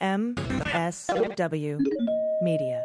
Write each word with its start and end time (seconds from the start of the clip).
MSW 0.00 1.78
Media. 2.40 2.82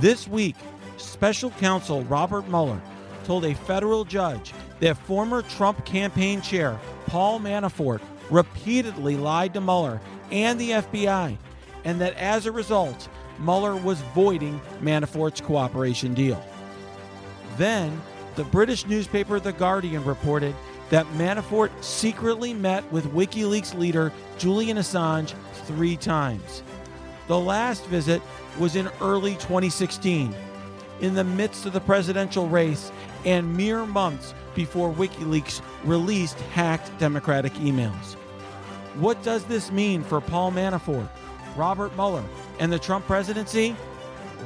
This 0.00 0.26
week, 0.26 0.56
special 0.96 1.50
counsel 1.52 2.02
Robert 2.04 2.48
Mueller 2.48 2.80
told 3.22 3.44
a 3.44 3.54
federal 3.54 4.04
judge 4.04 4.52
that 4.80 4.98
former 4.98 5.42
Trump 5.42 5.84
campaign 5.84 6.40
chair 6.40 6.80
Paul 7.06 7.38
Manafort 7.38 8.00
repeatedly 8.28 9.16
lied 9.16 9.54
to 9.54 9.60
Mueller 9.60 10.00
and 10.32 10.58
the 10.58 10.70
FBI, 10.70 11.38
and 11.84 12.00
that 12.00 12.16
as 12.16 12.46
a 12.46 12.52
result, 12.52 13.08
Mueller 13.38 13.76
was 13.76 14.00
voiding 14.16 14.60
Manafort's 14.80 15.40
cooperation 15.40 16.12
deal. 16.12 16.44
Then, 17.56 18.02
the 18.34 18.44
British 18.44 18.86
newspaper 18.86 19.38
The 19.38 19.52
Guardian 19.52 20.04
reported 20.04 20.56
that 20.92 21.06
Manafort 21.14 21.70
secretly 21.82 22.52
met 22.52 22.84
with 22.92 23.14
WikiLeaks 23.14 23.74
leader 23.78 24.12
Julian 24.36 24.76
Assange 24.76 25.34
three 25.64 25.96
times. 25.96 26.62
The 27.28 27.40
last 27.40 27.86
visit 27.86 28.20
was 28.58 28.76
in 28.76 28.90
early 29.00 29.32
2016, 29.36 30.34
in 31.00 31.14
the 31.14 31.24
midst 31.24 31.64
of 31.64 31.72
the 31.72 31.80
presidential 31.80 32.46
race 32.46 32.92
and 33.24 33.56
mere 33.56 33.86
months 33.86 34.34
before 34.54 34.92
WikiLeaks 34.92 35.62
released 35.84 36.38
hacked 36.52 36.90
Democratic 36.98 37.54
emails. 37.54 38.16
What 38.96 39.22
does 39.22 39.44
this 39.44 39.72
mean 39.72 40.04
for 40.04 40.20
Paul 40.20 40.52
Manafort, 40.52 41.08
Robert 41.56 41.96
Mueller, 41.96 42.24
and 42.58 42.70
the 42.70 42.78
Trump 42.78 43.06
presidency? 43.06 43.74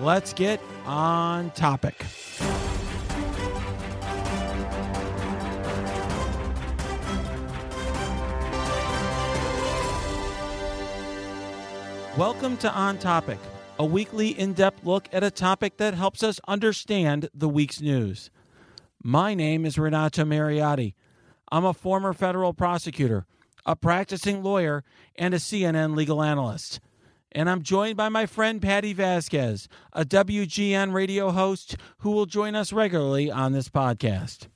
Let's 0.01 0.33
get 0.33 0.61
on 0.87 1.51
topic. 1.51 2.07
Welcome 12.17 12.57
to 12.59 12.73
On 12.73 12.97
Topic, 12.97 13.39
a 13.79 13.85
weekly 13.85 14.29
in 14.31 14.55
depth 14.55 14.87
look 14.87 15.07
at 15.13 15.23
a 15.23 15.31
topic 15.31 15.77
that 15.77 15.93
helps 15.93 16.23
us 16.23 16.41
understand 16.49 17.29
the 17.35 17.47
week's 17.47 17.83
news. 17.83 18.31
My 19.03 19.35
name 19.35 19.67
is 19.67 19.79
Renato 19.79 20.25
Mariotti. 20.25 20.95
I'm 21.53 21.67
a 21.67 21.75
former 21.75 22.15
federal 22.15 22.55
prosecutor, 22.55 23.27
a 23.67 23.77
practicing 23.77 24.43
lawyer, 24.43 24.83
and 25.17 25.35
a 25.35 25.37
CNN 25.37 25.95
legal 25.95 26.23
analyst. 26.23 26.81
And 27.33 27.51
I'm 27.51 27.61
joined 27.61 27.99
by 27.99 28.09
my 28.09 28.25
friend 28.25 28.63
Patti 28.63 28.95
Vasquez, 28.95 29.69
a 29.93 30.07
WGN 30.07 30.95
radio 30.95 31.33
host 31.33 31.77
who 31.99 32.13
will 32.13 32.25
join 32.25 32.55
us 32.55 32.73
regularly 32.73 33.31
on 33.31 33.53
this 33.53 33.69
podcast. 33.69 34.49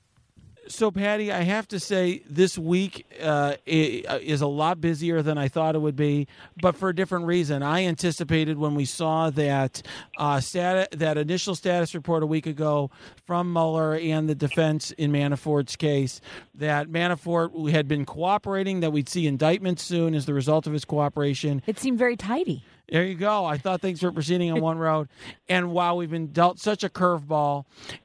So, 0.71 0.89
Patti, 0.89 1.33
I 1.33 1.41
have 1.41 1.67
to 1.67 1.81
say 1.81 2.23
this 2.29 2.57
week 2.57 3.05
uh, 3.21 3.55
is 3.65 4.39
a 4.39 4.47
lot 4.47 4.79
busier 4.79 5.21
than 5.21 5.37
I 5.37 5.49
thought 5.49 5.75
it 5.75 5.79
would 5.79 5.97
be, 5.97 6.27
but 6.61 6.77
for 6.77 6.87
a 6.87 6.95
different 6.95 7.25
reason. 7.25 7.61
I 7.61 7.83
anticipated 7.83 8.57
when 8.57 8.73
we 8.73 8.85
saw 8.85 9.29
that 9.31 9.81
uh, 10.17 10.39
stat- 10.39 10.91
that 10.97 11.17
initial 11.17 11.55
status 11.55 11.93
report 11.93 12.23
a 12.23 12.25
week 12.25 12.45
ago 12.45 12.89
from 13.25 13.51
Mueller 13.51 13.95
and 13.95 14.29
the 14.29 14.35
defense 14.35 14.91
in 14.91 15.11
Manafort's 15.11 15.75
case 15.75 16.21
that 16.55 16.87
Manafort 16.87 17.69
had 17.69 17.89
been 17.89 18.05
cooperating, 18.05 18.79
that 18.79 18.91
we'd 18.91 19.09
see 19.09 19.27
indictments 19.27 19.83
soon 19.83 20.15
as 20.15 20.25
the 20.25 20.33
result 20.33 20.67
of 20.67 20.73
his 20.73 20.85
cooperation. 20.85 21.61
It 21.67 21.79
seemed 21.79 21.99
very 21.99 22.15
tidy. 22.15 22.63
There 22.91 23.05
you 23.05 23.15
go. 23.15 23.45
I 23.45 23.57
thought 23.57 23.79
things 23.79 24.03
were 24.03 24.11
proceeding 24.11 24.51
on 24.51 24.59
one 24.59 24.77
road, 24.77 25.07
and 25.47 25.71
wow, 25.71 25.95
we've 25.95 26.09
been 26.09 26.27
dealt 26.27 26.59
such 26.59 26.83
a 26.83 26.89
curveball, 26.89 27.63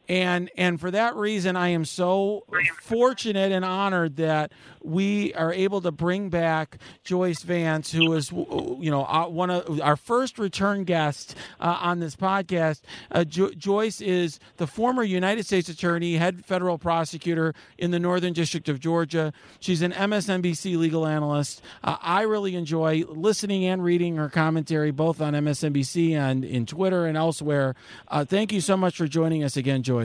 and 0.09 0.51
and 0.57 0.81
for 0.81 0.91
that 0.91 1.17
reason, 1.17 1.57
I 1.57 1.69
am 1.69 1.85
so 1.85 2.45
fortunate 2.83 3.53
and 3.53 3.65
honored 3.65 4.17
that 4.17 4.53
we 4.83 5.35
are 5.35 5.53
able 5.53 5.81
to 5.81 5.91
bring 5.91 6.29
back 6.29 6.79
Joyce 7.03 7.43
Vance, 7.43 7.91
who 7.91 8.13
is 8.13 8.31
you 8.31 8.91
know 8.91 9.05
uh, 9.05 9.27
one 9.27 9.51
of 9.51 9.81
our 9.81 9.97
first 9.97 10.39
return 10.39 10.85
guests 10.85 11.35
uh, 11.61 11.79
on 11.81 11.99
this 11.99 12.15
podcast. 12.15 12.83
Uh, 13.11 13.25
jo- 13.25 13.51
Joyce 13.51 14.01
is 14.01 14.39
the 14.59 14.67
former 14.67 15.03
United 15.03 15.45
States 15.45 15.69
Attorney, 15.69 16.15
head 16.15 16.45
federal 16.45 16.79
prosecutor 16.79 17.53
in 17.79 17.91
the 17.91 17.99
Northern 17.99 18.33
District 18.33 18.69
of 18.69 18.79
Georgia. 18.79 19.33
She's 19.59 19.83
an 19.83 19.93
MSNBC 19.93 20.77
legal 20.77 21.05
analyst. 21.07 21.63
Uh, 21.83 21.97
I 22.01 22.23
really 22.23 22.55
enjoy 22.55 23.03
listening 23.09 23.65
and 23.65 23.83
reading 23.83 24.17
her 24.17 24.29
commentary 24.29 24.93
both 24.93 25.21
on 25.21 25.35
MSNBC 25.35 26.13
and 26.13 26.45
in 26.45 26.65
Twitter 26.65 27.07
and 27.07 27.17
elsewhere. 27.17 27.75
Uh, 28.07 28.25
thank 28.25 28.53
you 28.53 28.61
so 28.61 28.77
much 28.77 28.97
for 28.97 29.09
joining 29.09 29.43
us 29.43 29.57
again, 29.57 29.83
Joyce. 29.83 29.96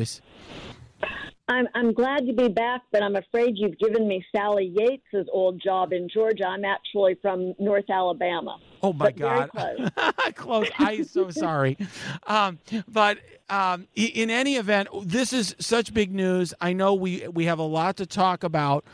I'm, 1.51 1.67
I'm 1.75 1.91
glad 1.91 2.25
to 2.27 2.33
be 2.33 2.47
back, 2.47 2.81
but 2.93 3.03
I'm 3.03 3.17
afraid 3.17 3.55
you've 3.57 3.77
given 3.77 4.07
me 4.07 4.23
Sally 4.33 4.73
Yates's 4.73 5.27
old 5.33 5.61
job 5.61 5.91
in 5.91 6.07
Georgia. 6.07 6.45
I'm 6.47 6.63
actually 6.63 7.15
from 7.21 7.53
North 7.59 7.89
Alabama. 7.89 8.57
Oh 8.81 8.93
my 8.93 9.11
God! 9.11 9.49
Close. 9.49 9.89
close. 10.35 10.67
I'm 10.79 11.03
so 11.03 11.29
sorry, 11.29 11.77
um, 12.25 12.57
but 12.87 13.17
um, 13.51 13.87
in 13.95 14.29
any 14.29 14.55
event, 14.55 14.87
this 15.03 15.33
is 15.33 15.55
such 15.59 15.93
big 15.93 16.13
news. 16.13 16.53
I 16.61 16.71
know 16.71 16.93
we 16.93 17.27
we 17.27 17.45
have 17.45 17.59
a 17.59 17.63
lot 17.63 17.97
to 17.97 18.05
talk 18.05 18.43
about, 18.43 18.85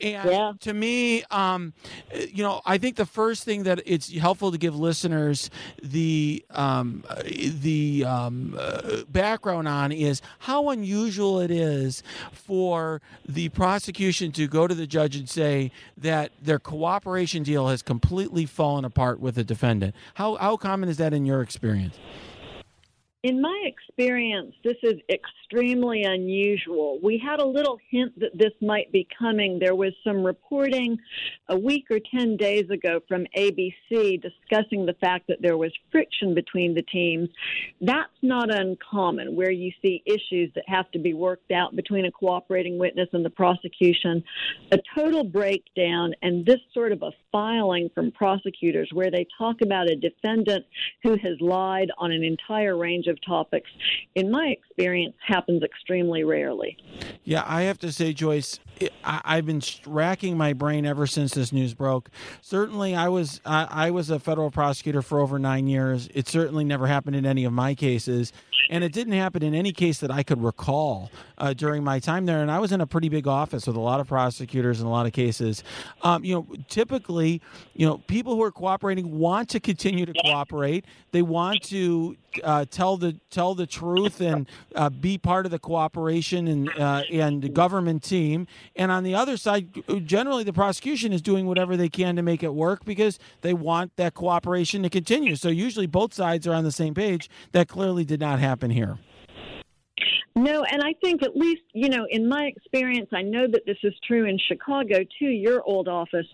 and 0.00 0.30
yeah. 0.30 0.52
to 0.60 0.72
me, 0.72 1.24
um, 1.32 1.72
you 2.14 2.44
know, 2.44 2.62
I 2.64 2.78
think 2.78 2.94
the 2.94 3.06
first 3.06 3.42
thing 3.42 3.64
that 3.64 3.80
it's 3.84 4.12
helpful 4.16 4.52
to 4.52 4.58
give 4.58 4.76
listeners 4.76 5.50
the 5.82 6.44
um, 6.50 7.02
the 7.24 8.04
um, 8.06 8.56
uh, 8.56 9.02
background 9.08 9.66
on 9.66 9.90
is 9.90 10.22
how 10.38 10.70
unusual 10.70 11.40
it 11.40 11.50
is 11.50 12.04
for 12.30 13.02
the 13.28 13.48
prosecution 13.48 14.30
to 14.32 14.46
go 14.46 14.68
to 14.68 14.74
the 14.76 14.86
judge 14.86 15.16
and 15.16 15.28
say 15.28 15.72
that 15.96 16.30
their 16.40 16.60
cooperation 16.60 17.42
deal 17.42 17.66
has 17.66 17.82
completely 17.82 18.46
fallen 18.46 18.84
apart 18.84 19.18
with 19.18 19.34
the 19.34 19.44
defendant. 19.44 19.92
How 20.14 20.36
how 20.36 20.56
common 20.56 20.88
is 20.88 20.98
that 20.98 21.12
in 21.12 21.26
your 21.26 21.42
experience? 21.42 21.98
In 23.24 23.40
my 23.40 23.64
experience, 23.64 24.54
this 24.62 24.76
is 24.82 25.00
extremely 25.08 26.02
unusual. 26.02 26.98
We 27.02 27.16
had 27.16 27.40
a 27.40 27.46
little 27.46 27.78
hint 27.90 28.20
that 28.20 28.36
this 28.36 28.52
might 28.60 28.92
be 28.92 29.08
coming. 29.18 29.58
There 29.58 29.74
was 29.74 29.94
some 30.04 30.22
reporting 30.22 30.98
a 31.48 31.58
week 31.58 31.86
or 31.90 32.00
10 32.14 32.36
days 32.36 32.68
ago 32.68 33.00
from 33.08 33.24
ABC 33.34 34.20
discussing 34.20 34.84
the 34.84 34.92
fact 35.00 35.28
that 35.28 35.40
there 35.40 35.56
was 35.56 35.72
friction 35.90 36.34
between 36.34 36.74
the 36.74 36.82
teams. 36.82 37.30
That's 37.80 38.12
not 38.20 38.54
uncommon, 38.54 39.34
where 39.34 39.50
you 39.50 39.72
see 39.80 40.02
issues 40.04 40.52
that 40.54 40.64
have 40.66 40.90
to 40.90 40.98
be 40.98 41.14
worked 41.14 41.50
out 41.50 41.74
between 41.74 42.04
a 42.04 42.12
cooperating 42.12 42.76
witness 42.76 43.08
and 43.14 43.24
the 43.24 43.30
prosecution. 43.30 44.22
A 44.70 44.78
total 44.94 45.24
breakdown 45.24 46.12
and 46.20 46.44
this 46.44 46.60
sort 46.74 46.92
of 46.92 47.00
a 47.00 47.12
filing 47.32 47.88
from 47.94 48.12
prosecutors 48.12 48.90
where 48.92 49.10
they 49.10 49.26
talk 49.38 49.62
about 49.62 49.90
a 49.90 49.96
defendant 49.96 50.66
who 51.02 51.12
has 51.12 51.40
lied 51.40 51.90
on 51.96 52.12
an 52.12 52.22
entire 52.22 52.76
range 52.76 53.06
of 53.06 53.13
of 53.14 53.24
topics, 53.26 53.70
in 54.14 54.30
my 54.30 54.48
experience, 54.48 55.14
happens 55.26 55.62
extremely 55.62 56.24
rarely. 56.24 56.76
Yeah, 57.24 57.44
I 57.46 57.62
have 57.62 57.78
to 57.78 57.92
say, 57.92 58.12
Joyce, 58.12 58.58
I, 59.04 59.36
have 59.36 59.46
been 59.46 59.62
racking 59.86 60.36
my 60.36 60.52
brain 60.52 60.84
ever 60.84 61.06
since 61.06 61.34
this 61.34 61.52
news 61.52 61.74
broke. 61.74 62.10
Certainly, 62.42 62.94
I 62.94 63.08
was 63.08 63.40
I, 63.44 63.66
I, 63.70 63.90
was 63.90 64.10
a 64.10 64.18
federal 64.18 64.50
prosecutor 64.50 65.02
for 65.02 65.20
over 65.20 65.38
nine 65.38 65.66
years. 65.66 66.08
It 66.14 66.28
certainly 66.28 66.64
never 66.64 66.86
happened 66.86 67.16
in 67.16 67.24
any 67.24 67.44
of 67.44 67.52
my 67.52 67.74
cases, 67.74 68.32
and 68.70 68.82
it 68.82 68.92
didn't 68.92 69.12
happen 69.12 69.42
in 69.42 69.54
any 69.54 69.72
case 69.72 70.00
that 70.00 70.10
I 70.10 70.22
could 70.22 70.42
recall 70.42 71.10
uh, 71.38 71.52
during 71.52 71.84
my 71.84 71.98
time 71.98 72.26
there. 72.26 72.42
And 72.42 72.50
I 72.50 72.58
was 72.58 72.72
in 72.72 72.80
a 72.80 72.86
pretty 72.86 73.08
big 73.08 73.26
office 73.26 73.66
with 73.66 73.76
a 73.76 73.80
lot 73.80 74.00
of 74.00 74.08
prosecutors 74.08 74.80
in 74.80 74.86
a 74.86 74.90
lot 74.90 75.06
of 75.06 75.12
cases. 75.12 75.62
Um, 76.02 76.24
you 76.24 76.34
know, 76.34 76.46
typically, 76.68 77.40
you 77.74 77.86
know, 77.86 77.98
people 77.98 78.34
who 78.34 78.42
are 78.42 78.52
cooperating 78.52 79.18
want 79.18 79.48
to 79.50 79.60
continue 79.60 80.06
to 80.06 80.12
cooperate. 80.24 80.84
They 81.12 81.22
want 81.22 81.62
to 81.64 82.16
uh, 82.42 82.64
tell 82.70 82.96
the 82.96 83.18
tell 83.30 83.54
the 83.54 83.66
truth 83.66 84.20
and 84.20 84.48
uh, 84.74 84.90
be 84.90 85.18
part 85.18 85.46
of 85.46 85.52
the 85.52 85.58
cooperation 85.58 86.48
and 86.48 86.68
uh, 86.78 87.02
and 87.12 87.42
the 87.42 87.48
government 87.48 88.02
team. 88.02 88.46
And 88.76 88.90
on 88.90 89.04
the 89.04 89.14
other 89.14 89.36
side, 89.36 89.68
generally 90.04 90.44
the 90.44 90.52
prosecution 90.52 91.12
is 91.12 91.22
doing 91.22 91.46
whatever 91.46 91.76
they 91.76 91.88
can 91.88 92.16
to 92.16 92.22
make 92.22 92.42
it 92.42 92.54
work 92.54 92.84
because 92.84 93.18
they 93.42 93.54
want 93.54 93.96
that 93.96 94.14
cooperation 94.14 94.82
to 94.82 94.90
continue. 94.90 95.36
So 95.36 95.48
usually 95.48 95.86
both 95.86 96.14
sides 96.14 96.46
are 96.46 96.54
on 96.54 96.64
the 96.64 96.72
same 96.72 96.94
page. 96.94 97.30
That 97.52 97.68
clearly 97.68 98.04
did 98.04 98.20
not 98.20 98.38
happen 98.40 98.70
here. 98.70 98.98
No, 100.36 100.64
and 100.64 100.82
I 100.82 100.94
think 101.00 101.22
at 101.22 101.36
least, 101.36 101.62
you 101.74 101.88
know, 101.88 102.06
in 102.10 102.28
my 102.28 102.46
experience, 102.46 103.08
I 103.12 103.22
know 103.22 103.46
that 103.48 103.62
this 103.66 103.76
is 103.84 103.94
true 104.04 104.26
in 104.26 104.36
Chicago 104.48 104.98
too, 105.18 105.28
your 105.28 105.62
old 105.62 105.86
office. 105.86 106.26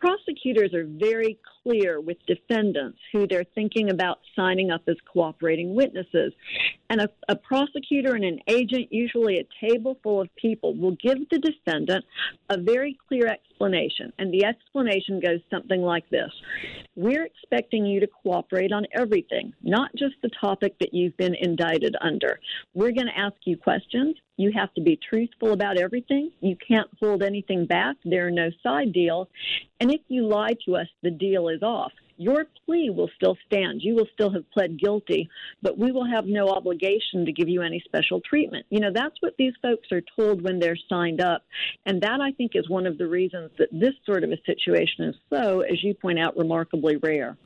Prosecutors 0.00 0.74
are 0.74 0.86
very 0.86 1.38
clear 1.64 2.00
with 2.00 2.18
defendants 2.26 2.98
who 3.12 3.26
they're 3.26 3.46
thinking 3.54 3.90
about 3.90 4.18
signing 4.36 4.70
up 4.70 4.82
as 4.86 4.96
cooperating 5.12 5.74
witnesses. 5.74 6.32
And 6.90 7.00
a, 7.00 7.08
a 7.28 7.34
prosecutor 7.34 8.14
and 8.14 8.24
an 8.24 8.40
agent, 8.48 8.92
usually 8.92 9.38
a 9.38 9.66
table 9.66 9.98
full 10.02 10.20
of 10.20 10.28
people, 10.36 10.74
will 10.74 10.96
give 11.02 11.18
the 11.30 11.38
defendant 11.38 12.04
a 12.50 12.58
very 12.58 12.96
clear 13.08 13.26
explanation. 13.26 14.12
And 14.18 14.32
the 14.32 14.44
explanation 14.44 15.20
goes 15.20 15.40
something 15.50 15.82
like 15.82 16.08
this 16.10 16.30
we're 16.96 17.24
expecting 17.24 17.84
you 17.84 18.00
to 18.00 18.06
cooperate 18.06 18.72
on 18.72 18.86
everything, 18.92 19.52
not 19.62 19.90
just 19.96 20.14
the 20.22 20.30
topic 20.40 20.76
that 20.78 20.94
you've 20.94 21.16
been 21.16 21.34
indicted 21.34 21.96
under. 22.00 22.38
We're 22.74 22.92
going 22.92 23.08
to 23.08 23.18
ask 23.18 23.34
you 23.44 23.56
questions. 23.56 24.16
You 24.36 24.52
have 24.52 24.72
to 24.74 24.80
be 24.80 24.96
truthful 24.96 25.52
about 25.52 25.78
everything. 25.78 26.30
You 26.40 26.56
can't 26.56 26.88
hold 27.00 27.22
anything 27.22 27.66
back. 27.66 27.96
There 28.04 28.26
are 28.26 28.30
no 28.30 28.50
side 28.62 28.92
deals. 28.92 29.28
And 29.80 29.92
if 29.92 30.00
you 30.08 30.26
lie 30.26 30.56
to 30.64 30.76
us, 30.76 30.88
the 31.02 31.10
deal 31.10 31.48
is 31.48 31.62
off 31.62 31.92
your 32.16 32.46
plea 32.64 32.90
will 32.90 33.10
still 33.16 33.36
stand. 33.46 33.82
You 33.82 33.94
will 33.94 34.08
still 34.12 34.32
have 34.32 34.50
pled 34.52 34.78
guilty, 34.78 35.28
but 35.62 35.76
we 35.78 35.92
will 35.92 36.06
have 36.06 36.26
no 36.26 36.48
obligation 36.48 37.24
to 37.26 37.32
give 37.32 37.48
you 37.48 37.62
any 37.62 37.82
special 37.84 38.20
treatment. 38.20 38.66
You 38.70 38.80
know, 38.80 38.90
that's 38.94 39.16
what 39.20 39.34
these 39.36 39.52
folks 39.60 39.90
are 39.92 40.02
told 40.16 40.42
when 40.42 40.58
they're 40.58 40.78
signed 40.88 41.20
up. 41.20 41.42
And 41.86 42.00
that, 42.02 42.20
I 42.20 42.32
think, 42.32 42.52
is 42.54 42.68
one 42.68 42.86
of 42.86 42.98
the 42.98 43.06
reasons 43.06 43.50
that 43.58 43.68
this 43.72 43.94
sort 44.06 44.24
of 44.24 44.30
a 44.30 44.36
situation 44.46 45.04
is 45.04 45.14
so, 45.30 45.60
as 45.60 45.82
you 45.82 45.94
point 45.94 46.18
out, 46.18 46.36
remarkably 46.36 46.96
rare. 46.96 47.36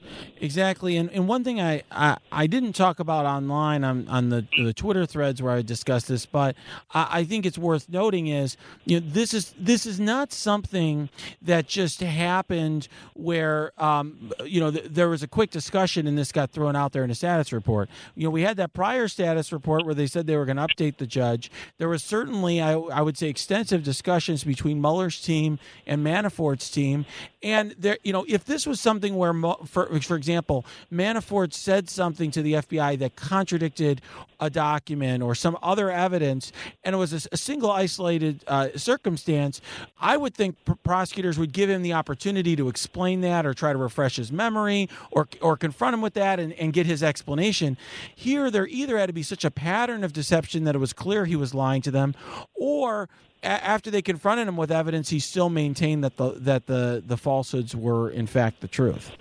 Exactly. 0.41 0.97
And, 0.97 1.11
and 1.11 1.29
one 1.29 1.45
thing 1.45 1.61
I, 1.61 1.83
I, 1.91 2.19
I 2.31 2.47
didn't 2.47 2.75
talk 2.75 3.01
about 3.01 3.27
online 3.27 3.85
on, 3.85 4.07
on 4.09 4.29
the, 4.29 4.47
the 4.63 4.75
Twitter 4.75 5.07
threads 5.07 5.43
where 5.43 5.53
I 5.53 5.63
discussed 5.63 6.09
this, 6.09 6.27
but 6.27 6.57
I, 6.93 7.09
I 7.11 7.25
think 7.25 7.47
it's 7.47 7.59
worth 7.59 7.89
noting 7.89 8.27
is, 8.27 8.57
you 8.85 9.01
know, 9.01 9.07
this 9.09 9.33
is, 9.33 9.55
this 9.59 9.87
is 9.87 9.99
not 9.99 10.33
something 10.33 11.09
that 11.43 11.67
just 11.67 12.01
happened 12.01 12.89
where, 13.15 13.73
um, 13.79 14.33
you 14.45 14.58
you 14.59 14.65
know, 14.65 14.73
th- 14.73 14.87
there 14.91 15.09
was 15.09 15.23
a 15.23 15.29
quick 15.29 15.53
discussion, 15.53 16.09
and 16.09 16.19
this 16.19 16.33
got 16.33 16.51
thrown 16.51 16.75
out 16.75 16.91
there 16.91 17.05
in 17.05 17.13
a 17.13 17.15
status 17.15 17.53
report. 17.53 17.89
You 18.17 18.25
know, 18.25 18.31
we 18.31 18.43
had 18.43 18.57
that 18.57 18.73
prior 18.73 19.07
status 19.07 19.53
report 19.53 19.87
where 19.87 19.95
they 19.95 20.09
said 20.09 20.27
they 20.27 20.37
were 20.37 20.45
going 20.45 20.57
to 20.57 20.67
update 20.67 20.97
the 20.97 21.07
judge. 21.07 21.49
There 21.79 21.89
was 21.89 22.03
certainly, 22.03 22.61
I, 22.61 22.73
I 22.73 23.03
would 23.03 23.17
say, 23.17 23.29
extensive 23.29 23.85
discussions 23.85 24.43
between 24.43 24.81
Mueller's 24.81 25.21
team 25.21 25.61
and 25.87 26.05
Manafort's 26.05 26.69
team. 26.71 27.07
And 27.41 27.77
there, 27.79 27.99
you 28.03 28.13
know, 28.13 28.25
if 28.29 28.47
this 28.47 28.67
was 28.67 28.81
something 28.81 29.15
where, 29.15 29.33
for 29.65 30.01
for 30.01 30.17
example, 30.17 30.67
Manafort 30.93 31.53
said 31.53 31.89
something 31.89 32.33
to 32.33 32.43
the 32.43 32.55
FBI 32.55 32.99
that 32.99 33.15
contradicted 33.15 34.03
a 34.41 34.51
document 34.51 35.23
or 35.23 35.37
some 35.37 35.57
other 35.63 35.89
evidence, 35.91 36.51
and 36.83 36.97
it 36.97 36.99
was 36.99 37.13
a, 37.13 37.29
a 37.31 37.37
single 37.37 37.71
isolated 37.71 38.43
uh, 38.49 38.69
circumstance, 38.75 39.61
I 40.01 40.17
would 40.17 40.35
think 40.35 40.57
pr- 40.65 40.75
prosecutors 40.83 41.39
would 41.39 41.53
give 41.53 41.71
him 41.71 41.83
the 41.83 41.93
opportunity 41.93 42.57
to 42.57 42.69
explain 42.69 43.21
that 43.21 43.47
or 43.47 43.55
try 43.55 43.73
to 43.73 43.79
refresh 43.79 44.17
his 44.17 44.33
memory 44.33 44.48
or 44.57 45.29
or 45.41 45.57
confront 45.57 45.95
him 45.95 46.01
with 46.01 46.15
that 46.15 46.41
and, 46.41 46.53
and 46.55 46.73
get 46.73 46.87
his 46.87 47.03
explanation. 47.03 47.77
Here, 48.15 48.51
there 48.51 48.67
either 48.67 48.99
had 48.99 49.07
to 49.07 49.13
be 49.13 49.23
such 49.23 49.45
a 49.45 49.51
pattern 49.51 50.05
of 50.05 50.13
deception 50.13 50.65
that 50.65 50.75
it 50.75 50.79
was 50.79 50.93
clear 50.93 51.25
he 51.25 51.37
was 51.37 51.55
lying 51.55 51.83
to 51.83 51.91
them, 51.91 52.15
or 52.55 53.09
after 53.43 53.91
they 53.91 54.03
confronted 54.03 54.49
him 54.49 54.57
with 54.57 54.71
evidence, 54.71 55.11
he 55.11 55.21
still 55.21 55.49
maintained 55.49 56.03
that 56.05 56.17
the 56.17 56.31
that 56.33 56.67
the 56.67 57.03
the 57.07 57.17
falsehoods 57.17 57.75
were 57.75 58.11
in 58.11 58.27
fact 58.27 58.61
the 58.61 58.69
truth. 58.69 59.13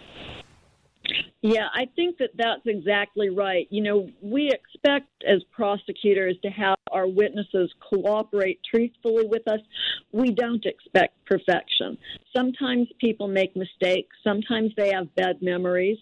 Yeah, 1.41 1.68
I 1.73 1.88
think 1.95 2.18
that 2.18 2.31
that's 2.35 2.65
exactly 2.65 3.30
right. 3.30 3.68
You 3.69 3.81
know, 3.81 4.09
we 4.21 4.50
expect 4.51 5.07
as 5.25 5.44
prosecutors 5.51 6.35
to 6.44 6.50
have 6.50 6.76
our 6.92 7.07
witnesses 7.07 7.74
cooperate 7.89 8.60
truthfully 8.69 9.25
with 9.28 9.48
us. 9.48 9.60
We 10.12 10.31
don't 10.31 10.66
expect 10.66 11.13
perfection. 11.25 11.98
Sometimes 12.36 12.88
people 13.00 13.28
make 13.28 13.56
mistakes, 13.56 14.16
sometimes 14.24 14.72
they 14.78 14.92
have 14.92 15.13
bad 15.16 15.42
memories. 15.42 15.98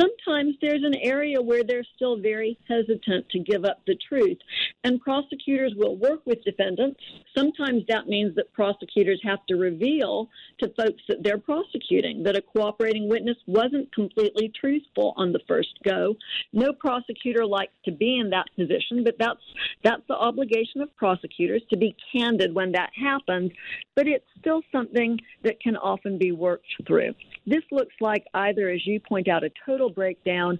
Sometimes 0.00 0.56
there's 0.60 0.82
an 0.84 0.96
area 1.02 1.40
where 1.40 1.62
they're 1.64 1.86
still 1.94 2.18
very 2.18 2.58
hesitant 2.68 3.28
to 3.30 3.38
give 3.38 3.64
up 3.64 3.80
the 3.86 3.96
truth. 4.08 4.38
And 4.84 5.00
prosecutors 5.00 5.74
will 5.76 5.96
work 5.96 6.20
with 6.26 6.44
defendants. 6.44 7.00
Sometimes 7.36 7.82
that 7.88 8.06
means 8.06 8.34
that 8.36 8.52
prosecutors 8.52 9.20
have 9.24 9.44
to 9.48 9.56
reveal 9.56 10.28
to 10.60 10.68
folks 10.76 11.02
that 11.08 11.22
they're 11.22 11.38
prosecuting 11.38 12.22
that 12.24 12.36
a 12.36 12.42
cooperating 12.42 13.08
witness 13.08 13.36
wasn't 13.46 13.94
completely 13.94 14.52
truthful 14.58 15.14
on 15.16 15.32
the 15.32 15.40
first 15.46 15.78
go. 15.84 16.14
No 16.52 16.72
prosecutor 16.72 17.46
likes 17.46 17.72
to 17.84 17.92
be 17.92 18.18
in 18.18 18.30
that 18.30 18.46
position, 18.56 19.04
but 19.04 19.16
that's 19.18 19.40
that's 19.84 20.02
the 20.08 20.16
obligation 20.26 20.80
of 20.80 20.94
prosecutors 20.96 21.62
to 21.70 21.76
be 21.76 21.96
candid 22.12 22.54
when 22.54 22.72
that 22.72 22.90
happens. 23.00 23.52
But 23.94 24.06
it's 24.06 24.24
still 24.38 24.62
something 24.70 25.18
that 25.42 25.60
can 25.60 25.76
often 25.76 26.18
be 26.18 26.32
worked 26.32 26.66
through. 26.86 27.14
This 27.46 27.62
looks 27.70 27.94
like 28.00 28.26
either, 28.34 28.68
as 28.68 28.86
you 28.86 29.00
point 29.00 29.28
out, 29.28 29.44
a 29.44 29.50
total 29.64 29.88
breakdown, 29.88 30.58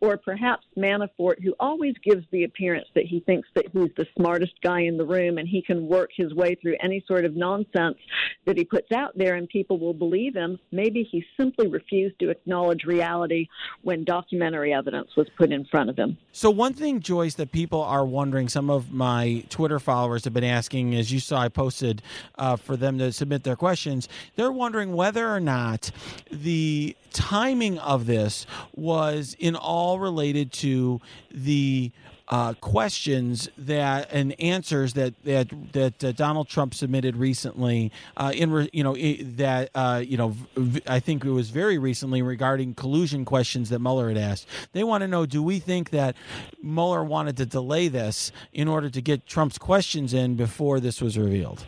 or 0.00 0.16
perhaps 0.16 0.64
Manafort, 0.76 1.42
who 1.42 1.54
always 1.58 1.94
gives 2.04 2.24
the 2.30 2.44
appearance 2.44 2.86
that 2.94 3.06
he 3.06 3.20
thinks 3.20 3.48
that 3.54 3.66
he's 3.72 3.90
the 3.96 4.06
smartest 4.16 4.54
guy 4.62 4.82
in 4.82 4.96
the 4.96 5.04
room 5.04 5.38
and 5.38 5.48
he 5.48 5.60
can 5.60 5.88
work 5.88 6.10
his 6.16 6.32
way 6.34 6.54
through 6.54 6.76
any 6.80 7.04
sort 7.06 7.24
of 7.24 7.34
nonsense 7.34 7.98
that 8.46 8.56
he 8.56 8.64
puts 8.64 8.92
out 8.92 9.12
there 9.16 9.34
and 9.34 9.48
people 9.48 9.78
will 9.78 9.94
believe 9.94 10.34
him. 10.34 10.58
Maybe 10.70 11.02
he 11.10 11.24
simply 11.36 11.66
refused 11.66 12.18
to 12.20 12.30
acknowledge 12.30 12.84
reality 12.84 13.48
when 13.82 14.04
documentary 14.04 14.72
evidence 14.72 15.08
was 15.16 15.26
put 15.36 15.52
in 15.52 15.64
front 15.64 15.90
of 15.90 15.96
him. 15.96 16.16
So, 16.32 16.50
one 16.50 16.74
thing, 16.74 17.00
Joyce, 17.00 17.34
that 17.34 17.50
people 17.52 17.82
are 17.82 18.04
wondering, 18.04 18.48
some 18.48 18.70
of 18.70 18.92
my 18.92 19.07
Twitter 19.48 19.78
followers 19.78 20.24
have 20.24 20.34
been 20.34 20.44
asking, 20.44 20.94
as 20.94 21.12
you 21.12 21.20
saw, 21.20 21.40
I 21.40 21.48
posted 21.48 22.02
uh, 22.36 22.56
for 22.56 22.76
them 22.76 22.98
to 22.98 23.12
submit 23.12 23.42
their 23.44 23.56
questions. 23.56 24.08
They're 24.36 24.52
wondering 24.52 24.94
whether 24.94 25.28
or 25.28 25.40
not 25.40 25.90
the 26.30 26.96
timing 27.12 27.78
of 27.78 28.06
this 28.06 28.46
was 28.74 29.36
in 29.38 29.56
all 29.56 29.98
related 29.98 30.52
to 30.52 31.00
the 31.30 31.90
uh, 32.30 32.54
questions 32.54 33.48
that 33.56 34.12
and 34.12 34.38
answers 34.40 34.92
that 34.94 35.14
that 35.24 35.48
that 35.72 36.04
uh, 36.04 36.12
Donald 36.12 36.48
Trump 36.48 36.74
submitted 36.74 37.16
recently 37.16 37.90
uh, 38.16 38.32
in 38.34 38.50
re, 38.50 38.68
you 38.72 38.82
know 38.84 38.94
that 38.94 39.70
uh, 39.74 40.02
you 40.04 40.16
know 40.16 40.34
v- 40.56 40.82
I 40.86 41.00
think 41.00 41.24
it 41.24 41.30
was 41.30 41.50
very 41.50 41.78
recently 41.78 42.20
regarding 42.22 42.74
collusion 42.74 43.24
questions 43.24 43.70
that 43.70 43.78
Mueller 43.78 44.08
had 44.08 44.18
asked. 44.18 44.46
They 44.72 44.84
want 44.84 45.02
to 45.02 45.08
know: 45.08 45.26
Do 45.26 45.42
we 45.42 45.58
think 45.58 45.90
that 45.90 46.16
Mueller 46.62 47.02
wanted 47.02 47.36
to 47.38 47.46
delay 47.46 47.88
this 47.88 48.30
in 48.52 48.68
order 48.68 48.90
to 48.90 49.00
get 49.00 49.26
Trump's 49.26 49.58
questions 49.58 50.12
in 50.12 50.36
before 50.36 50.80
this 50.80 51.00
was 51.00 51.16
revealed? 51.16 51.64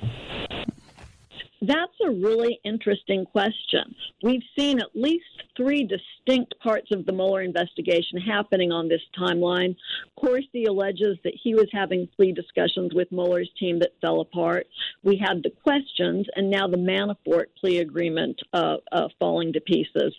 That's 1.63 1.93
a 2.05 2.11
really 2.11 2.59
interesting 2.65 3.27
question. 3.27 3.95
We've 4.23 4.43
seen 4.59 4.81
at 4.81 4.89
least 4.95 5.25
three 5.61 5.85
distinct 5.87 6.55
parts 6.61 6.89
of 6.91 7.05
the 7.05 7.13
Mueller 7.13 7.43
investigation 7.43 8.19
happening 8.19 8.73
on 8.73 8.89
this 8.89 9.03
timeline. 9.19 9.77
Corsi 10.17 10.65
alleges 10.65 11.19
that 11.23 11.35
he 11.43 11.55
was 11.55 11.67
having 11.71 12.09
plea 12.17 12.33
discussions 12.33 12.95
with 12.95 13.13
Mueller's 13.13 13.51
team 13.59 13.79
that 13.81 13.93
fell 14.01 14.21
apart. 14.21 14.67
We 15.03 15.19
had 15.19 15.43
the 15.43 15.51
questions, 15.63 16.27
and 16.35 16.51
now 16.51 16.67
the 16.67 16.79
Manafort 16.79 17.47
plea 17.61 17.79
agreement 17.79 18.41
uh, 18.55 18.77
uh, 18.91 19.09
falling 19.19 19.53
to 19.53 19.61
pieces. 19.61 20.15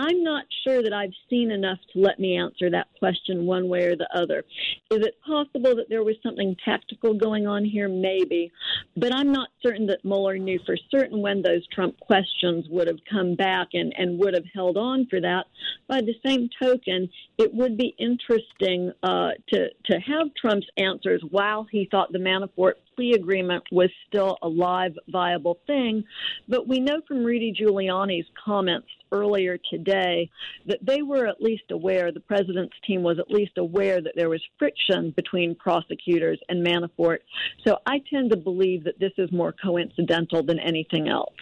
I'm 0.00 0.22
not 0.22 0.44
sure 0.62 0.80
that 0.80 0.92
I've 0.92 1.12
seen 1.28 1.50
enough 1.50 1.78
to 1.92 1.98
let 1.98 2.20
me 2.20 2.36
answer 2.36 2.70
that 2.70 2.86
question 3.00 3.46
one 3.46 3.68
way 3.68 3.86
or 3.86 3.96
the 3.96 4.08
other. 4.14 4.44
Is 4.92 5.04
it 5.04 5.18
possible 5.26 5.74
that 5.74 5.88
there 5.88 6.04
was 6.04 6.14
something 6.22 6.54
tactical 6.64 7.14
going 7.14 7.48
on 7.48 7.64
here? 7.64 7.88
Maybe. 7.88 8.52
But 8.96 9.12
I'm 9.12 9.32
not 9.32 9.48
certain 9.60 9.86
that 9.88 10.04
Mueller 10.04 10.38
knew 10.38 10.60
for 10.64 10.76
certain 10.88 11.20
when 11.20 11.42
those 11.42 11.66
Trump 11.68 11.98
questions 11.98 12.66
would 12.70 12.86
have 12.86 13.00
come 13.10 13.34
back 13.34 13.68
and, 13.72 13.92
and 13.98 14.20
would 14.20 14.34
have 14.34 14.44
held 14.58 14.76
on 14.76 15.06
for 15.08 15.20
that. 15.20 15.44
By 15.86 16.00
the 16.00 16.14
same 16.26 16.50
token, 16.60 17.08
it 17.38 17.54
would 17.54 17.76
be 17.76 17.94
interesting 17.98 18.92
uh, 19.04 19.30
to, 19.50 19.68
to 19.86 20.00
have 20.00 20.26
Trump's 20.34 20.66
answers 20.76 21.22
while 21.30 21.64
he 21.70 21.86
thought 21.88 22.10
the 22.10 22.18
Manafort 22.18 22.72
plea 22.96 23.12
agreement 23.12 23.62
was 23.70 23.90
still 24.08 24.36
a 24.42 24.48
live, 24.48 24.92
viable 25.08 25.60
thing. 25.68 26.02
But 26.48 26.66
we 26.66 26.80
know 26.80 27.00
from 27.06 27.22
Rudy 27.22 27.54
Giuliani's 27.58 28.26
comments 28.44 28.88
earlier 29.12 29.56
today 29.70 30.28
that 30.66 30.80
they 30.82 31.02
were 31.02 31.26
at 31.26 31.40
least 31.40 31.70
aware, 31.70 32.10
the 32.10 32.18
president's 32.18 32.74
team 32.84 33.04
was 33.04 33.20
at 33.20 33.30
least 33.30 33.56
aware 33.56 34.00
that 34.00 34.14
there 34.16 34.28
was 34.28 34.42
friction 34.58 35.12
between 35.14 35.54
prosecutors 35.54 36.40
and 36.48 36.66
Manafort. 36.66 37.18
So 37.64 37.78
I 37.86 38.00
tend 38.10 38.30
to 38.32 38.36
believe 38.36 38.82
that 38.84 38.98
this 38.98 39.12
is 39.16 39.30
more 39.30 39.52
coincidental 39.52 40.42
than 40.42 40.58
anything 40.58 41.08
else. 41.08 41.34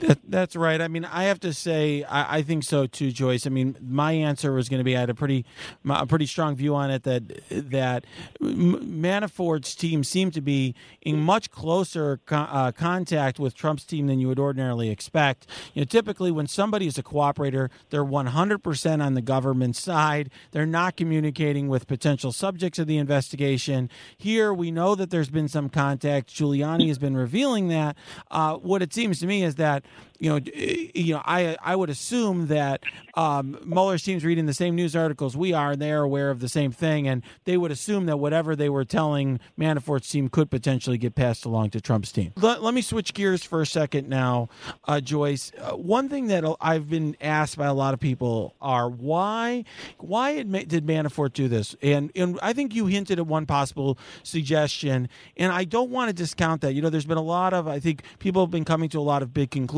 That, 0.00 0.18
that's 0.26 0.56
right. 0.56 0.80
I 0.80 0.88
mean, 0.88 1.04
I 1.04 1.24
have 1.24 1.40
to 1.40 1.52
say, 1.52 2.04
I, 2.04 2.38
I, 2.38 2.42
think 2.42 2.64
so 2.64 2.86
too, 2.86 3.10
Joyce. 3.12 3.46
I 3.46 3.50
mean, 3.50 3.76
my 3.80 4.12
answer 4.12 4.52
was 4.52 4.68
going 4.68 4.78
to 4.78 4.84
be 4.84 4.96
I 4.96 5.00
had 5.00 5.10
a 5.10 5.14
pretty, 5.14 5.44
a 5.88 6.06
pretty 6.06 6.24
strong 6.24 6.56
view 6.56 6.74
on 6.74 6.90
it 6.90 7.02
that 7.02 7.22
that 7.50 8.06
Manafort's 8.40 9.74
team 9.74 10.02
seemed 10.02 10.32
to 10.34 10.40
be 10.40 10.74
in 11.02 11.20
much 11.20 11.50
closer 11.50 12.18
co- 12.24 12.36
uh, 12.36 12.72
contact 12.72 13.38
with 13.38 13.54
Trump's 13.54 13.84
team 13.84 14.06
than 14.06 14.18
you 14.18 14.28
would 14.28 14.38
ordinarily 14.38 14.88
expect. 14.88 15.46
You 15.74 15.82
know, 15.82 15.86
typically 15.86 16.30
when 16.30 16.46
somebody 16.46 16.86
is 16.86 16.96
a 16.96 17.02
cooperator, 17.02 17.68
they're 17.90 18.04
100% 18.04 19.04
on 19.04 19.14
the 19.14 19.22
government 19.22 19.76
side. 19.76 20.30
They're 20.52 20.64
not 20.64 20.96
communicating 20.96 21.68
with 21.68 21.86
potential 21.86 22.32
subjects 22.32 22.78
of 22.78 22.86
the 22.86 22.96
investigation. 22.96 23.90
Here, 24.16 24.54
we 24.54 24.70
know 24.70 24.94
that 24.94 25.10
there's 25.10 25.30
been 25.30 25.48
some 25.48 25.68
contact. 25.68 26.30
Giuliani 26.30 26.88
has 26.88 26.98
been 26.98 27.16
revealing 27.16 27.68
that. 27.68 27.96
Uh, 28.30 28.56
what 28.56 28.80
it 28.80 28.94
seems 28.94 29.20
to 29.20 29.26
me 29.26 29.42
is 29.42 29.56
that 29.56 29.84
you 30.20 30.28
know, 30.28 30.38
you 30.54 31.14
know, 31.14 31.22
I 31.24 31.56
I 31.62 31.74
would 31.74 31.88
assume 31.88 32.48
that 32.48 32.82
um, 33.14 33.58
Mueller's 33.64 34.02
team's 34.02 34.24
reading 34.24 34.46
the 34.46 34.54
same 34.54 34.74
news 34.74 34.94
articles 34.94 35.34
we 35.36 35.54
are, 35.54 35.72
and 35.72 35.82
they 35.82 35.90
are 35.92 36.02
aware 36.02 36.30
of 36.30 36.40
the 36.40 36.48
same 36.48 36.72
thing, 36.72 37.08
and 37.08 37.22
they 37.44 37.56
would 37.56 37.70
assume 37.70 38.04
that 38.06 38.18
whatever 38.18 38.54
they 38.54 38.68
were 38.68 38.84
telling 38.84 39.40
Manafort's 39.58 40.10
team 40.10 40.28
could 40.28 40.50
potentially 40.50 40.98
get 40.98 41.14
passed 41.14 41.46
along 41.46 41.70
to 41.70 41.80
Trump's 41.80 42.12
team. 42.12 42.32
Let, 42.36 42.62
let 42.62 42.74
me 42.74 42.82
switch 42.82 43.14
gears 43.14 43.42
for 43.42 43.62
a 43.62 43.66
second 43.66 44.08
now, 44.08 44.50
uh, 44.84 45.00
Joyce. 45.00 45.52
Uh, 45.58 45.76
one 45.76 46.10
thing 46.10 46.26
that 46.26 46.44
I've 46.60 46.90
been 46.90 47.16
asked 47.20 47.56
by 47.56 47.66
a 47.66 47.74
lot 47.74 47.94
of 47.94 48.00
people 48.00 48.54
are 48.60 48.90
why 48.90 49.64
why 49.96 50.42
did 50.42 50.86
Manafort 50.86 51.32
do 51.32 51.48
this? 51.48 51.74
And 51.80 52.12
and 52.14 52.38
I 52.42 52.52
think 52.52 52.74
you 52.74 52.86
hinted 52.86 53.18
at 53.18 53.26
one 53.26 53.46
possible 53.46 53.98
suggestion, 54.22 55.08
and 55.38 55.50
I 55.50 55.64
don't 55.64 55.90
want 55.90 56.10
to 56.10 56.12
discount 56.12 56.60
that. 56.60 56.74
You 56.74 56.82
know, 56.82 56.90
there's 56.90 57.06
been 57.06 57.16
a 57.16 57.22
lot 57.22 57.54
of 57.54 57.66
I 57.66 57.80
think 57.80 58.02
people 58.18 58.42
have 58.42 58.50
been 58.50 58.66
coming 58.66 58.90
to 58.90 58.98
a 58.98 59.00
lot 59.00 59.22
of 59.22 59.32
big 59.32 59.50
conclusions, 59.50 59.70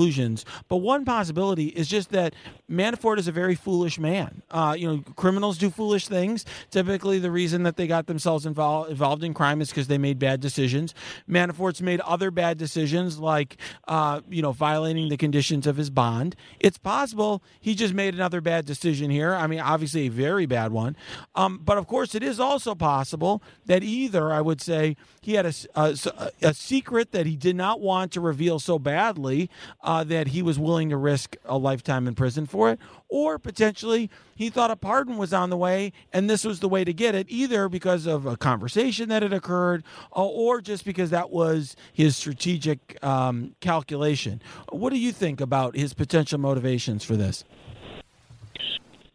but 0.69 0.77
one 0.77 1.05
possibility 1.05 1.67
is 1.69 1.89
just 1.89 2.11
that 2.11 2.35
Manafort 2.73 3.19
is 3.19 3.29
a 3.29 3.33
very 3.33 3.55
foolish 3.55 3.99
man. 3.99 4.43
Uh, 4.51 4.75
you 4.77 4.89
know, 4.89 5.05
criminals 5.15 5.59
do 5.59 5.69
foolish 5.69 6.09
things. 6.09 6.47
Typically, 6.71 7.19
the 7.19 7.31
reason 7.31 7.65
that 7.65 7.77
they 7.77 7.87
got 7.87 8.07
themselves 8.07 8.47
involved 8.47 8.91
involved 8.91 9.23
in 9.23 9.35
crime 9.35 9.61
is 9.61 9.69
because 9.69 9.89
they 9.89 9.99
made 9.99 10.19
bad 10.19 10.41
decisions. 10.41 10.95
Manafort's 11.29 11.83
made 11.83 12.01
other 12.01 12.31
bad 12.31 12.57
decisions, 12.57 13.19
like 13.19 13.59
uh, 13.89 14.23
you 14.31 14.41
know, 14.41 14.53
violating 14.53 15.11
the 15.11 15.19
conditions 15.19 15.67
of 15.67 15.77
his 15.77 15.91
bond. 15.91 16.35
It's 16.59 16.79
possible 16.79 17.43
he 17.61 17.75
just 17.75 17.93
made 17.93 18.15
another 18.15 18.41
bad 18.41 18.65
decision 18.65 19.11
here. 19.11 19.35
I 19.35 19.47
mean, 19.47 19.61
obviously 19.61 20.07
a 20.07 20.09
very 20.09 20.47
bad 20.47 20.73
one. 20.73 20.97
Um, 21.35 21.61
but 21.63 21.77
of 21.77 21.87
course, 21.87 22.15
it 22.15 22.23
is 22.23 22.41
also 22.41 22.75
possible 22.75 23.43
that 23.67 23.83
either 23.83 24.33
I 24.33 24.41
would 24.41 24.63
say 24.63 24.97
he 25.21 25.35
had 25.35 25.45
a, 25.45 25.53
a, 25.75 25.97
a 26.41 26.55
secret 26.55 27.13
that 27.13 27.27
he 27.27 27.37
did 27.37 27.57
not 27.57 27.81
want 27.81 28.13
to 28.13 28.21
reveal 28.21 28.59
so 28.59 28.79
badly 28.79 29.51
uh, 29.83 30.05
that 30.05 30.29
he 30.29 30.41
was 30.41 30.59
willing 30.59 30.89
to 30.89 30.97
risk 30.97 31.37
a 31.45 31.59
lifetime 31.59 32.09
in 32.09 32.15
prison 32.15 32.47
for 32.47 32.62
it, 32.71 32.79
or 33.09 33.39
potentially 33.39 34.11
he 34.35 34.51
thought 34.51 34.71
a 34.71 34.77
pardon 34.77 35.17
was 35.17 35.33
on 35.33 35.51
the 35.51 35.57
way 35.57 35.93
and 36.13 36.29
this 36.29 36.45
was 36.45 36.61
the 36.61 36.69
way 36.69 36.85
to 36.85 36.93
get 36.93 37.15
it, 37.15 37.27
either 37.29 37.69
because 37.69 38.07
of 38.07 38.27
a 38.27 38.37
conversation 38.37 39.09
that 39.09 39.23
had 39.23 39.33
occurred 39.33 39.85
uh, 40.17 40.25
or 40.25 40.61
just 40.61 40.85
because 40.85 41.11
that 41.11 41.31
was 41.31 41.77
his 41.93 42.17
strategic 42.17 43.03
um, 43.05 43.55
calculation. 43.61 44.41
What 44.71 44.91
do 44.91 44.99
you 44.99 45.13
think 45.13 45.41
about 45.41 45.77
his 45.77 45.95
potential 45.95 46.39
motivations 46.39 47.05
for 47.05 47.17
this? 47.17 47.45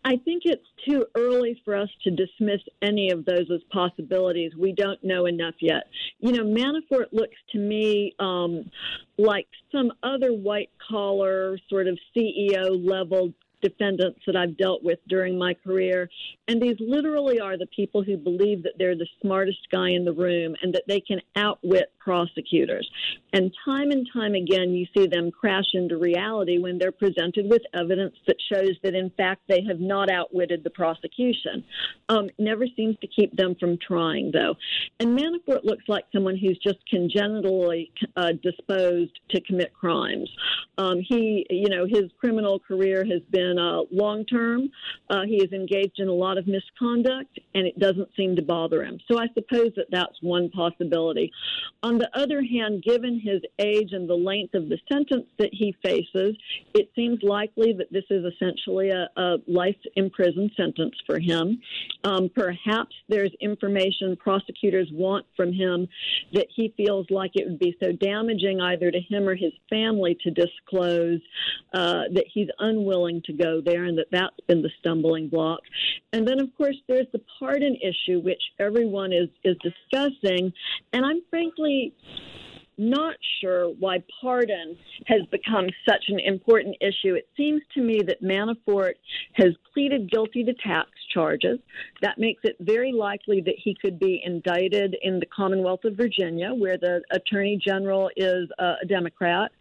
I 0.06 0.16
think 0.18 0.44
it's 0.46 0.63
too 0.88 1.06
early 1.15 1.62
for 1.65 1.75
us 1.75 1.89
to 2.03 2.12
dismiss 2.12 2.62
any 2.82 3.12
of 3.12 3.25
those 3.25 3.50
as 3.53 3.62
possibilities. 3.72 4.51
We 4.58 4.72
don't 4.72 5.03
know 5.03 5.25
enough 5.25 5.56
yet. 5.60 5.84
You 6.20 6.32
know, 6.32 6.44
Manafort 6.44 7.08
looks 7.12 7.36
to 7.51 7.58
me 7.58 8.13
um, 8.20 8.70
like 9.17 9.48
some 9.72 9.91
other 10.03 10.34
white 10.34 10.70
collar 10.89 11.58
sort 11.70 11.88
of 11.88 11.98
CEO 12.15 12.88
level 12.88 13.34
defendants 13.62 14.20
that 14.27 14.36
I've 14.36 14.58
dealt 14.58 14.84
with 14.84 15.00
during 15.08 15.38
my 15.38 15.53
career. 15.56 16.10
And 16.48 16.62
these 16.62 16.75
literally 16.79 17.39
are 17.39 17.58
the 17.58 17.67
people 17.75 18.03
who 18.03 18.17
believe 18.17 18.63
that 18.63 18.74
they're 18.77 18.96
the 18.96 19.08
smartest 19.22 19.67
guy 19.72 19.89
in 19.89 20.06
the 20.06 20.13
room 20.13 20.56
and 20.62 20.74
that 20.74 20.84
they 20.88 21.00
can 21.00 21.22
outwit 21.36 21.91
prosecutors. 22.07 22.89
And 23.33 23.51
time 23.65 23.91
and 23.91 24.07
time 24.13 24.33
again, 24.33 24.69
you 24.69 24.85
see 24.95 25.07
them 25.07 25.29
crash 25.29 25.65
into 25.73 25.97
reality 25.97 26.57
when 26.57 26.77
they're 26.77 26.93
presented 26.93 27.49
with 27.49 27.61
evidence 27.73 28.15
that 28.27 28.37
shows 28.49 28.75
that, 28.83 28.95
in 28.95 29.09
fact, 29.17 29.41
they 29.49 29.61
have 29.67 29.81
not 29.81 30.09
outwitted 30.09 30.63
the 30.63 30.69
prosecution. 30.69 31.65
Um, 32.07 32.29
never 32.39 32.65
seems 32.77 32.95
to 33.01 33.07
keep 33.07 33.35
them 33.35 33.55
from 33.59 33.77
trying, 33.85 34.31
though. 34.31 34.55
And 35.01 35.19
Manafort 35.19 35.65
looks 35.65 35.83
like 35.89 36.05
someone 36.13 36.37
who's 36.37 36.57
just 36.63 36.77
congenitally 36.89 37.91
uh, 38.15 38.31
disposed 38.41 39.19
to 39.31 39.41
commit 39.41 39.73
crimes. 39.73 40.29
Um, 40.77 41.01
he, 41.05 41.45
you 41.49 41.67
know, 41.67 41.85
his 41.85 42.05
criminal 42.17 42.57
career 42.57 43.03
has 43.03 43.21
been 43.31 43.57
uh, 43.59 43.81
long 43.91 44.23
term. 44.25 44.69
Uh, 45.09 45.23
he 45.25 45.43
is 45.43 45.51
engaged 45.51 45.99
in 45.99 46.07
a 46.07 46.13
lot 46.13 46.37
of 46.37 46.47
misconduct, 46.47 47.37
and 47.53 47.67
it 47.67 47.77
doesn't 47.77 48.07
seem 48.15 48.37
to 48.37 48.41
bother 48.41 48.81
him. 48.85 48.97
So 49.11 49.19
I 49.19 49.27
suppose 49.33 49.71
that 49.75 49.87
that's 49.91 50.17
one 50.21 50.49
possibility. 50.51 51.31
On 51.83 51.97
the 51.98 52.10
other 52.13 52.42
hand, 52.44 52.84
given 52.84 53.20
his 53.20 53.42
age 53.60 53.89
and 53.92 54.10
the 54.10 54.16
length 54.16 54.54
of 54.54 54.70
the 54.70 54.77
sentence 54.92 55.27
that 55.38 55.50
he 55.51 55.75
faces, 55.84 56.36
it 56.74 56.89
seems 56.96 57.20
likely 57.24 57.74
that 57.74 57.92
this 57.92 58.04
is 58.10 58.25
essentially 58.25 58.89
a, 58.89 59.08
a 59.16 59.38
life 59.48 59.75
in 59.96 60.10
prison 60.10 60.51
sentence 60.58 60.96
for 61.06 61.20
him. 61.20 61.62
Um, 62.04 62.30
perhaps 62.34 62.96
there's 63.10 63.32
information 63.42 64.16
prosecutors 64.18 64.89
want 64.92 65.25
from 65.36 65.54
him 65.54 65.88
that 66.34 66.48
he 66.54 66.74
feels 66.77 67.08
like 67.10 67.32
it 67.36 67.48
would 67.48 67.60
be 67.60 67.75
so 67.82 67.92
damaging 67.92 68.60
either 68.62 68.92
to 68.92 69.00
him 69.00 69.27
or 69.27 69.36
his 69.36 69.54
family 69.70 70.18
to 70.24 70.32
disclose 70.32 71.22
uh, 71.74 72.04
that 72.13 72.25
he's 72.34 72.50
unwilling 72.60 73.22
to 73.25 73.34
go 73.34 73.62
there 73.63 73.86
and 73.86 73.98
that 73.98 74.08
that's 74.12 74.39
been 74.48 74.62
the 74.62 74.72
stumbling 74.80 75.30
block. 75.30 75.60
And 76.13 76.27
then, 76.27 76.39
of 76.39 76.56
course, 76.58 76.77
there's 76.88 77.08
the 77.12 77.22
pardon 77.39 77.75
issue, 77.75 78.20
which 78.20 78.42
everyone 78.60 79.13
is, 79.13 79.30
is 79.44 79.56
discussing. 79.58 80.54
And 80.94 81.06
I'm 81.06 81.22
frankly 81.30 81.87
not 82.77 83.15
sure 83.41 83.70
why 83.79 84.03
pardon 84.22 84.77
has 85.08 85.22
become 85.32 85.67
such 85.88 86.06
an 86.10 86.20
important 86.20 86.75
issue. 86.79 87.15
It 87.15 87.27
seems 87.36 87.62
to 87.74 87.82
me 87.82 88.01
that 88.06 88.22
Manafort 88.22 88.94
has 89.34 89.53
pleaded 89.74 90.12
guilty 90.12 90.44
to 90.44 90.53
tax 90.53 90.89
charges. 91.13 91.60
That 92.01 92.20
makes 92.20 92.41
it 92.44 92.56
very 92.60 92.91
likely 92.91 93.41
that 93.41 93.56
he 93.58 93.75
could 93.82 94.00
be 94.00 94.22
indicted 94.24 94.96
in 95.01 95.20
the 95.20 95.25
Commonwealth 95.25 95.86
of 95.86 95.96
Virginia, 95.96 96.53
where 96.53 96.77
the 96.77 97.01
Attorney 97.12 97.60
General 97.65 98.12
is 98.15 98.48
a 98.60 98.86
Democrat. 98.88 99.51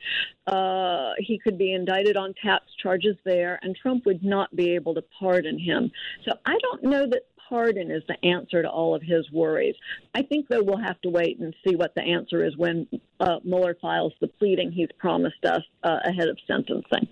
Uh, 0.47 1.12
he 1.18 1.38
could 1.38 1.56
be 1.56 1.73
indicted 1.73 2.16
on 2.16 2.35
tax 2.42 2.64
charges 2.83 3.16
there, 3.25 3.59
and 3.62 3.75
Trump 3.76 4.04
would 4.04 4.23
not 4.23 4.54
be 4.54 4.75
able 4.75 4.95
to 4.95 5.02
pardon 5.18 5.59
him. 5.59 5.90
So 6.26 6.33
I 6.45 6.56
don't 6.61 6.85
know 6.85 7.06
that 7.11 7.23
pardon 7.48 7.90
is 7.90 8.02
the 8.08 8.24
answer 8.24 8.62
to 8.62 8.68
all 8.68 8.94
of 8.94 9.02
his 9.02 9.30
worries. 9.30 9.74
I 10.14 10.22
think, 10.22 10.48
though, 10.48 10.62
we'll 10.62 10.78
have 10.78 11.00
to 11.02 11.10
wait 11.10 11.38
and 11.38 11.54
see 11.66 11.76
what 11.76 11.94
the 11.94 12.02
answer 12.02 12.44
is 12.44 12.56
when 12.56 12.86
uh, 13.20 13.38
Mueller 13.44 13.76
files 13.80 14.12
the 14.20 14.28
pleading 14.28 14.72
he's 14.72 14.88
promised 14.98 15.44
us 15.44 15.62
uh, 15.82 15.98
ahead 16.04 16.28
of 16.28 16.38
sentencing. 16.46 17.08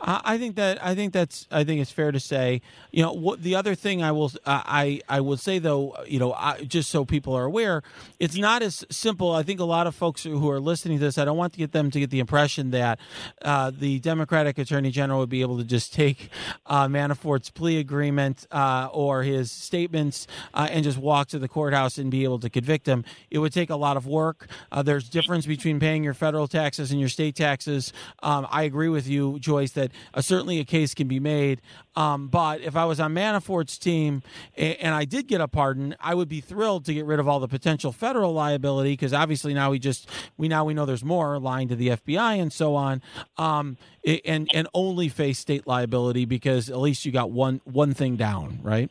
I 0.00 0.38
think 0.38 0.56
that 0.56 0.82
I 0.84 0.94
think 0.94 1.12
that's 1.12 1.46
I 1.50 1.64
think 1.64 1.80
it's 1.80 1.90
fair 1.90 2.12
to 2.12 2.20
say. 2.20 2.60
You 2.90 3.02
know, 3.02 3.12
what, 3.12 3.42
the 3.42 3.54
other 3.54 3.74
thing 3.74 4.02
I 4.02 4.12
will 4.12 4.30
I 4.44 5.00
I 5.08 5.20
will 5.20 5.36
say 5.36 5.58
though, 5.58 5.96
you 6.06 6.18
know, 6.18 6.32
I, 6.32 6.62
just 6.64 6.90
so 6.90 7.04
people 7.04 7.34
are 7.34 7.44
aware, 7.44 7.82
it's 8.18 8.36
not 8.36 8.62
as 8.62 8.84
simple. 8.90 9.32
I 9.32 9.42
think 9.42 9.60
a 9.60 9.64
lot 9.64 9.86
of 9.86 9.94
folks 9.94 10.24
who 10.24 10.50
are 10.50 10.60
listening 10.60 10.98
to 10.98 11.04
this, 11.04 11.18
I 11.18 11.24
don't 11.24 11.36
want 11.36 11.52
to 11.54 11.58
get 11.58 11.72
them 11.72 11.90
to 11.90 12.00
get 12.00 12.10
the 12.10 12.20
impression 12.20 12.70
that 12.70 12.98
uh, 13.42 13.70
the 13.76 13.98
Democratic 14.00 14.58
Attorney 14.58 14.90
General 14.90 15.20
would 15.20 15.28
be 15.28 15.40
able 15.40 15.58
to 15.58 15.64
just 15.64 15.92
take 15.94 16.30
uh, 16.66 16.86
Manafort's 16.88 17.50
plea 17.50 17.78
agreement 17.78 18.46
uh, 18.50 18.88
or 18.92 19.22
his 19.22 19.50
statements 19.50 20.26
uh, 20.54 20.68
and 20.70 20.84
just 20.84 20.98
walk 20.98 21.28
to 21.28 21.38
the 21.38 21.48
courthouse 21.48 21.98
and 21.98 22.10
be 22.10 22.24
able 22.24 22.38
to 22.40 22.50
convict 22.50 22.86
him. 22.86 23.04
It 23.30 23.38
would 23.38 23.52
take 23.52 23.70
a 23.70 23.76
lot 23.76 23.96
of 23.96 24.06
work. 24.06 24.48
Uh, 24.70 24.82
there's 24.82 25.08
difference 25.08 25.46
between 25.46 25.80
paying 25.80 26.04
your 26.04 26.14
federal 26.14 26.48
taxes 26.48 26.90
and 26.90 27.00
your 27.00 27.08
state 27.08 27.34
taxes. 27.34 27.92
Um, 28.22 28.46
I 28.50 28.62
agree 28.64 28.88
with 28.88 29.06
you, 29.06 29.38
Joyce, 29.38 29.72
that 29.72 29.85
uh, 30.14 30.20
certainly 30.20 30.58
a 30.58 30.64
case 30.64 30.94
can 30.94 31.08
be 31.08 31.20
made. 31.20 31.60
Um, 31.94 32.28
but 32.28 32.60
if 32.60 32.76
I 32.76 32.84
was 32.84 33.00
on 33.00 33.14
Manafort's 33.14 33.78
team 33.78 34.22
and, 34.56 34.76
and, 34.80 34.94
I 34.94 35.06
did 35.06 35.28
get 35.28 35.40
a 35.40 35.48
pardon, 35.48 35.96
I 35.98 36.14
would 36.14 36.28
be 36.28 36.42
thrilled 36.42 36.84
to 36.86 36.94
get 36.94 37.06
rid 37.06 37.18
of 37.18 37.26
all 37.26 37.40
the 37.40 37.48
potential 37.48 37.90
federal 37.90 38.34
liability 38.34 38.92
because 38.92 39.14
obviously 39.14 39.54
now 39.54 39.70
we 39.70 39.78
just 39.78 40.08
we 40.36 40.46
now 40.48 40.64
we 40.64 40.74
know 40.74 40.84
there's 40.84 41.04
more 41.04 41.38
lying 41.38 41.68
to 41.68 41.76
the 41.76 41.88
FBI 41.88 42.40
and 42.40 42.52
so 42.52 42.74
on, 42.74 43.00
um, 43.38 43.78
and 44.24 44.50
and 44.52 44.68
only 44.74 45.08
face 45.08 45.38
state 45.38 45.66
liability 45.66 46.26
because 46.26 46.68
at 46.68 46.78
least 46.78 47.06
you 47.06 47.12
got 47.12 47.30
one 47.30 47.62
one 47.64 47.94
thing 47.94 48.16
down, 48.16 48.60
right? 48.62 48.90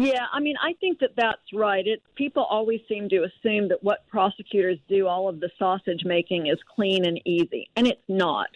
Yeah, 0.00 0.26
I 0.32 0.38
mean, 0.38 0.54
I 0.62 0.74
think 0.74 1.00
that 1.00 1.16
that's 1.16 1.42
right. 1.52 1.84
It 1.84 2.00
people 2.14 2.44
always 2.44 2.80
seem 2.88 3.08
to 3.08 3.24
assume 3.24 3.68
that 3.70 3.82
what 3.82 4.06
prosecutors 4.06 4.78
do, 4.88 5.08
all 5.08 5.28
of 5.28 5.40
the 5.40 5.50
sausage 5.58 6.02
making, 6.04 6.46
is 6.46 6.58
clean 6.76 7.04
and 7.04 7.20
easy, 7.24 7.68
and 7.74 7.84
it's 7.84 8.00
not. 8.06 8.46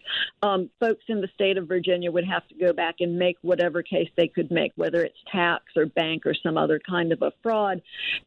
Um, 0.45 0.71
folks 0.79 1.03
in 1.09 1.21
the 1.21 1.29
state 1.35 1.59
of 1.59 1.67
Virginia 1.67 2.13
would 2.13 2.27
have 2.27 2.47
to 2.47 2.55
go 2.55 2.73
back 2.73 2.97
and 3.01 3.19
make 3.19 3.39
whatever 3.43 3.83
case 3.83 4.09
they 4.17 4.29
could 4.29 4.53
make, 4.53 4.71
whether 4.77 5.03
it's 5.03 5.19
tax 5.33 5.65
or 5.75 5.87
bank 5.87 6.27
or 6.27 6.35
some 6.35 6.57
other 6.57 6.81
kind 6.89 7.11
of 7.11 7.23
a 7.23 7.33
fraud. 7.43 7.83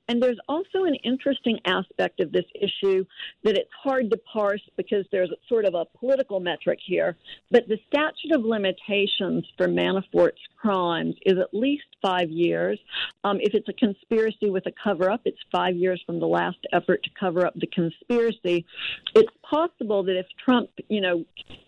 And 0.09 0.21
there's 0.21 0.39
also 0.49 0.83
an 0.83 0.95
interesting 0.95 1.59
aspect 1.63 2.19
of 2.19 2.33
this 2.33 2.45
issue 2.53 3.05
that 3.43 3.55
it's 3.55 3.71
hard 3.81 4.11
to 4.11 4.17
parse 4.17 4.61
because 4.75 5.05
there's 5.13 5.31
sort 5.47 5.63
of 5.63 5.73
a 5.73 5.85
political 5.97 6.41
metric 6.41 6.79
here. 6.85 7.15
But 7.49 7.69
the 7.69 7.79
statute 7.87 8.33
of 8.33 8.43
limitations 8.43 9.45
for 9.57 9.67
Manafort's 9.67 10.41
crimes 10.57 11.15
is 11.25 11.37
at 11.37 11.53
least 11.53 11.85
five 12.01 12.29
years. 12.29 12.79
Um, 13.23 13.37
if 13.41 13.53
it's 13.53 13.67
a 13.69 13.73
conspiracy 13.73 14.49
with 14.49 14.65
a 14.65 14.71
cover 14.83 15.09
up, 15.09 15.21
it's 15.25 15.39
five 15.51 15.75
years 15.75 16.01
from 16.05 16.19
the 16.19 16.27
last 16.27 16.57
effort 16.73 17.03
to 17.03 17.09
cover 17.19 17.45
up 17.45 17.53
the 17.55 17.67
conspiracy. 17.67 18.65
It's 19.13 19.31
possible 19.49 20.03
that 20.03 20.17
if 20.17 20.25
Trump, 20.43 20.69
you 20.89 21.01
know, 21.01 21.25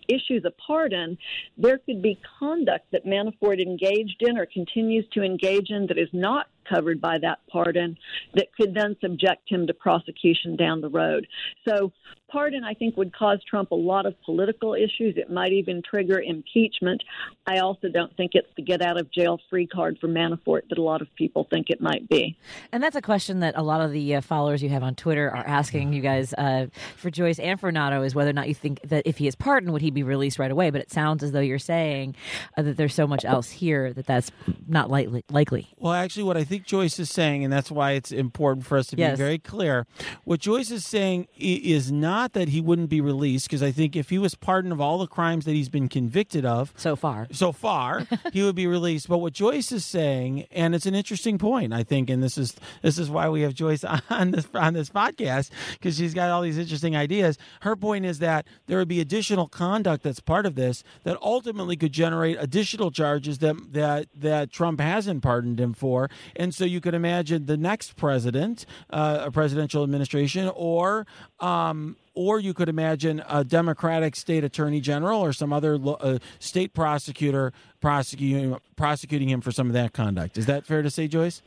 issues 0.08 0.44
a 0.46 0.52
pardon, 0.52 1.18
there 1.58 1.78
could 1.80 2.02
be 2.02 2.20
conduct 2.40 2.92
that 2.92 3.06
Manafort 3.06 3.62
engaged 3.62 4.22
in 4.22 4.38
or 4.38 4.46
continues 4.46 5.06
to 5.14 5.22
engage 5.24 5.70
in 5.70 5.88
that 5.88 5.98
is 5.98 6.10
not 6.14 6.48
covered 6.70 7.02
by 7.02 7.18
that 7.20 7.40
pardon 7.52 7.98
that 8.36 8.48
could 8.56 8.74
then 8.74 8.96
subject 9.02 9.50
him 9.50 9.68
to 9.68 9.74
prosecution 9.74 10.56
down 10.56 10.82
the 10.82 10.90
road. 10.90 11.28
So 11.68 11.92
pardon, 12.30 12.64
I 12.64 12.74
think, 12.74 12.98
would 12.98 13.16
cause 13.16 13.40
Trump 13.50 13.72
a 13.72 13.76
lot 13.76 14.06
of 14.06 14.14
political 14.24 14.74
issues. 14.74 15.16
It 15.18 15.32
might 15.32 15.54
even 15.54 15.82
trigger 15.82 16.22
impeachment. 16.22 17.04
I 17.46 17.60
also 17.60 17.88
don't 17.88 18.16
think 18.18 18.32
it's 18.34 18.48
the 18.56 18.64
get 18.64 18.82
out 18.82 19.00
of 19.00 19.12
jail 19.12 19.40
free 19.50 19.68
card 19.68 19.98
for 20.00 20.08
Manafort 20.08 20.62
that 20.70 20.78
a 20.78 20.82
lot 20.82 21.02
of 21.02 21.08
people 21.16 21.48
think 21.50 21.70
it 21.70 21.82
might 21.82 22.08
be. 22.10 22.38
And 22.72 22.84
that's 22.84 22.96
a 22.96 23.02
question 23.02 23.40
that 23.40 23.56
a 23.58 23.64
lot 23.64 23.82
of 23.82 23.92
the 23.92 24.16
uh, 24.16 24.22
followers 24.22 24.62
you 24.62 24.70
have 24.70 24.84
on 24.84 24.96
Twitter 24.96 25.30
are 25.30 25.46
asking 25.48 25.94
you 25.94 26.02
guys 26.02 26.34
uh, 26.34 26.68
for 26.96 27.10
Joyce 27.10 27.40
and 27.40 27.60
for 27.60 27.72
Nato 27.72 28.02
is 28.04 28.14
whether 28.14 28.30
or 28.30 28.34
not 28.34 28.48
you 28.48 28.56
think 28.56 28.82
that 28.82 29.04
if 29.06 29.18
he 29.18 29.28
is 29.28 29.36
pardoned, 29.36 29.74
would 29.74 29.82
he 29.82 29.92
be 29.92 30.04
released 30.04 30.40
right 30.40 30.52
away? 30.52 30.70
But 30.70 30.82
it 30.82 30.92
sounds 30.92 31.24
as 31.24 31.32
though 31.32 31.40
you're 31.40 31.60
saying 31.60 32.16
uh, 32.58 32.62
that 32.64 32.78
there's 32.78 32.94
so 32.94 33.08
much 33.08 33.24
else 33.24 33.50
here 33.50 33.94
that 33.94 34.06
that's 34.06 34.32
not 34.68 34.90
likely. 34.90 35.24
likely. 35.30 35.68
Well, 35.78 35.94
actually, 35.94 36.24
what 36.24 36.38
I 36.38 36.44
think 36.44 36.57
Joyce 36.66 37.00
is 37.00 37.10
saying, 37.10 37.44
and 37.44 37.52
that's 37.52 37.72
why 37.72 37.92
it's 37.92 38.12
important 38.12 38.66
for 38.66 38.78
us 38.78 38.88
to 38.88 38.96
be 38.96 39.08
very 39.16 39.38
clear, 39.40 39.86
what 40.24 40.40
Joyce 40.40 40.72
is 40.72 40.86
saying 40.86 41.28
is 41.38 41.92
not 41.92 42.34
that 42.34 42.50
he 42.50 42.62
wouldn't 42.62 42.90
be 42.90 43.02
released, 43.02 43.48
because 43.48 43.64
I 43.64 43.72
think 43.72 43.96
if 43.96 44.10
he 44.10 44.18
was 44.18 44.36
pardoned 44.36 44.74
of 44.74 44.82
all 44.82 44.98
the 44.98 45.08
crimes 45.08 45.46
that 45.46 45.54
he's 45.54 45.70
been 45.70 45.88
convicted 45.90 46.46
of, 46.46 46.74
So 46.78 46.96
far. 46.96 47.28
so 47.32 47.52
far 47.52 48.06
he 48.34 48.44
would 48.44 48.56
be 48.56 48.68
released. 48.68 49.08
But 49.08 49.20
what 49.20 49.34
joyce 49.34 49.72
is 49.72 49.86
saying 49.86 50.46
and 50.52 50.74
it's 50.76 50.86
an 50.86 50.96
interesting 50.96 51.38
point 51.38 51.74
i 51.74 51.84
think 51.84 52.10
and 52.10 52.22
this 52.24 52.38
is 52.38 52.56
this 52.82 52.98
is 52.98 53.10
why 53.10 53.30
we 53.30 53.42
have 53.42 53.54
joyce 53.54 53.84
on 54.10 54.32
this 54.32 54.48
on 54.54 54.74
this 54.74 54.90
podcast 54.90 55.50
because 55.74 55.98
she's 55.98 56.14
got 56.14 56.30
all 56.30 56.42
these 56.42 56.58
interesting 56.58 56.96
ideas. 56.96 57.38
Her 57.62 57.76
point 57.76 58.06
is 58.06 58.20
that 58.20 58.46
there 58.68 58.78
would 58.78 58.88
be 58.88 59.00
additional 59.02 59.48
conduct 59.48 60.04
that's 60.04 60.20
part 60.20 60.46
of 60.46 60.56
this 60.56 60.84
that 61.04 61.18
ultimately 61.22 61.76
could 61.76 61.92
generate 61.92 62.38
additional 62.40 62.92
charges 62.92 63.40
that 63.40 63.56
that 63.74 64.08
that 64.16 64.52
trump 64.52 64.80
hasn't 64.80 65.22
pardoned 65.24 65.60
him 65.60 65.74
for 65.74 66.10
and 66.36 66.47
so 66.52 66.66
you 66.66 66.82
could 66.82 66.94
imagine 66.94 67.46
the 67.46 67.58
next 67.58 67.96
president 67.96 68.66
uh, 68.90 69.24
a 69.26 69.32
presidential 69.32 69.84
administration 69.84 70.52
or 70.56 71.06
um, 71.40 71.96
or 72.14 72.40
you 72.40 72.54
could 72.54 72.68
imagine 72.68 73.22
a 73.30 73.44
Democratic 73.44 74.16
state 74.16 74.44
attorney 74.44 74.82
general 74.82 75.22
or 75.22 75.32
some 75.32 75.54
other 75.54 75.78
uh, 75.86 76.18
state 76.40 76.74
prosecutor 76.74 77.54
prosecuting 77.80 78.58
prosecuting 78.76 79.30
him 79.30 79.42
for 79.42 79.52
some 79.52 79.68
of 79.68 79.74
that 79.74 79.94
conduct. 79.94 80.38
Is 80.38 80.48
that 80.48 80.66
fair 80.66 80.82
to 80.82 80.90
say, 80.90 81.08
Joyce? 81.08 81.42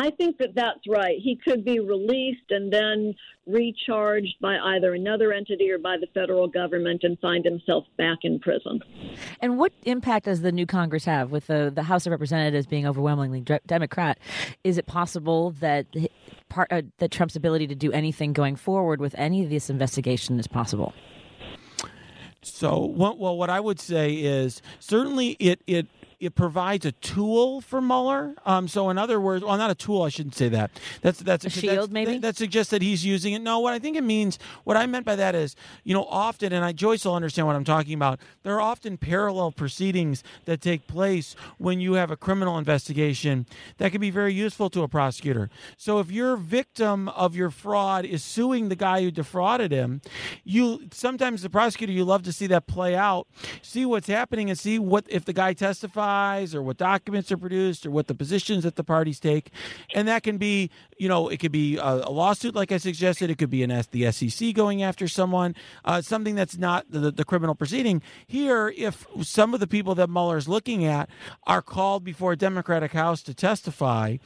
I 0.00 0.10
think 0.10 0.38
that 0.38 0.54
that's 0.54 0.86
right. 0.88 1.18
He 1.20 1.36
could 1.36 1.64
be 1.64 1.80
released 1.80 2.50
and 2.50 2.72
then 2.72 3.16
recharged 3.46 4.36
by 4.40 4.56
either 4.56 4.94
another 4.94 5.32
entity 5.32 5.70
or 5.72 5.78
by 5.78 5.96
the 6.00 6.06
federal 6.14 6.46
government 6.46 7.00
and 7.02 7.18
find 7.18 7.44
himself 7.44 7.84
back 7.96 8.18
in 8.22 8.38
prison. 8.38 8.80
And 9.40 9.58
what 9.58 9.72
impact 9.84 10.26
does 10.26 10.42
the 10.42 10.52
new 10.52 10.66
Congress 10.66 11.04
have 11.04 11.32
with 11.32 11.48
the, 11.48 11.72
the 11.74 11.82
House 11.82 12.06
of 12.06 12.12
Representatives 12.12 12.66
being 12.66 12.86
overwhelmingly 12.86 13.40
de- 13.40 13.60
Democrat? 13.66 14.18
Is 14.62 14.78
it 14.78 14.86
possible 14.86 15.50
that 15.58 15.86
part 16.48 16.70
uh, 16.70 16.82
that 16.98 17.10
Trump's 17.10 17.34
ability 17.34 17.66
to 17.66 17.74
do 17.74 17.90
anything 17.90 18.32
going 18.32 18.54
forward 18.54 19.00
with 19.00 19.16
any 19.18 19.42
of 19.42 19.50
this 19.50 19.68
investigation 19.68 20.38
is 20.38 20.46
possible? 20.46 20.94
So, 22.42 22.84
well, 22.84 23.36
what 23.36 23.50
I 23.50 23.58
would 23.58 23.80
say 23.80 24.14
is 24.14 24.62
certainly 24.78 25.30
it 25.40 25.60
it 25.66 25.88
it 26.20 26.34
provides 26.34 26.84
a 26.84 26.90
tool 26.92 27.60
for 27.60 27.80
Mueller. 27.80 28.34
Um, 28.44 28.66
so, 28.66 28.90
in 28.90 28.98
other 28.98 29.20
words, 29.20 29.44
well, 29.44 29.56
not 29.56 29.70
a 29.70 29.74
tool. 29.74 30.02
I 30.02 30.08
shouldn't 30.08 30.34
say 30.34 30.48
that. 30.48 30.72
That's 31.00 31.20
that's 31.20 31.44
A 31.44 31.50
shield, 31.50 31.72
that's- 31.72 31.88
maybe? 31.90 32.14
That, 32.14 32.22
that 32.22 32.36
suggests 32.36 32.70
that 32.72 32.82
he's 32.82 33.04
using 33.04 33.34
it. 33.34 33.38
No, 33.40 33.60
what 33.60 33.72
I 33.72 33.78
think 33.78 33.96
it 33.96 34.02
means, 34.02 34.38
what 34.64 34.76
I 34.76 34.86
meant 34.86 35.06
by 35.06 35.14
that 35.14 35.36
is, 35.36 35.54
you 35.84 35.94
know, 35.94 36.04
often, 36.04 36.52
and 36.52 36.64
I 36.64 36.72
Joyce 36.72 37.04
will 37.04 37.14
understand 37.14 37.46
what 37.46 37.54
I'm 37.54 37.64
talking 37.64 37.94
about. 37.94 38.18
There 38.42 38.54
are 38.54 38.60
often 38.60 38.96
parallel 38.96 39.52
proceedings 39.52 40.24
that 40.44 40.60
take 40.60 40.88
place 40.88 41.36
when 41.58 41.78
you 41.80 41.92
have 41.92 42.10
a 42.10 42.16
criminal 42.16 42.58
investigation 42.58 43.46
that 43.76 43.92
can 43.92 44.00
be 44.00 44.10
very 44.10 44.34
useful 44.34 44.70
to 44.70 44.82
a 44.82 44.88
prosecutor. 44.88 45.50
So, 45.76 46.00
if 46.00 46.10
your 46.10 46.36
victim 46.36 47.08
of 47.10 47.36
your 47.36 47.50
fraud 47.50 48.04
is 48.04 48.24
suing 48.24 48.70
the 48.70 48.76
guy 48.76 49.02
who 49.02 49.12
defrauded 49.12 49.70
him, 49.70 50.00
you 50.42 50.88
sometimes 50.92 51.42
the 51.42 51.50
prosecutor 51.50 51.92
you 51.92 52.04
love 52.04 52.24
to 52.24 52.32
see 52.32 52.48
that 52.48 52.66
play 52.66 52.96
out, 52.96 53.28
see 53.62 53.86
what's 53.86 54.08
happening, 54.08 54.50
and 54.50 54.58
see 54.58 54.80
what 54.80 55.04
if 55.08 55.24
the 55.24 55.32
guy 55.32 55.52
testifies 55.52 56.07
or 56.54 56.62
what 56.62 56.76
documents 56.76 57.30
are 57.32 57.36
produced 57.36 57.86
or 57.86 57.90
what 57.90 58.06
the 58.06 58.14
positions 58.14 58.64
that 58.64 58.76
the 58.76 58.84
parties 58.84 59.20
take, 59.20 59.50
and 59.94 60.08
that 60.08 60.22
can 60.22 60.38
be 60.38 60.70
you 60.98 61.08
know 61.08 61.28
it 61.28 61.38
could 61.38 61.52
be 61.52 61.76
a, 61.76 61.82
a 61.82 62.10
lawsuit 62.10 62.54
like 62.54 62.72
I 62.72 62.78
suggested, 62.78 63.30
it 63.30 63.38
could 63.38 63.50
be 63.50 63.62
an 63.62 63.70
S, 63.70 63.86
the 63.86 64.10
SEC 64.10 64.54
going 64.54 64.82
after 64.82 65.08
someone, 65.08 65.54
uh, 65.84 66.00
something 66.00 66.34
that's 66.34 66.58
not 66.58 66.90
the, 66.90 67.10
the 67.10 67.24
criminal 67.24 67.54
proceeding. 67.54 68.02
Here, 68.26 68.72
if 68.76 69.06
some 69.22 69.54
of 69.54 69.60
the 69.60 69.66
people 69.66 69.94
that 69.96 70.08
Mueller 70.08 70.36
is 70.36 70.48
looking 70.48 70.84
at 70.84 71.08
are 71.46 71.62
called 71.62 72.04
before 72.04 72.32
a 72.32 72.36
Democratic 72.36 72.92
House 72.92 73.22
to 73.22 73.34
testify, 73.34 74.16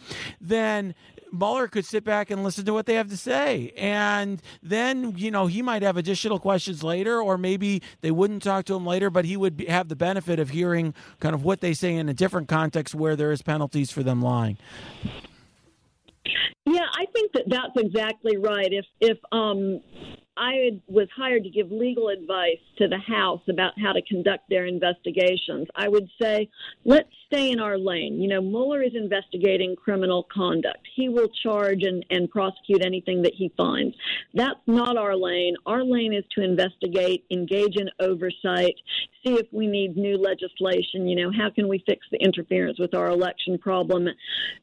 then 0.40 0.94
Mueller 1.32 1.66
could 1.66 1.84
sit 1.84 2.04
back 2.04 2.30
and 2.30 2.44
listen 2.44 2.64
to 2.66 2.72
what 2.72 2.86
they 2.86 2.94
have 2.94 3.08
to 3.08 3.16
say. 3.16 3.72
And 3.76 4.40
then, 4.62 5.14
you 5.16 5.30
know, 5.30 5.46
he 5.46 5.62
might 5.62 5.82
have 5.82 5.96
additional 5.96 6.38
questions 6.38 6.82
later, 6.84 7.20
or 7.20 7.38
maybe 7.38 7.82
they 8.02 8.10
wouldn't 8.10 8.42
talk 8.42 8.66
to 8.66 8.74
him 8.74 8.86
later, 8.86 9.10
but 9.10 9.24
he 9.24 9.36
would 9.36 9.64
have 9.68 9.88
the 9.88 9.96
benefit 9.96 10.38
of 10.38 10.50
hearing 10.50 10.94
kind 11.20 11.34
of 11.34 11.42
what 11.44 11.60
they 11.60 11.72
say 11.72 11.94
in 11.94 12.08
a 12.08 12.14
different 12.14 12.48
context 12.48 12.94
where 12.94 13.16
there 13.16 13.32
is 13.32 13.42
penalties 13.42 13.90
for 13.90 14.02
them 14.02 14.20
lying. 14.20 14.58
Yeah, 16.64 16.86
I 16.94 17.06
think 17.12 17.32
that 17.32 17.44
that's 17.48 17.76
exactly 17.76 18.36
right. 18.36 18.68
If 18.70 18.86
if 19.00 19.18
um, 19.32 19.80
I 20.36 20.80
was 20.86 21.08
hired 21.16 21.42
to 21.42 21.50
give 21.50 21.72
legal 21.72 22.08
advice 22.08 22.60
to 22.78 22.86
the 22.86 22.98
House 22.98 23.42
about 23.48 23.72
how 23.78 23.92
to 23.92 24.00
conduct 24.02 24.48
their 24.48 24.66
investigations, 24.66 25.66
I 25.74 25.88
would 25.88 26.08
say 26.20 26.48
let's 26.84 27.10
stay 27.32 27.50
in 27.50 27.60
our 27.60 27.78
lane. 27.78 28.20
You 28.20 28.28
know, 28.28 28.40
Mueller 28.40 28.82
is 28.82 28.92
investigating 28.94 29.74
criminal 29.76 30.26
conduct. 30.32 30.86
He 30.94 31.08
will 31.08 31.28
charge 31.42 31.82
and, 31.82 32.04
and 32.10 32.30
prosecute 32.30 32.84
anything 32.84 33.22
that 33.22 33.32
he 33.34 33.52
finds. 33.56 33.96
That's 34.34 34.60
not 34.66 34.96
our 34.96 35.16
lane. 35.16 35.54
Our 35.66 35.84
lane 35.84 36.12
is 36.12 36.24
to 36.36 36.44
investigate, 36.44 37.24
engage 37.30 37.76
in 37.76 37.88
oversight, 38.00 38.74
see 39.24 39.34
if 39.34 39.46
we 39.52 39.66
need 39.66 39.96
new 39.96 40.18
legislation. 40.18 41.08
You 41.08 41.16
know, 41.16 41.32
how 41.36 41.50
can 41.50 41.68
we 41.68 41.82
fix 41.86 42.06
the 42.10 42.18
interference 42.18 42.78
with 42.78 42.94
our 42.94 43.08
election 43.08 43.58
problem? 43.58 44.08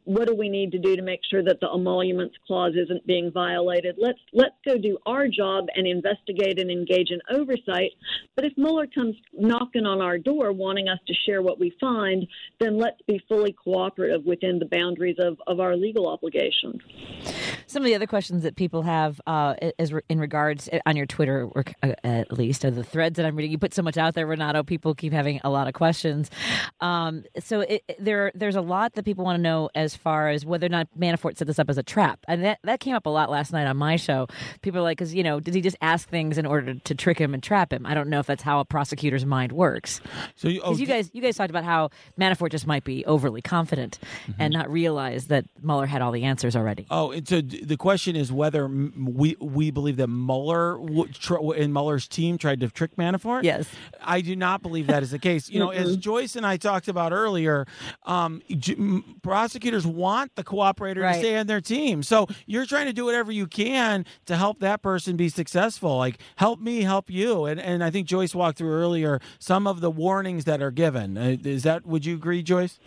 What 0.04 0.28
do 0.28 0.36
we 0.36 0.50
need 0.50 0.72
to 0.74 0.80
do 0.80 0.96
to 0.96 1.02
make 1.02 1.22
sure 1.30 1.44
that 1.44 1.60
the 1.60 1.70
emoluments 1.74 2.36
clause 2.46 2.74
isn't 2.76 3.06
being 3.08 3.32
violated? 3.32 3.96
Let's 3.98 4.20
let's 4.34 4.56
go 4.66 4.78
do 4.78 4.98
our 5.06 5.28
job 5.28 5.66
and 5.76 5.88
investigate 5.88 6.60
and 6.60 6.70
engage 6.70 7.10
in 7.10 7.20
oversight. 7.32 7.92
But 8.36 8.46
if 8.46 8.54
Mueller 8.58 8.88
comes 8.88 9.16
knocking 9.34 9.86
on 9.86 10.02
our 10.02 10.18
door 10.18 10.52
wanting 10.52 10.88
us 10.88 11.00
to 11.08 11.14
share 11.26 11.42
what 11.42 11.60
we 11.60 11.76
find, 11.80 12.28
then 12.60 12.78
let's 12.78 13.02
be 13.08 13.22
fully 13.28 13.54
cooperative 13.54 14.26
within 14.26 14.60
the 14.60 14.66
boundaries 14.66 15.18
of, 15.20 15.38
of 15.48 15.60
our 15.60 15.76
legal 15.76 16.08
obligations. 16.08 16.82
Some 17.70 17.84
of 17.84 17.86
the 17.86 17.94
other 17.94 18.08
questions 18.08 18.42
that 18.44 18.56
people 18.56 18.82
have 18.82 19.22
uh, 19.28 19.54
is 19.78 19.94
in 20.10 20.20
regards 20.20 20.68
on 20.88 20.96
your 20.96 21.06
Twitter, 21.06 21.46
or 21.46 21.64
uh, 21.84 21.94
at 22.04 22.32
least, 22.32 22.66
are 22.66 22.72
the 22.72 22.84
threads 22.84 23.18
that 23.18 23.26
I'm 23.28 23.36
reading. 23.36 23.52
You 23.52 23.60
put 23.60 23.76
so 23.76 23.84
much 23.84 23.96
out 23.96 24.16
there, 24.16 24.26
Renato. 24.26 24.64
People 24.64 24.96
keep 24.96 25.14
having 25.14 25.40
a 25.44 25.52
lot 25.52 25.68
of 25.68 25.74
questions. 25.76 26.32
Um, 26.82 27.24
so 27.40 27.62
it, 27.62 27.84
there, 28.00 28.32
there's 28.34 28.56
a 28.56 28.62
lot 28.62 28.94
that 28.94 29.06
people 29.06 29.24
want 29.24 29.38
to 29.38 29.42
know 29.42 29.70
as 29.76 29.96
far 29.96 30.30
as 30.30 30.46
whether 30.46 30.66
or 30.66 30.70
not 30.70 30.88
Manafort 30.98 31.38
set 31.38 31.48
this 31.48 31.60
up 31.60 31.70
as 31.70 31.78
a 31.78 31.84
trap, 31.84 32.20
and 32.28 32.44
that 32.44 32.60
that 32.64 32.80
came 32.80 32.96
up 32.96 33.06
a 33.06 33.10
lot 33.10 33.30
last 33.30 33.54
night 33.54 33.68
on 33.68 33.78
my 33.78 33.96
show. 33.98 34.28
People 34.62 34.80
are 34.80 34.84
like, 34.84 34.98
because 34.98 35.14
you 35.14 35.22
know, 35.24 35.40
did 35.40 35.54
he 35.54 35.62
just 35.62 35.78
ask 35.82 36.10
things 36.10 36.38
in 36.40 36.48
order 36.48 36.74
to 36.74 36.96
trick 36.96 37.20
him 37.20 37.34
and 37.36 37.44
trap 37.44 37.72
him? 37.72 37.86
I 37.86 37.94
don't 37.94 38.10
know 38.10 38.20
if 38.20 38.26
that's 38.26 38.42
how 38.44 38.60
a 38.60 38.66
prosecutor's 38.66 39.26
mind 39.26 39.52
works. 39.52 40.02
So, 40.36 40.48
you, 40.48 40.62
oh, 40.62 40.70
Because 40.70 40.82
you 40.82 40.88
guys, 40.88 41.12
you 41.14 41.22
guys 41.22 41.36
talked 41.38 41.50
about 41.52 41.66
how 41.66 41.90
Manafort 42.20 42.50
just 42.50 42.66
might 42.66 42.84
be 42.84 43.06
overly 43.06 43.42
confident 43.42 44.00
and 44.40 44.54
not 44.54 44.72
realize 44.72 45.28
that 45.28 45.46
Mueller 45.62 45.86
had 45.86 46.02
all 46.02 46.12
the 46.12 46.24
answers 46.24 46.56
already. 46.56 46.88
Oh, 46.90 47.14
so 47.26 47.42
d- 47.42 47.59
the 47.64 47.78
question 47.78 48.16
is 48.16 48.32
whether 48.32 48.68
we 48.68 49.36
we 49.40 49.72
believe 49.72 49.98
that 49.98 50.08
Mueller 50.08 50.78
w- 50.78 51.08
tr- 51.14 51.38
and 51.56 51.74
Mueller's 51.74 52.08
team 52.08 52.38
tried 52.38 52.60
to 52.62 52.70
trick 52.70 52.96
Manafort. 52.96 53.44
Yes. 53.44 53.68
I 54.02 54.22
do 54.22 54.36
not 54.36 54.62
believe 54.62 54.88
that 54.88 55.04
is 55.04 55.12
the 55.12 55.20
case. 55.20 55.50
You 55.50 55.60
know, 55.60 55.70
as 55.70 55.98
Joyce 55.98 56.36
and 56.36 56.46
I 56.46 56.58
talked 56.58 56.88
about 56.88 57.12
earlier, 57.12 57.66
um, 58.04 58.42
j- 58.50 58.76
m- 58.76 59.16
prosecutors 59.22 59.86
want 59.86 60.36
the 60.36 60.44
cooperator 60.44 61.02
Right. 61.02 61.14
to 61.14 61.20
stay 61.20 61.38
on 61.38 61.48
their 61.48 61.62
team. 61.62 62.04
So 62.04 62.28
you're 62.46 62.66
trying 62.66 62.88
to 62.88 62.94
do 62.94 63.06
whatever 63.06 63.32
you 63.32 63.48
can 63.48 64.06
to 64.26 64.36
help 64.36 64.60
that 64.60 64.82
person 64.82 65.16
be 65.16 65.30
successful. 65.30 65.98
Like 65.98 66.20
help 66.38 66.60
me, 66.60 66.82
help 66.82 67.10
you. 67.10 67.46
And 67.46 67.60
and 67.60 67.84
I 67.84 67.90
think 67.92 68.08
Joyce 68.08 68.34
walked 68.36 68.58
through 68.58 68.74
earlier 68.74 69.20
some 69.40 69.68
of 69.68 69.82
the 69.82 69.92
warnings 69.92 70.46
that 70.46 70.62
are 70.62 70.72
given. 70.72 71.18
Uh, 71.18 71.38
is 71.44 71.64
that? 71.64 71.86
Would 71.86 72.06
you 72.06 72.16
agree, 72.16 72.44
Joyce? 72.44 72.80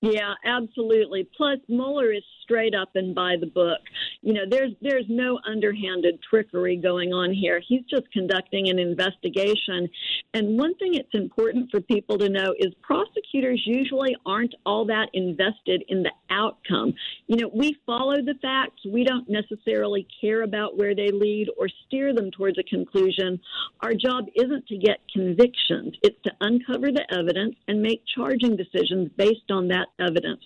Yeah, 0.00 0.34
absolutely. 0.44 1.26
Plus, 1.34 1.58
Mueller 1.68 2.12
is 2.12 2.22
straight 2.44 2.74
up 2.74 2.90
and 2.94 3.14
by 3.14 3.34
the 3.40 3.46
book. 3.46 3.80
You 4.22 4.34
know, 4.34 4.42
there's 4.48 4.72
there's 4.80 5.06
no 5.08 5.40
underhanded 5.46 6.20
trickery 6.28 6.76
going 6.76 7.12
on 7.12 7.32
here. 7.32 7.60
He's 7.66 7.82
just 7.90 8.10
conducting 8.12 8.68
an 8.68 8.78
investigation. 8.78 9.88
And 10.34 10.58
one 10.58 10.74
thing 10.76 10.94
it's 10.94 11.14
important 11.14 11.70
for 11.70 11.80
people 11.80 12.18
to 12.18 12.28
know 12.28 12.54
is 12.58 12.72
prosecutors 12.82 13.62
usually 13.64 14.16
aren't 14.26 14.54
all 14.64 14.84
that 14.86 15.08
invested 15.12 15.82
in 15.88 16.02
the 16.02 16.12
outcome. 16.30 16.94
You 17.26 17.36
know, 17.36 17.50
we 17.54 17.76
follow 17.86 18.16
the 18.16 18.34
facts. 18.42 18.80
We 18.86 19.04
don't 19.04 19.28
necessarily 19.28 20.06
care 20.20 20.42
about 20.42 20.76
where 20.76 20.94
they 20.94 21.10
lead 21.10 21.48
or 21.58 21.68
steer 21.86 22.14
them 22.14 22.30
towards 22.30 22.58
a 22.58 22.62
conclusion. 22.64 23.40
Our 23.80 23.94
job 23.94 24.26
isn't 24.34 24.66
to 24.66 24.76
get 24.76 25.00
convictions. 25.12 25.94
It's 26.02 26.20
to 26.24 26.32
uncover 26.40 26.92
the 26.92 27.06
evidence 27.10 27.56
and 27.68 27.80
make 27.80 28.02
charging 28.14 28.56
decisions 28.56 29.10
based 29.16 29.50
on 29.50 29.68
that 29.68 29.88
evidence. 29.98 30.40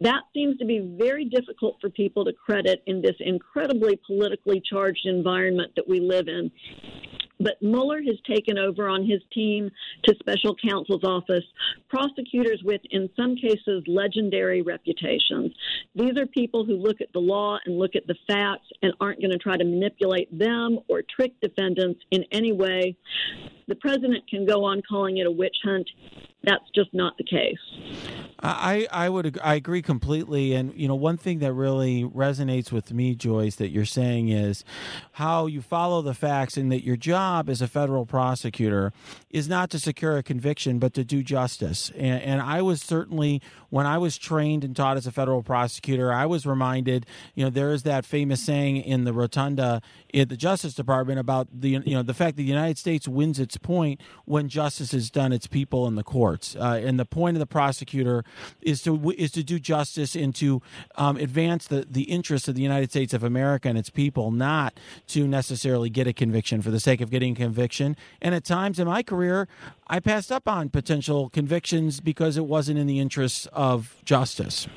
That 0.00 0.22
seems 0.32 0.58
to 0.58 0.64
be 0.64 0.96
very 0.98 1.24
difficult 1.24 1.39
difficult 1.40 1.76
for 1.80 1.90
people 1.90 2.24
to 2.24 2.32
credit 2.32 2.82
in 2.86 3.00
this 3.02 3.16
incredibly 3.20 3.98
politically 4.06 4.62
charged 4.68 5.06
environment 5.06 5.72
that 5.76 5.88
we 5.88 6.00
live 6.00 6.28
in. 6.28 6.50
But 7.40 7.60
Mueller 7.62 8.02
has 8.02 8.16
taken 8.28 8.58
over 8.58 8.86
on 8.86 9.06
his 9.06 9.22
team 9.32 9.70
to 10.04 10.14
special 10.18 10.54
counsel's 10.54 11.04
office 11.04 11.44
prosecutors 11.88 12.60
with, 12.62 12.82
in 12.90 13.08
some 13.16 13.34
cases, 13.34 13.82
legendary 13.86 14.60
reputations. 14.60 15.52
These 15.94 16.18
are 16.18 16.26
people 16.26 16.66
who 16.66 16.74
look 16.74 17.00
at 17.00 17.12
the 17.14 17.18
law 17.18 17.58
and 17.64 17.78
look 17.78 17.96
at 17.96 18.06
the 18.06 18.16
facts 18.28 18.68
and 18.82 18.92
aren't 19.00 19.20
going 19.20 19.30
to 19.30 19.38
try 19.38 19.56
to 19.56 19.64
manipulate 19.64 20.38
them 20.38 20.80
or 20.88 21.02
trick 21.16 21.32
defendants 21.40 22.00
in 22.10 22.24
any 22.30 22.52
way. 22.52 22.94
The 23.70 23.76
president 23.76 24.28
can 24.28 24.44
go 24.44 24.64
on 24.64 24.82
calling 24.82 25.18
it 25.18 25.28
a 25.28 25.30
witch 25.30 25.54
hunt. 25.62 25.88
That's 26.42 26.64
just 26.74 26.92
not 26.92 27.16
the 27.18 27.22
case. 27.22 27.56
I, 28.42 28.88
I 28.90 29.08
would 29.08 29.38
I 29.44 29.54
agree 29.54 29.80
completely, 29.80 30.54
and 30.54 30.74
you 30.74 30.88
know 30.88 30.96
one 30.96 31.16
thing 31.16 31.38
that 31.38 31.52
really 31.52 32.02
resonates 32.02 32.72
with 32.72 32.92
me, 32.92 33.14
Joyce, 33.14 33.54
that 33.56 33.68
you're 33.68 33.84
saying 33.84 34.30
is 34.30 34.64
how 35.12 35.46
you 35.46 35.62
follow 35.62 36.02
the 36.02 36.14
facts, 36.14 36.56
and 36.56 36.72
that 36.72 36.82
your 36.82 36.96
job 36.96 37.48
as 37.48 37.62
a 37.62 37.68
federal 37.68 38.06
prosecutor 38.06 38.92
is 39.28 39.48
not 39.48 39.70
to 39.70 39.78
secure 39.78 40.16
a 40.16 40.22
conviction, 40.24 40.80
but 40.80 40.92
to 40.94 41.04
do 41.04 41.22
justice. 41.22 41.92
And, 41.94 42.20
and 42.22 42.40
I 42.40 42.62
was 42.62 42.82
certainly 42.82 43.40
when 43.70 43.86
I 43.86 43.98
was 43.98 44.18
trained 44.18 44.64
and 44.64 44.76
taught 44.76 44.96
as 44.96 45.06
a 45.06 45.12
federal 45.12 45.42
prosecutor, 45.42 46.12
I 46.12 46.26
was 46.26 46.44
reminded, 46.44 47.06
you 47.34 47.44
know, 47.44 47.50
there 47.50 47.72
is 47.72 47.84
that 47.84 48.04
famous 48.04 48.42
saying 48.42 48.78
in 48.78 49.04
the 49.04 49.12
rotunda 49.12 49.80
at 50.12 50.28
the 50.28 50.36
Justice 50.36 50.74
Department 50.74 51.18
about 51.18 51.48
the 51.52 51.70
you 51.70 51.94
know 51.94 52.02
the 52.02 52.14
fact 52.14 52.36
that 52.36 52.42
the 52.42 52.48
United 52.48 52.78
States 52.78 53.06
wins 53.06 53.38
its 53.38 53.56
point 53.56 54.00
when 54.24 54.48
justice 54.48 54.92
is 54.92 55.10
done 55.10 55.32
its 55.32 55.46
people 55.46 55.86
in 55.86 55.94
the 55.94 56.02
courts, 56.02 56.56
uh, 56.56 56.80
and 56.84 56.98
the 56.98 57.04
point 57.04 57.36
of 57.36 57.38
the 57.38 57.46
prosecutor 57.46 58.24
is 58.60 58.82
to 58.82 59.10
is 59.16 59.30
to 59.32 59.42
do 59.42 59.58
justice 59.58 60.14
and 60.14 60.34
to 60.34 60.60
um, 60.96 61.16
advance 61.16 61.66
the 61.66 61.86
the 61.88 62.02
interests 62.02 62.48
of 62.48 62.54
the 62.54 62.62
United 62.62 62.90
States 62.90 63.14
of 63.14 63.22
America 63.22 63.68
and 63.68 63.78
its 63.78 63.90
people, 63.90 64.30
not 64.30 64.78
to 65.08 65.26
necessarily 65.26 65.90
get 65.90 66.06
a 66.06 66.12
conviction 66.12 66.60
for 66.60 66.70
the 66.70 66.80
sake 66.80 67.00
of 67.00 67.10
getting 67.10 67.32
a 67.32 67.36
conviction. 67.36 67.96
And 68.20 68.34
at 68.34 68.44
times 68.44 68.78
in 68.78 68.86
my 68.86 69.02
career, 69.02 69.48
I 69.92 69.98
passed 69.98 70.30
up 70.30 70.46
on 70.46 70.68
potential 70.68 71.28
convictions 71.30 71.98
because 71.98 72.36
it 72.36 72.44
wasn't 72.44 72.78
in 72.78 72.86
the 72.86 73.00
interests 73.00 73.46
of 73.52 73.96
justice 74.04 74.68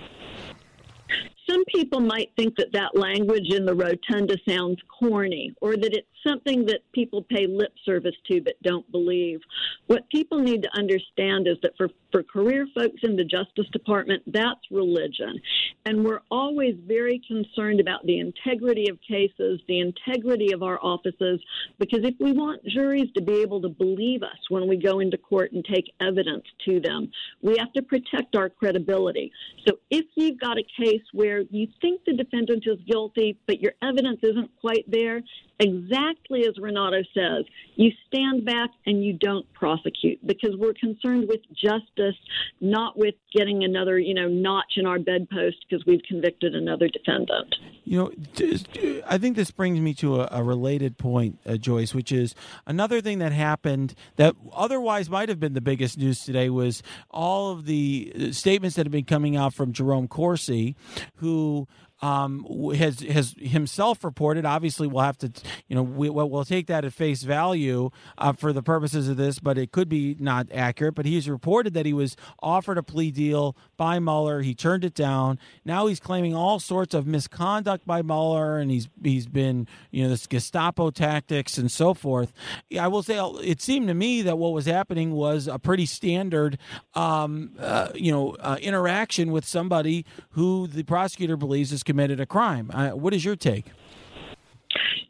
some 1.49 1.63
people 1.65 1.99
might 1.99 2.31
think 2.35 2.55
that 2.57 2.73
that 2.73 2.97
language 2.97 3.49
in 3.49 3.65
the 3.65 3.75
rotunda 3.75 4.35
sounds 4.47 4.77
corny 4.99 5.53
or 5.61 5.75
that 5.75 5.93
it's 5.93 6.07
something 6.25 6.65
that 6.65 6.79
people 6.93 7.21
pay 7.21 7.47
lip 7.47 7.73
service 7.85 8.15
to 8.29 8.41
but 8.41 8.53
don't 8.63 8.89
believe. 8.91 9.39
What 9.87 10.09
people 10.09 10.39
need 10.39 10.63
to 10.63 10.69
understand 10.77 11.47
is 11.47 11.57
that 11.63 11.75
for, 11.77 11.89
for 12.11 12.23
career 12.23 12.67
folks 12.73 13.01
in 13.03 13.15
the 13.15 13.23
Justice 13.23 13.67
Department, 13.71 14.23
that's 14.27 14.61
religion. 14.71 15.39
And 15.85 16.05
we're 16.05 16.21
always 16.31 16.75
very 16.87 17.21
concerned 17.27 17.79
about 17.79 18.05
the 18.05 18.19
integrity 18.19 18.89
of 18.89 18.97
cases, 19.01 19.59
the 19.67 19.79
integrity 19.79 20.53
of 20.53 20.63
our 20.63 20.79
offices, 20.81 21.41
because 21.77 21.99
if 22.03 22.15
we 22.19 22.31
want 22.31 22.63
juries 22.65 23.11
to 23.15 23.21
be 23.21 23.41
able 23.41 23.61
to 23.61 23.69
believe 23.69 24.23
us 24.23 24.37
when 24.49 24.67
we 24.67 24.77
go 24.77 24.99
into 24.99 25.17
court 25.17 25.51
and 25.51 25.65
take 25.65 25.91
evidence 25.99 26.45
to 26.65 26.79
them, 26.79 27.11
we 27.41 27.57
have 27.57 27.73
to 27.73 27.81
protect 27.81 28.35
our 28.35 28.49
credibility. 28.49 29.31
So 29.67 29.77
if 29.89 30.05
you've 30.15 30.39
got 30.39 30.57
a 30.57 30.63
case 30.79 31.01
where 31.11 31.42
you 31.51 31.67
think 31.81 32.01
the 32.05 32.13
defendant 32.13 32.63
is 32.65 32.77
guilty, 32.89 33.37
but 33.47 33.59
your 33.59 33.73
evidence 33.81 34.19
isn't 34.23 34.51
quite 34.61 34.85
there, 34.87 35.21
exactly 35.59 36.45
as 36.47 36.57
Renato 36.59 37.01
says, 37.13 37.45
you 37.75 37.91
stand 38.07 38.45
back 38.45 38.69
and 38.85 39.03
you 39.03 39.13
don't 39.13 39.51
prosecute 39.53 40.25
because 40.25 40.51
we're 40.57 40.73
concerned 40.73 41.27
with 41.27 41.41
justice, 41.55 42.15
not 42.61 42.97
with 42.97 43.15
getting 43.35 43.63
another, 43.63 43.97
you 43.99 44.13
know, 44.13 44.27
notch 44.27 44.73
in 44.77 44.85
our 44.85 44.99
bedpost 44.99 45.57
because 45.67 45.85
we've 45.85 46.01
convicted 46.07 46.55
another 46.55 46.87
defendant. 46.87 47.55
You 47.85 47.97
know, 47.97 49.01
I 49.07 49.17
think 49.17 49.35
this 49.35 49.51
brings 49.51 49.79
me 49.79 49.93
to 49.95 50.21
a, 50.21 50.29
a 50.31 50.43
related 50.43 50.97
point, 50.97 51.39
uh, 51.45 51.57
Joyce, 51.57 51.93
which 51.93 52.11
is 52.11 52.35
another 52.65 53.01
thing 53.01 53.19
that 53.19 53.31
happened 53.31 53.95
that 54.15 54.35
otherwise 54.53 55.09
might 55.09 55.29
have 55.29 55.39
been 55.39 55.53
the 55.53 55.61
biggest 55.61 55.97
news 55.97 56.19
today 56.23 56.49
was 56.49 56.81
all 57.09 57.51
of 57.51 57.65
the 57.65 58.13
uh, 58.15 58.31
statements 58.31 58.75
that 58.75 58.85
have 58.85 58.91
been 58.91 59.05
coming 59.05 59.35
out 59.35 59.53
from 59.53 59.73
Jerome 59.73 60.07
Corsi, 60.07 60.75
who 61.15 61.67
um, 62.03 62.45
has 62.75 62.99
has 62.99 63.33
himself 63.39 64.03
reported. 64.03 64.45
Obviously, 64.45 64.87
we'll 64.87 65.05
have 65.05 65.17
to, 65.19 65.31
you 65.69 65.75
know, 65.75 65.83
we, 65.83 66.09
will 66.09 66.43
take 66.43 66.67
that 66.67 66.83
at 66.83 66.91
face 66.91 67.23
value 67.23 67.91
uh, 68.17 68.33
for 68.33 68.51
the 68.51 68.61
purposes 68.61 69.07
of 69.07 69.15
this, 69.15 69.39
but 69.39 69.57
it 69.57 69.71
could 69.71 69.87
be 69.87 70.17
not 70.19 70.47
accurate. 70.53 70.95
But 70.95 71.05
he's 71.05 71.29
reported 71.29 71.73
that 71.75 71.85
he 71.85 71.93
was 71.93 72.17
offered 72.41 72.77
a 72.77 72.83
plea 72.83 73.09
deal 73.09 73.55
by 73.77 73.99
Mueller. 73.99 74.41
He 74.41 74.53
turned 74.53 74.83
it 74.83 74.93
down. 74.93 75.39
Now 75.63 75.87
he's 75.87 76.01
claiming 76.01 76.35
all 76.35 76.59
sorts 76.59 76.93
of 76.93 77.07
misconduct 77.07 77.87
by 77.87 78.01
Mueller, 78.01 78.57
and 78.57 78.69
he's 78.69 78.89
he's 79.01 79.25
been, 79.25 79.65
you 79.89 80.03
know, 80.03 80.09
this 80.09 80.27
Gestapo 80.27 80.91
tactics 80.91 81.57
and 81.57 81.71
so 81.71 81.93
forth. 81.93 82.33
I 82.77 82.89
will 82.89 83.03
say, 83.03 83.17
it 83.41 83.61
seemed 83.61 83.87
to 83.87 83.93
me 83.93 84.23
that 84.23 84.37
what 84.37 84.51
was 84.51 84.65
happening 84.65 85.13
was 85.13 85.47
a 85.47 85.57
pretty 85.57 85.85
standard, 85.85 86.57
um, 86.95 87.51
uh, 87.57 87.91
you 87.95 88.11
know, 88.11 88.35
uh, 88.41 88.57
interaction 88.61 89.31
with 89.31 89.45
somebody 89.45 90.05
who 90.31 90.67
the 90.67 90.83
prosecutor 90.83 91.37
believes 91.37 91.71
is 91.71 91.83
committed 91.93 92.19
a 92.19 92.25
crime. 92.25 92.71
Uh, 92.73 92.89
what 92.89 93.13
is 93.13 93.23
your 93.23 93.35
take? 93.35 93.67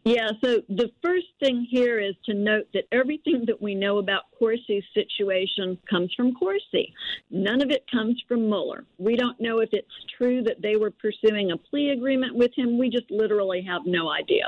Yeah, 0.04 0.32
so 0.43 0.62
the 0.67 0.91
first 1.02 1.28
thing 1.39 1.65
here 1.72 1.98
is 1.98 2.13
to 2.26 2.34
note 2.34 2.67
that 2.74 2.84
everything 2.91 3.46
that 3.48 3.62
we 3.62 3.74
know 3.74 4.00
about 4.00 4.24
Corsi's 4.43 4.84
situation 4.93 5.77
comes 5.89 6.13
from 6.15 6.34
Corsi. 6.34 6.93
None 7.32 7.62
of 7.62 7.71
it 7.71 7.86
comes 7.89 8.21
from 8.27 8.49
Mueller. 8.49 8.84
We 8.97 9.15
don't 9.15 9.39
know 9.39 9.60
if 9.60 9.69
it's 9.71 9.88
true 10.17 10.43
that 10.43 10.62
they 10.62 10.75
were 10.75 10.91
pursuing 10.91 11.51
a 11.51 11.58
plea 11.58 11.91
agreement 11.91 12.36
with 12.36 12.51
him. 12.53 12.77
We 12.77 12.89
just 12.89 13.10
literally 13.10 13.62
have 13.62 13.84
no 13.86 14.12
idea. 14.12 14.43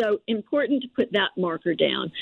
So 0.00 0.20
important 0.28 0.82
to 0.82 0.88
put 0.88 1.12
that 1.12 1.30
marker 1.36 1.74
down. 1.74 2.12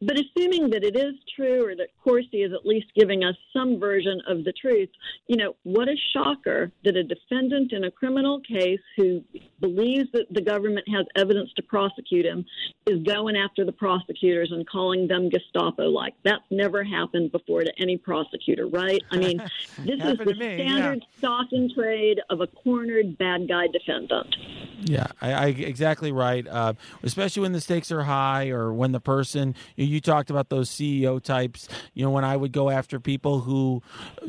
But 0.00 0.18
assuming 0.18 0.70
that 0.70 0.84
it 0.84 0.96
is 0.96 1.14
true 1.34 1.66
or 1.66 1.74
that 1.76 1.88
Corsi 2.02 2.42
is 2.42 2.52
at 2.52 2.66
least 2.66 2.86
giving 2.94 3.24
us 3.24 3.34
some 3.52 3.78
version 3.80 4.20
of 4.28 4.44
the 4.44 4.52
truth, 4.52 4.90
you 5.26 5.36
know, 5.36 5.56
what 5.62 5.88
a 5.88 5.96
shocker 6.12 6.70
that 6.84 6.96
a 6.96 7.02
defendant 7.02 7.72
in 7.72 7.84
a 7.84 7.90
criminal 7.90 8.40
case 8.40 8.80
who 8.96 9.22
believes 9.60 10.08
that 10.12 10.26
the 10.30 10.42
government 10.42 10.86
has 10.88 11.06
evidence 11.16 11.50
to 11.56 11.62
prosecute 11.62 12.26
him 12.26 12.44
is 12.86 13.02
going 13.04 13.36
after 13.36 13.64
the 13.64 13.72
prosecutors 13.72 14.52
and 14.52 14.68
calling 14.68 15.08
them 15.08 15.30
Gestapo 15.30 15.84
like. 15.84 16.14
That's 16.24 16.44
never 16.50 16.84
happened 16.84 17.32
before 17.32 17.64
to 17.64 17.72
any 17.78 17.96
prosecutor, 17.96 18.66
right? 18.66 19.02
I 19.10 19.16
mean, 19.16 19.38
this 19.78 20.00
is 20.02 20.18
the 20.18 20.34
me, 20.34 20.56
standard 20.56 21.02
yeah. 21.02 21.18
stock 21.18 21.46
and 21.52 21.70
trade 21.72 22.20
of 22.30 22.40
a 22.40 22.46
cornered 22.46 23.18
bad 23.18 23.48
guy 23.48 23.66
defendant. 23.68 24.36
Yeah, 24.80 25.06
I, 25.20 25.32
I 25.32 25.46
exactly 25.46 26.12
right. 26.12 26.46
Uh, 26.46 26.74
especially 27.02 27.42
when 27.42 27.52
the 27.52 27.60
stakes 27.60 27.90
are 27.90 28.02
high 28.02 28.48
or 28.48 28.72
when 28.72 28.92
the 28.92 29.00
person 29.00 29.54
you, 29.74 29.86
you 29.86 30.00
talked 30.00 30.30
about 30.30 30.48
those 30.48 30.70
CEO 30.70 31.22
types. 31.22 31.68
You 31.94 32.04
know, 32.04 32.10
when 32.10 32.24
I 32.24 32.36
would 32.36 32.52
go 32.52 32.70
after 32.70 33.00
people 33.00 33.40
who 33.40 33.82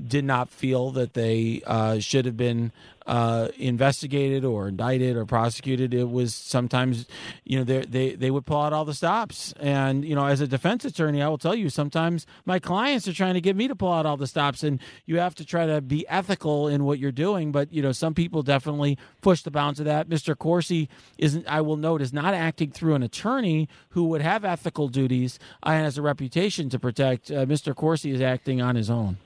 did 0.07 0.25
not 0.25 0.49
feel 0.49 0.91
that 0.91 1.13
they 1.13 1.61
uh, 1.65 1.99
should 1.99 2.25
have 2.25 2.37
been 2.37 2.71
uh, 3.07 3.47
investigated 3.57 4.43
or 4.43 4.67
indicted 4.67 5.15
or 5.15 5.25
prosecuted. 5.25 5.93
It 5.93 6.09
was 6.09 6.35
sometimes, 6.35 7.05
you 7.45 7.57
know, 7.57 7.63
they, 7.63 7.85
they 7.85 8.15
they 8.15 8.31
would 8.31 8.45
pull 8.45 8.61
out 8.61 8.73
all 8.73 8.85
the 8.85 8.93
stops. 8.93 9.53
And 9.59 10.03
you 10.03 10.13
know, 10.13 10.25
as 10.25 10.41
a 10.41 10.47
defense 10.47 10.83
attorney, 10.83 11.21
I 11.21 11.29
will 11.29 11.37
tell 11.37 11.55
you, 11.55 11.69
sometimes 11.69 12.25
my 12.45 12.59
clients 12.59 13.07
are 13.07 13.13
trying 13.13 13.35
to 13.35 13.41
get 13.41 13.55
me 13.55 13.67
to 13.69 13.75
pull 13.75 13.91
out 13.91 14.05
all 14.05 14.17
the 14.17 14.27
stops, 14.27 14.61
and 14.61 14.79
you 15.05 15.19
have 15.19 15.35
to 15.35 15.45
try 15.45 15.65
to 15.65 15.79
be 15.79 16.07
ethical 16.09 16.67
in 16.67 16.83
what 16.83 16.99
you're 16.99 17.11
doing. 17.11 17.51
But 17.51 17.71
you 17.71 17.81
know, 17.81 17.93
some 17.93 18.13
people 18.13 18.43
definitely 18.43 18.97
push 19.21 19.41
the 19.41 19.51
bounds 19.51 19.79
of 19.79 19.85
that. 19.85 20.09
Mr. 20.09 20.37
Corsi 20.37 20.89
isn't. 21.17 21.47
I 21.47 21.61
will 21.61 21.77
note 21.77 22.01
is 22.01 22.11
not 22.11 22.33
acting 22.33 22.71
through 22.71 22.95
an 22.95 23.03
attorney 23.03 23.69
who 23.89 24.03
would 24.05 24.21
have 24.21 24.43
ethical 24.43 24.89
duties 24.89 25.39
and 25.63 25.85
has 25.85 25.97
a 25.97 26.01
reputation 26.01 26.69
to 26.69 26.79
protect. 26.79 27.31
Uh, 27.31 27.45
Mr. 27.45 27.73
Corsi 27.73 28.11
is 28.11 28.21
acting 28.21 28.61
on 28.61 28.75
his 28.75 28.89
own. 28.89 29.17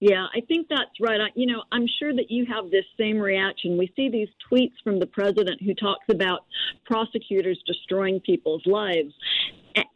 Yeah, 0.00 0.26
I 0.34 0.40
think 0.42 0.68
that's 0.68 0.90
right. 1.00 1.20
I, 1.20 1.28
you 1.34 1.46
know, 1.46 1.62
I'm 1.72 1.86
sure 1.98 2.14
that 2.14 2.30
you 2.30 2.44
have 2.46 2.70
this 2.70 2.84
same 2.98 3.18
reaction. 3.18 3.78
We 3.78 3.90
see 3.96 4.10
these 4.10 4.28
tweets 4.50 4.74
from 4.84 5.00
the 5.00 5.06
president 5.06 5.62
who 5.62 5.72
talks 5.72 6.04
about 6.10 6.40
prosecutors 6.84 7.62
destroying 7.66 8.20
people's 8.20 8.66
lives. 8.66 9.14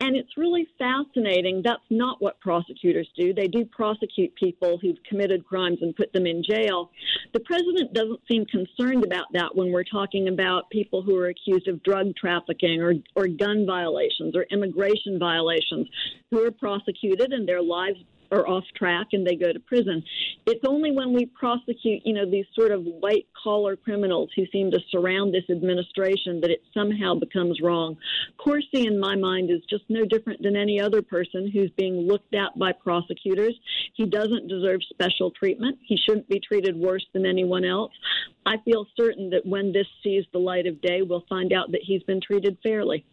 And 0.01 0.17
it's 0.17 0.37
really 0.37 0.67
fascinating. 0.79 1.63
That's 1.65 1.83
not 1.91 2.21
what 2.21 2.41
prosecutors 2.41 3.09
do. 3.17 3.33
They 3.33 3.47
do 3.47 3.65
prosecute 3.65 4.35
people 4.35 4.79
who've 4.81 5.03
committed 5.09 5.47
crimes 5.47 5.79
and 5.81 5.97
put 5.97 6.13
them 6.13 6.27
in 6.27 6.43
jail. 6.43 6.91
The 7.33 7.41
president 7.41 7.95
doesn't 7.95 8.21
seem 8.31 8.45
concerned 8.47 9.05
about 9.05 9.27
that 9.33 9.55
when 9.55 9.73
we're 9.73 9.85
talking 9.85 10.29
about 10.29 10.69
people 10.71 11.03
who 11.03 11.17
are 11.17 11.29
accused 11.29 11.69
of 11.69 11.83
drug 11.83 12.15
trafficking 12.17 12.83
or, 12.83 12.95
or 13.17 13.27
gun 13.27 13.65
violations 13.67 14.35
or 14.35 14.47
immigration 14.51 15.19
violations 15.19 15.89
who 16.31 16.45
are 16.45 16.51
prosecuted 16.51 17.33
and 17.33 17.49
their 17.49 17.63
lives 17.63 17.99
are 18.31 18.47
off 18.47 18.64
track 18.77 19.09
and 19.12 19.27
they 19.27 19.37
go 19.37 19.53
to 19.53 19.61
prison. 19.61 20.03
It's 20.47 20.64
only 20.66 20.93
when 20.93 21.12
we 21.12 21.27
prosecute, 21.27 22.03
you 22.05 22.14
know, 22.14 22.29
these 22.29 22.47
sort 22.55 22.73
of 22.73 22.83
white 22.85 23.27
collar 23.43 23.77
criminals 23.77 24.31
who 24.37 24.45
seem 24.53 24.71
to 24.71 24.79
surround 24.90 25.35
this 25.35 25.49
administration 25.51 26.40
that 26.40 26.51
it 26.51 26.62
somehow 26.75 27.14
becomes 27.14 27.61
wrong. 27.62 27.97
Corsi, 28.38 28.87
in 28.87 28.99
my 28.99 29.16
mind, 29.16 29.51
is 29.51 29.61
just 29.69 29.85
no 29.88 30.05
different 30.05 30.43
than 30.43 30.57
any 30.57 30.81
other 30.81 31.03
person 31.03 31.51
who's 31.53 31.71
being 31.77 32.07
looked 32.07 32.35
at 32.35 32.59
by 32.59 32.73
prosecutors. 32.73 33.55
He 33.95 34.07
doesn't 34.07 34.49
deserve 34.49 34.81
special 34.88 35.31
treatment. 35.31 35.79
He 35.87 35.97
shouldn't 35.97 36.29
be 36.29 36.40
treated 36.40 36.77
worse 36.77 37.05
than 37.12 37.27
anyone 37.27 37.64
else. 37.64 37.93
I 38.47 38.57
feel 38.64 38.87
certain 38.97 39.31
that 39.31 39.45
when 39.45 39.73
this 39.73 39.87
sees 40.03 40.25
the 40.33 40.38
light 40.38 40.66
of 40.66 40.81
day, 40.81 41.03
we'll 41.03 41.25
find 41.29 41.53
out 41.53 41.73
that 41.73 41.81
he's 41.85 42.03
been 42.05 42.21
treated 42.21 42.57
fairly. 42.62 43.05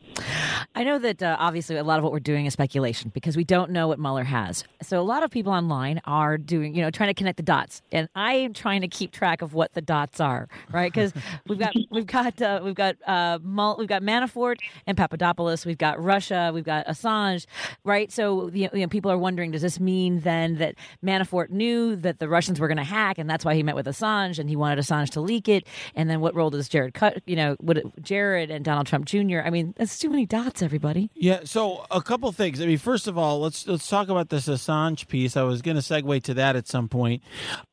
I 0.75 0.83
know 0.83 0.99
that 0.99 1.21
uh, 1.21 1.35
obviously 1.39 1.75
a 1.75 1.83
lot 1.83 1.97
of 1.97 2.03
what 2.03 2.13
we're 2.13 2.19
doing 2.19 2.45
is 2.45 2.53
speculation 2.53 3.11
because 3.13 3.35
we 3.35 3.43
don't 3.43 3.71
know 3.71 3.87
what 3.87 3.99
Mueller 3.99 4.23
has. 4.23 4.63
So 4.81 5.03
lot 5.07 5.23
of 5.23 5.31
people 5.31 5.51
online 5.51 6.01
are 6.05 6.37
doing, 6.37 6.75
you 6.75 6.81
know, 6.81 6.91
trying 6.91 7.09
to 7.09 7.13
connect 7.13 7.37
the 7.37 7.43
dots, 7.43 7.81
and 7.91 8.09
I 8.15 8.33
am 8.33 8.53
trying 8.53 8.81
to 8.81 8.87
keep 8.87 9.11
track 9.11 9.41
of 9.41 9.53
what 9.53 9.73
the 9.73 9.81
dots 9.81 10.19
are, 10.19 10.47
right? 10.71 10.91
Because 10.91 11.13
we've 11.47 11.59
got 11.59 11.73
we've 11.91 12.05
got 12.05 12.41
uh, 12.41 12.61
we've 12.63 12.75
got 12.75 12.95
uh, 13.07 13.39
we've 13.41 13.87
got 13.87 14.01
Manafort 14.01 14.57
and 14.85 14.97
Papadopoulos, 14.97 15.65
we've 15.65 15.77
got 15.77 16.01
Russia, 16.01 16.51
we've 16.53 16.63
got 16.63 16.85
Assange, 16.87 17.45
right? 17.83 18.11
So 18.11 18.49
you 18.49 18.69
know, 18.73 18.87
people 18.87 19.11
are 19.11 19.17
wondering, 19.17 19.51
does 19.51 19.61
this 19.61 19.79
mean 19.79 20.19
then 20.21 20.57
that 20.57 20.75
Manafort 21.03 21.49
knew 21.49 21.95
that 21.95 22.19
the 22.19 22.27
Russians 22.27 22.59
were 22.59 22.67
going 22.67 22.77
to 22.77 22.83
hack, 22.83 23.17
and 23.17 23.29
that's 23.29 23.45
why 23.45 23.55
he 23.55 23.63
met 23.63 23.75
with 23.75 23.85
Assange, 23.85 24.39
and 24.39 24.49
he 24.49 24.55
wanted 24.55 24.79
Assange 24.79 25.09
to 25.11 25.21
leak 25.21 25.47
it, 25.47 25.65
and 25.95 26.09
then 26.09 26.19
what 26.19 26.35
role 26.35 26.49
does 26.49 26.67
Jared 26.69 26.93
cut? 26.93 27.21
You 27.25 27.35
know, 27.35 27.55
what 27.59 28.01
Jared 28.01 28.51
and 28.51 28.63
Donald 28.65 28.87
Trump 28.87 29.05
Jr. 29.05 29.39
I 29.45 29.49
mean, 29.49 29.73
that's 29.77 29.97
too 29.97 30.09
many 30.09 30.25
dots 30.25 30.61
everybody. 30.61 31.09
Yeah. 31.15 31.41
So 31.43 31.85
a 31.91 32.01
couple 32.01 32.31
things. 32.31 32.61
I 32.61 32.65
mean, 32.65 32.77
first 32.77 33.07
of 33.07 33.17
all, 33.17 33.39
let's 33.39 33.67
let's 33.67 33.87
talk 33.87 34.09
about 34.09 34.29
this 34.29 34.47
Assange 34.47 34.96
piece. 35.05 35.37
I 35.37 35.43
was 35.43 35.61
going 35.61 35.77
to 35.77 35.83
segue 35.83 36.23
to 36.23 36.33
that 36.33 36.55
at 36.55 36.67
some 36.67 36.89
point. 36.89 37.21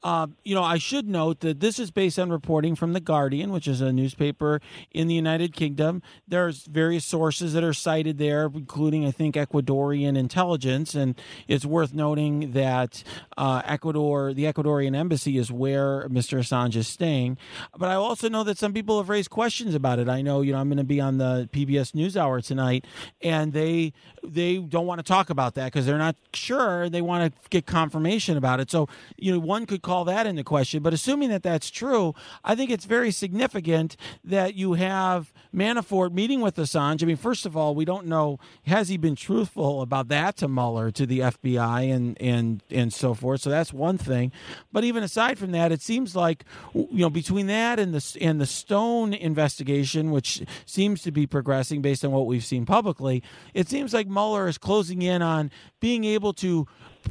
Uh, 0.02 0.26
you 0.44 0.54
know, 0.54 0.62
I 0.62 0.78
should 0.78 1.08
note 1.08 1.40
that 1.40 1.60
this 1.60 1.78
is 1.78 1.90
based 1.90 2.18
on 2.18 2.30
reporting 2.30 2.74
from 2.74 2.92
the 2.92 3.00
Guardian, 3.00 3.52
which 3.52 3.66
is 3.66 3.80
a 3.80 3.92
newspaper 3.92 4.60
in 4.90 5.06
the 5.06 5.14
United 5.14 5.54
Kingdom. 5.54 6.02
There's 6.28 6.66
various 6.66 7.04
sources 7.04 7.52
that 7.54 7.64
are 7.64 7.72
cited 7.72 8.18
there, 8.18 8.50
including 8.52 9.06
I 9.06 9.10
think 9.10 9.37
Ecuadorian 9.37 10.16
intelligence, 10.18 10.94
and 10.94 11.18
it's 11.48 11.64
worth 11.64 11.94
noting 11.94 12.52
that 12.52 13.02
uh, 13.38 13.62
Ecuador, 13.64 14.34
the 14.34 14.44
Ecuadorian 14.44 14.96
embassy, 14.96 15.38
is 15.38 15.50
where 15.50 16.08
Mr. 16.08 16.38
Assange 16.38 16.76
is 16.76 16.88
staying. 16.88 17.38
But 17.76 17.88
I 17.88 17.94
also 17.94 18.28
know 18.28 18.44
that 18.44 18.58
some 18.58 18.72
people 18.72 18.98
have 18.98 19.08
raised 19.08 19.30
questions 19.30 19.74
about 19.74 19.98
it. 19.98 20.08
I 20.08 20.22
know, 20.22 20.40
you 20.40 20.52
know, 20.52 20.58
I'm 20.58 20.68
going 20.68 20.78
to 20.78 20.84
be 20.84 21.00
on 21.00 21.18
the 21.18 21.48
PBS 21.52 21.92
NewsHour 21.92 22.44
tonight, 22.44 22.84
and 23.22 23.52
they 23.52 23.92
they 24.22 24.58
don't 24.58 24.87
want 24.87 24.98
to 24.98 25.02
talk 25.02 25.30
about 25.30 25.54
that 25.54 25.66
because 25.66 25.87
they're 25.87 25.98
not 25.98 26.16
sure. 26.32 26.88
They 26.88 27.02
want 27.02 27.13
to 27.22 27.48
get 27.50 27.66
confirmation 27.66 28.37
about 28.37 28.61
it. 28.61 28.70
So 28.70 28.88
you 29.16 29.33
know, 29.33 29.38
one 29.38 29.66
could 29.66 29.83
call 29.83 30.05
that 30.07 30.27
into 30.27 30.44
question. 30.44 30.83
But 30.83 30.92
assuming 30.92 31.31
that 31.31 31.42
that's 31.42 31.70
true, 31.70 32.14
I 32.42 32.55
think 32.55 32.70
it's 32.70 32.85
very 32.85 33.11
significant 33.11 33.96
that 34.24 34.55
you 34.55 34.74
have 34.74 35.33
Manafort 35.55 36.12
meeting 36.12 36.40
with 36.40 36.57
Assange. 36.57 37.03
I 37.03 37.07
mean, 37.07 37.16
first 37.16 37.46
of 37.46 37.57
all, 37.57 37.74
we 37.74 37.85
don't 37.85 38.07
know 38.07 38.38
has 38.66 38.88
he 38.88 38.96
been 38.96 39.16
truthful 39.16 39.83
about 39.83 40.09
that 40.09 40.37
to 40.38 40.48
Mueller, 40.48 40.90
to 40.90 41.07
the 41.07 41.20
FBI, 41.20 41.92
and 41.94 42.20
and 42.20 42.62
and 42.70 42.92
so 42.92 43.14
forth. 43.14 43.40
So 43.40 43.50
that's 43.50 43.72
one 43.72 43.98
thing. 43.98 44.33
But 44.72 44.85
even 44.85 45.03
aside 45.03 45.38
from 45.38 45.53
that, 45.53 45.72
it 45.72 45.83
seems 45.83 46.16
like 46.16 46.44
you 46.74 46.88
know 46.92 47.11
between 47.11 47.46
that 47.46 47.79
and 47.79 47.94
the 47.94 48.18
and 48.20 48.40
the 48.40 48.46
Stone 48.46 49.14
investigation, 49.14 50.11
which 50.11 50.42
seems 50.66 51.03
to 51.03 51.12
be 51.12 51.27
progressing 51.27 51.83
based 51.83 52.05
on 52.05 52.12
what 52.12 52.27
we've 52.27 52.44
seen 52.44 52.66
publicly, 52.66 53.22
it 53.53 53.68
seems 53.68 53.94
like 53.94 54.07
Mueller 54.07 54.48
is 54.48 54.59
closing 54.59 55.03
in 55.03 55.22
on 55.22 55.50
being 55.81 56.05
able 56.05 56.33
to 56.33 56.66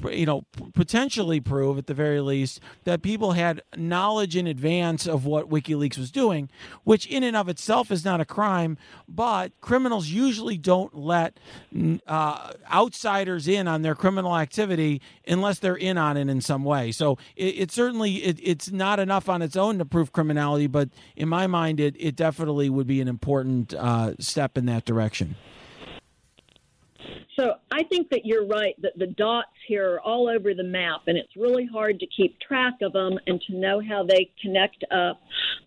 you 0.09 0.25
know, 0.25 0.45
potentially 0.73 1.39
prove 1.39 1.77
at 1.77 1.87
the 1.87 1.93
very 1.93 2.21
least 2.21 2.59
that 2.83 3.01
people 3.01 3.33
had 3.33 3.61
knowledge 3.75 4.35
in 4.35 4.47
advance 4.47 5.07
of 5.07 5.25
what 5.25 5.49
WikiLeaks 5.49 5.97
was 5.97 6.11
doing, 6.11 6.49
which 6.83 7.05
in 7.07 7.23
and 7.23 7.35
of 7.35 7.49
itself 7.49 7.91
is 7.91 8.03
not 8.03 8.21
a 8.21 8.25
crime, 8.25 8.77
but 9.07 9.51
criminals 9.61 10.09
usually 10.09 10.57
don't 10.57 10.95
let 10.95 11.39
uh, 12.07 12.53
outsiders 12.71 13.47
in 13.47 13.67
on 13.67 13.81
their 13.81 13.95
criminal 13.95 14.37
activity 14.37 15.01
unless 15.27 15.59
they're 15.59 15.75
in 15.75 15.97
on 15.97 16.17
it 16.17 16.29
in 16.29 16.41
some 16.41 16.63
way. 16.63 16.91
So 16.91 17.17
it, 17.35 17.55
it 17.59 17.71
certainly 17.71 18.15
it, 18.15 18.39
it's 18.41 18.71
not 18.71 18.99
enough 18.99 19.29
on 19.29 19.41
its 19.41 19.55
own 19.55 19.77
to 19.79 19.85
prove 19.85 20.11
criminality, 20.11 20.67
but 20.67 20.89
in 21.15 21.29
my 21.29 21.47
mind, 21.47 21.79
it, 21.79 21.95
it 21.99 22.15
definitely 22.15 22.69
would 22.69 22.87
be 22.87 23.01
an 23.01 23.07
important 23.07 23.73
uh, 23.73 24.13
step 24.19 24.57
in 24.57 24.65
that 24.65 24.85
direction. 24.85 25.35
So 27.35 27.55
I 27.71 27.83
think 27.83 28.09
that 28.09 28.25
you're 28.25 28.45
right 28.45 28.75
that 28.81 28.93
the 28.97 29.07
dots 29.07 29.47
here 29.67 29.93
are 29.93 30.01
all 30.01 30.29
over 30.29 30.53
the 30.53 30.63
map, 30.63 31.01
and 31.07 31.17
it's 31.17 31.35
really 31.35 31.65
hard 31.65 31.99
to 31.99 32.07
keep 32.07 32.39
track 32.39 32.75
of 32.81 32.93
them 32.93 33.17
and 33.27 33.41
to 33.47 33.55
know 33.55 33.81
how 33.81 34.03
they 34.03 34.29
connect 34.41 34.83
up. 34.91 35.19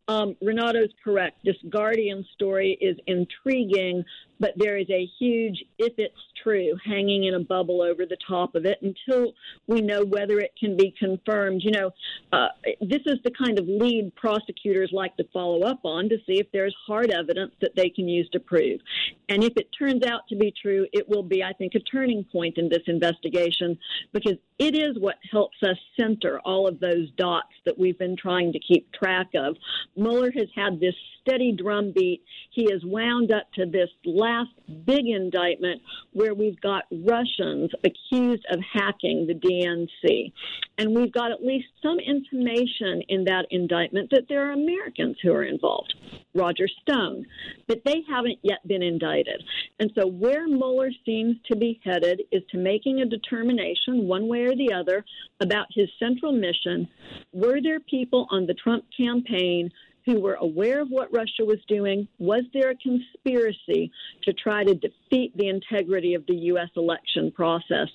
Um, 0.08 0.36
Renato's 0.40 0.92
correct. 1.02 1.38
This 1.44 1.56
Guardian 1.68 2.24
story 2.34 2.78
is 2.80 2.96
intriguing, 3.06 4.04
but 4.38 4.52
there 4.56 4.76
is 4.76 4.88
a 4.90 5.08
huge, 5.18 5.64
if 5.78 5.94
it's 5.98 6.14
true, 6.46 6.76
hanging 6.84 7.24
in 7.24 7.34
a 7.34 7.40
bubble 7.40 7.82
over 7.82 8.06
the 8.06 8.16
top 8.26 8.54
of 8.54 8.64
it 8.64 8.78
until 8.82 9.32
we 9.66 9.80
know 9.80 10.04
whether 10.04 10.38
it 10.38 10.52
can 10.58 10.76
be 10.76 10.94
confirmed. 10.98 11.62
You 11.64 11.72
know, 11.72 11.90
uh, 12.32 12.48
this 12.80 13.02
is 13.06 13.18
the 13.24 13.32
kind 13.32 13.58
of 13.58 13.66
lead 13.66 14.14
prosecutors 14.14 14.90
like 14.92 15.16
to 15.16 15.24
follow 15.32 15.62
up 15.62 15.80
on 15.84 16.08
to 16.08 16.16
see 16.26 16.38
if 16.38 16.46
there's 16.52 16.74
hard 16.86 17.10
evidence 17.10 17.52
that 17.60 17.74
they 17.74 17.88
can 17.88 18.08
use 18.08 18.28
to 18.32 18.40
prove. 18.40 18.80
And 19.28 19.42
if 19.42 19.54
it 19.56 19.68
turns 19.76 20.04
out 20.04 20.28
to 20.28 20.36
be 20.36 20.52
true, 20.60 20.86
it 20.92 21.08
will 21.08 21.22
be, 21.22 21.42
I 21.42 21.52
think, 21.52 21.74
a 21.74 21.80
turning 21.80 22.24
point 22.24 22.58
in 22.58 22.68
this 22.68 22.82
investigation 22.86 23.78
because 24.12 24.36
it 24.58 24.74
is 24.74 24.98
what 24.98 25.16
helps 25.30 25.56
us 25.62 25.76
center 25.98 26.40
all 26.44 26.68
of 26.68 26.80
those 26.80 27.10
dots 27.16 27.52
that 27.64 27.78
we've 27.78 27.98
been 27.98 28.16
trying 28.16 28.52
to 28.52 28.58
keep 28.60 28.90
track 28.92 29.28
of. 29.34 29.56
Mueller 29.96 30.30
has 30.30 30.48
had 30.54 30.80
this 30.80 30.94
steady 31.20 31.52
drumbeat. 31.52 32.22
He 32.50 32.68
has 32.70 32.82
wound 32.84 33.32
up 33.32 33.50
to 33.54 33.66
this 33.66 33.90
last 34.04 34.50
big 34.86 35.06
indictment 35.06 35.82
where 36.12 36.34
we've 36.36 36.60
got 36.60 36.84
Russians 36.90 37.70
accused 37.84 38.44
of 38.50 38.60
hacking 38.72 39.26
the 39.26 39.34
DNC. 39.34 40.32
And 40.78 40.94
we've 40.94 41.12
got 41.12 41.30
at 41.30 41.44
least 41.44 41.66
some 41.82 41.98
information 41.98 43.02
in 43.08 43.24
that 43.24 43.46
indictment 43.50 44.10
that 44.10 44.26
there 44.28 44.48
are 44.48 44.52
Americans 44.52 45.16
who 45.22 45.32
are 45.32 45.44
involved. 45.44 45.94
Roger 46.34 46.68
Stone, 46.82 47.24
but 47.66 47.80
they 47.84 48.02
haven't 48.08 48.38
yet 48.42 48.66
been 48.66 48.82
indicted. 48.82 49.42
And 49.80 49.90
so, 49.94 50.06
where 50.06 50.46
Mueller 50.46 50.90
seems 51.04 51.36
to 51.50 51.56
be 51.56 51.80
headed 51.82 52.22
is 52.30 52.42
to 52.50 52.58
making 52.58 53.00
a 53.00 53.06
determination, 53.06 54.06
one 54.06 54.28
way 54.28 54.42
or 54.42 54.54
the 54.54 54.72
other, 54.72 55.04
about 55.40 55.66
his 55.74 55.88
central 55.98 56.32
mission. 56.32 56.88
Were 57.32 57.60
there 57.62 57.80
people 57.80 58.26
on 58.30 58.46
the 58.46 58.54
Trump 58.54 58.84
campaign 58.96 59.70
who 60.06 60.20
were 60.20 60.34
aware 60.34 60.80
of 60.80 60.88
what 60.88 61.12
Russia 61.12 61.44
was 61.44 61.58
doing? 61.68 62.08
Was 62.18 62.44
there 62.54 62.70
a 62.70 62.76
conspiracy 62.76 63.90
to 64.22 64.32
try 64.32 64.64
to 64.64 64.74
defeat 64.74 65.36
the 65.36 65.48
integrity 65.48 66.14
of 66.14 66.24
the 66.26 66.36
U.S. 66.36 66.70
election 66.76 67.32
process? 67.32 67.88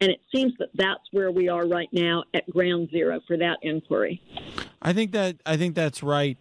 And 0.00 0.10
it 0.10 0.20
seems 0.34 0.54
that 0.58 0.70
that's 0.74 1.04
where 1.12 1.30
we 1.30 1.48
are 1.48 1.66
right 1.66 1.90
now 1.92 2.24
at 2.32 2.48
ground 2.50 2.88
zero 2.90 3.20
for 3.26 3.36
that 3.36 3.58
inquiry. 3.62 4.20
I 4.80 4.92
think 4.92 5.12
that 5.12 5.36
I 5.44 5.56
think 5.56 5.74
that's 5.74 6.02
right. 6.02 6.38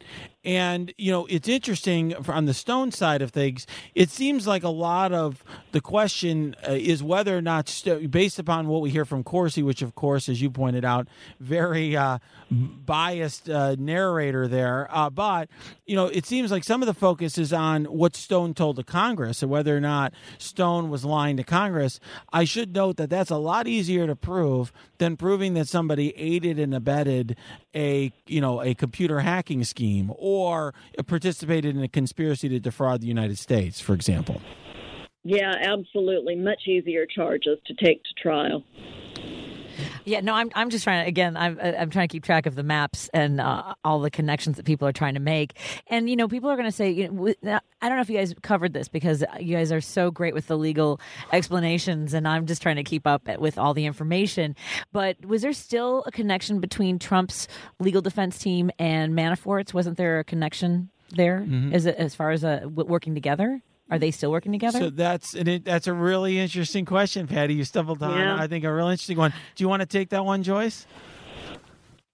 And, 0.47 0.93
you 0.97 1.11
know, 1.11 1.25
it's 1.25 1.49
interesting 1.49 2.15
on 2.29 2.45
the 2.45 2.53
Stone 2.53 2.93
side 2.93 3.21
of 3.21 3.31
things. 3.31 3.67
It 3.95 4.09
seems 4.09 4.47
like 4.47 4.63
a 4.63 4.69
lot 4.69 5.11
of 5.11 5.43
the 5.73 5.81
question 5.81 6.55
uh, 6.65 6.71
is 6.71 7.03
whether 7.03 7.37
or 7.37 7.41
not, 7.41 7.83
based 8.09 8.39
upon 8.39 8.69
what 8.69 8.79
we 8.79 8.89
hear 8.89 9.03
from 9.03 9.25
Corsi, 9.25 9.61
which, 9.61 9.81
of 9.81 9.93
course, 9.95 10.29
as 10.29 10.41
you 10.41 10.49
pointed 10.49 10.85
out, 10.85 11.09
very 11.41 11.97
uh, 11.97 12.19
biased 12.49 13.49
uh, 13.49 13.75
narrator 13.77 14.47
there. 14.47 14.87
Uh, 14.89 15.09
but, 15.09 15.49
you 15.85 15.97
know, 15.97 16.05
it 16.05 16.25
seems 16.25 16.49
like 16.49 16.63
some 16.63 16.81
of 16.81 16.87
the 16.87 16.93
focus 16.93 17.37
is 17.37 17.51
on 17.51 17.83
what 17.83 18.15
Stone 18.15 18.53
told 18.53 18.77
the 18.77 18.85
Congress 18.85 19.41
and 19.41 19.51
whether 19.51 19.75
or 19.75 19.81
not 19.81 20.13
Stone 20.37 20.89
was 20.89 21.03
lying 21.03 21.35
to 21.35 21.43
Congress. 21.43 21.99
I 22.31 22.45
should 22.45 22.73
note 22.73 22.95
that 22.97 23.09
that's 23.09 23.31
a 23.31 23.37
lot 23.37 23.67
easier 23.67 24.07
to 24.07 24.15
prove 24.15 24.71
than 24.97 25.17
proving 25.17 25.55
that 25.55 25.67
somebody 25.67 26.15
aided 26.15 26.57
and 26.57 26.73
abetted 26.73 27.35
a, 27.77 28.11
you 28.25 28.41
know, 28.41 28.61
a 28.61 28.73
computer 28.73 29.19
hacking 29.19 29.63
scheme 29.63 30.11
or 30.17 30.73
participated 31.05 31.75
in 31.75 31.83
a 31.83 31.87
conspiracy 31.87 32.49
to 32.49 32.59
defraud 32.59 33.01
the 33.01 33.07
United 33.07 33.37
States, 33.37 33.79
for 33.79 33.93
example. 33.93 34.41
Yeah, 35.23 35.53
absolutely. 35.61 36.35
Much 36.35 36.61
easier 36.67 37.05
charges 37.05 37.59
to 37.67 37.73
take 37.75 38.01
to 38.03 38.13
trial. 38.21 38.63
Yeah, 40.07 40.21
no, 40.21 40.33
I'm 40.33 40.49
I'm 40.55 40.69
just 40.69 40.85
trying 40.85 41.03
to 41.03 41.09
again. 41.09 41.35
I'm 41.35 41.59
I'm 41.61 41.89
trying 41.89 42.07
to 42.07 42.11
keep 42.11 42.23
track 42.23 42.45
of 42.45 42.55
the 42.55 42.63
maps 42.63 43.09
and 43.13 43.41
uh, 43.41 43.75
all 43.83 43.99
the 43.99 44.09
connections 44.09 44.55
that 44.55 44.65
people 44.65 44.87
are 44.87 44.93
trying 44.93 45.15
to 45.15 45.19
make. 45.19 45.57
And 45.87 46.09
you 46.09 46.15
know, 46.15 46.29
people 46.29 46.49
are 46.49 46.55
going 46.55 46.67
to 46.67 46.71
say, 46.71 46.89
you 46.89 47.11
know, 47.11 47.59
I 47.81 47.89
don't 47.89 47.97
know 47.97 48.01
if 48.01 48.09
you 48.09 48.17
guys 48.17 48.33
covered 48.41 48.71
this 48.71 48.87
because 48.87 49.21
you 49.37 49.57
guys 49.57 49.69
are 49.69 49.81
so 49.81 50.09
great 50.09 50.33
with 50.33 50.47
the 50.47 50.57
legal 50.57 51.01
explanations, 51.33 52.13
and 52.13 52.25
I'm 52.25 52.45
just 52.45 52.61
trying 52.61 52.77
to 52.77 52.85
keep 52.85 53.05
up 53.05 53.27
with 53.37 53.57
all 53.57 53.73
the 53.73 53.85
information. 53.85 54.55
But 54.93 55.25
was 55.25 55.41
there 55.41 55.51
still 55.51 56.05
a 56.05 56.11
connection 56.11 56.61
between 56.61 56.99
Trump's 56.99 57.49
legal 57.81 58.01
defense 58.01 58.37
team 58.37 58.71
and 58.79 59.13
Manafort's? 59.13 59.73
Wasn't 59.73 59.97
there 59.97 60.19
a 60.19 60.23
connection 60.23 60.89
there? 61.09 61.41
Mm-hmm. 61.41 61.73
Is 61.73 61.85
it 61.85 61.97
as 61.97 62.15
far 62.15 62.31
as 62.31 62.45
uh, 62.45 62.61
working 62.65 63.13
together? 63.13 63.61
Are 63.89 63.99
they 63.99 64.11
still 64.11 64.31
working 64.31 64.51
together? 64.51 64.79
So 64.79 64.89
that's 64.89 65.33
and 65.33 65.47
it, 65.47 65.65
that's 65.65 65.87
a 65.87 65.93
really 65.93 66.39
interesting 66.39 66.85
question, 66.85 67.27
Patti. 67.27 67.53
You 67.53 67.63
stumbled 67.63 68.03
on, 68.03 68.17
Yeah. 68.17 68.35
I 68.37 68.47
think, 68.47 68.65
a 68.65 68.73
real 68.73 68.87
interesting 68.87 69.17
one. 69.17 69.33
Do 69.55 69.63
you 69.63 69.69
want 69.69 69.81
to 69.81 69.85
take 69.85 70.09
that 70.09 70.25
one, 70.25 70.43
Joyce? 70.43 70.85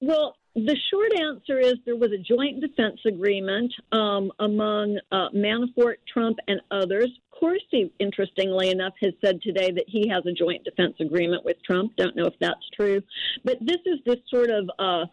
Well, 0.01 0.35
the 0.55 0.77
short 0.91 1.11
answer 1.19 1.59
is 1.59 1.75
there 1.85 1.95
was 1.95 2.11
a 2.11 2.17
joint 2.17 2.61
defense 2.61 2.99
agreement 3.07 3.73
um, 3.91 4.31
among 4.39 4.99
uh, 5.11 5.29
Manafort, 5.33 5.95
Trump, 6.11 6.37
and 6.47 6.61
others. 6.69 7.09
Corsi, 7.43 7.91
interestingly 7.99 8.69
enough, 8.69 8.93
has 9.01 9.11
said 9.21 9.41
today 9.41 9.69
that 9.69 9.83
he 9.85 10.07
has 10.07 10.25
a 10.25 10.31
joint 10.31 10.63
defense 10.63 10.93
agreement 11.01 11.43
with 11.43 11.57
Trump. 11.61 11.93
Don't 11.97 12.15
know 12.15 12.25
if 12.25 12.35
that's 12.39 12.69
true, 12.73 13.01
but 13.43 13.57
this 13.59 13.79
is 13.85 13.99
this 14.05 14.19
sort 14.33 14.49
of 14.49 14.69
uh, 14.79 15.05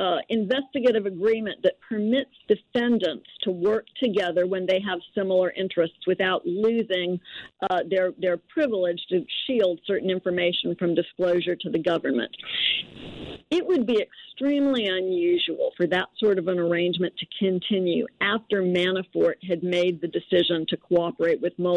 uh, 0.00 0.16
investigative 0.30 1.04
agreement 1.04 1.62
that 1.62 1.74
permits 1.86 2.30
defendants 2.48 3.28
to 3.42 3.50
work 3.50 3.84
together 4.02 4.46
when 4.46 4.64
they 4.64 4.80
have 4.80 4.98
similar 5.14 5.50
interests 5.50 6.06
without 6.06 6.46
losing 6.46 7.20
uh, 7.68 7.80
their 7.90 8.12
their 8.18 8.38
privilege 8.38 9.00
to 9.10 9.22
shield 9.46 9.78
certain 9.86 10.08
information 10.08 10.74
from 10.78 10.94
disclosure 10.94 11.54
to 11.54 11.68
the 11.68 11.78
government. 11.78 12.34
It 13.50 13.66
would 13.66 13.86
be 13.86 14.00
extremely 14.00 14.86
unusual 14.86 15.72
for 15.76 15.86
that 15.88 16.08
sort 16.18 16.38
of 16.38 16.48
an 16.48 16.58
arrangement 16.58 17.12
to 17.18 17.26
continue 17.38 18.06
after 18.22 18.62
Manafort 18.62 19.34
had 19.46 19.62
made 19.62 20.00
the 20.00 20.08
decision 20.08 20.64
to 20.70 20.78
cooperate 20.78 21.42
with 21.42 21.52
Mueller. 21.58 21.73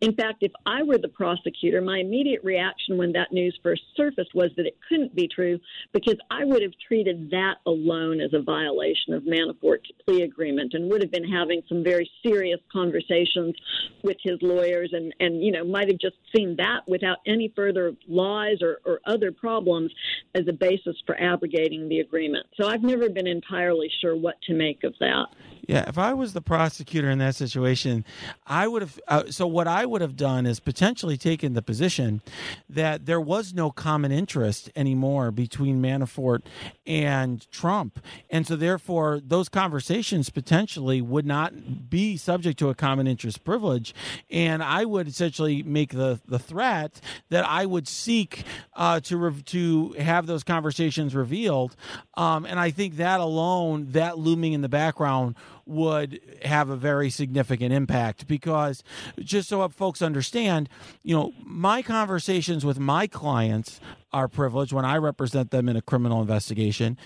In 0.00 0.14
fact, 0.14 0.42
if 0.42 0.52
I 0.66 0.82
were 0.82 0.98
the 0.98 1.08
prosecutor, 1.08 1.80
my 1.80 1.98
immediate 1.98 2.44
reaction 2.44 2.98
when 2.98 3.12
that 3.12 3.32
news 3.32 3.58
first 3.62 3.82
surfaced 3.96 4.34
was 4.34 4.50
that 4.56 4.66
it 4.66 4.76
couldn't 4.88 5.14
be 5.14 5.28
true 5.28 5.58
because 5.92 6.16
I 6.30 6.44
would 6.44 6.62
have 6.62 6.72
treated 6.86 7.30
that 7.30 7.56
alone 7.66 8.20
as 8.20 8.32
a 8.34 8.42
violation 8.42 9.14
of 9.14 9.22
Manafort's 9.22 9.90
plea 10.04 10.22
agreement 10.22 10.74
and 10.74 10.90
would 10.90 11.02
have 11.02 11.10
been 11.10 11.28
having 11.28 11.62
some 11.68 11.82
very 11.82 12.10
serious 12.22 12.60
conversations 12.72 13.54
with 14.02 14.16
his 14.22 14.38
lawyers 14.42 14.90
and, 14.92 15.14
and 15.20 15.42
you 15.42 15.52
know, 15.52 15.64
might 15.64 15.88
have 15.88 15.98
just 15.98 16.16
seen 16.34 16.56
that 16.56 16.80
without 16.86 17.18
any 17.26 17.52
further 17.56 17.92
lies 18.08 18.58
or, 18.62 18.80
or 18.84 19.00
other 19.06 19.32
problems 19.32 19.90
as 20.34 20.46
a 20.48 20.52
basis 20.52 20.96
for 21.06 21.20
abrogating 21.20 21.88
the 21.88 22.00
agreement. 22.00 22.46
So 22.60 22.68
I've 22.68 22.82
never 22.82 23.08
been 23.08 23.26
entirely 23.26 23.90
sure 24.00 24.16
what 24.16 24.40
to 24.42 24.54
make 24.54 24.84
of 24.84 24.94
that. 25.00 25.26
Yeah, 25.66 25.84
if 25.88 25.98
I 25.98 26.14
was 26.14 26.32
the 26.32 26.40
prosecutor 26.40 27.10
in 27.10 27.18
that 27.18 27.34
situation, 27.34 28.04
I 28.46 28.68
would 28.68 28.82
have. 28.82 29.00
Uh, 29.08 29.24
so, 29.30 29.48
what 29.48 29.66
I 29.66 29.84
would 29.84 30.00
have 30.00 30.14
done 30.14 30.46
is 30.46 30.60
potentially 30.60 31.16
taken 31.16 31.54
the 31.54 31.62
position 31.62 32.22
that 32.68 33.06
there 33.06 33.20
was 33.20 33.52
no 33.52 33.72
common 33.72 34.12
interest 34.12 34.70
anymore 34.76 35.32
between 35.32 35.82
Manafort 35.82 36.42
and 36.86 37.50
Trump. 37.50 37.98
And 38.30 38.46
so, 38.46 38.54
therefore, 38.54 39.20
those 39.24 39.48
conversations 39.48 40.30
potentially 40.30 41.02
would 41.02 41.26
not 41.26 41.90
be 41.90 42.16
subject 42.16 42.60
to 42.60 42.68
a 42.68 42.74
common 42.74 43.08
interest 43.08 43.42
privilege. 43.42 43.92
And 44.30 44.62
I 44.62 44.84
would 44.84 45.08
essentially 45.08 45.64
make 45.64 45.92
the, 45.92 46.20
the 46.28 46.38
threat 46.38 47.00
that 47.30 47.44
I 47.44 47.66
would 47.66 47.88
seek 47.88 48.44
uh, 48.74 49.00
to, 49.00 49.16
re- 49.16 49.42
to 49.42 49.92
have 49.98 50.26
those 50.26 50.44
conversations 50.44 51.12
revealed. 51.12 51.74
Um, 52.14 52.46
and 52.46 52.60
I 52.60 52.70
think 52.70 52.96
that 52.98 53.18
alone, 53.18 53.88
that 53.90 54.16
looming 54.16 54.52
in 54.52 54.60
the 54.60 54.68
background, 54.68 55.34
would 55.66 56.20
have 56.44 56.70
a 56.70 56.76
very 56.76 57.10
significant 57.10 57.72
impact 57.72 58.26
because 58.26 58.82
just 59.18 59.48
so 59.48 59.68
folks 59.68 60.00
understand, 60.00 60.68
you 61.02 61.14
know, 61.14 61.32
my 61.44 61.82
conversations 61.82 62.64
with 62.64 62.78
my 62.78 63.06
clients 63.06 63.80
are 64.12 64.28
privileged 64.28 64.72
when 64.72 64.84
I 64.84 64.96
represent 64.96 65.50
them 65.50 65.68
in 65.68 65.76
a 65.76 65.82
criminal 65.82 66.20
investigation. 66.20 66.96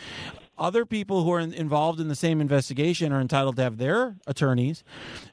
Other 0.59 0.85
people 0.85 1.25
who 1.25 1.33
are 1.33 1.41
in, 1.41 1.55
involved 1.55 2.01
in 2.01 2.09
the 2.09 2.15
same 2.15 2.39
investigation 2.39 3.15
are 3.15 3.21
entitled 3.21 3.57
to 3.57 3.63
have 3.63 3.79
their 3.79 4.17
attorneys. 4.27 4.85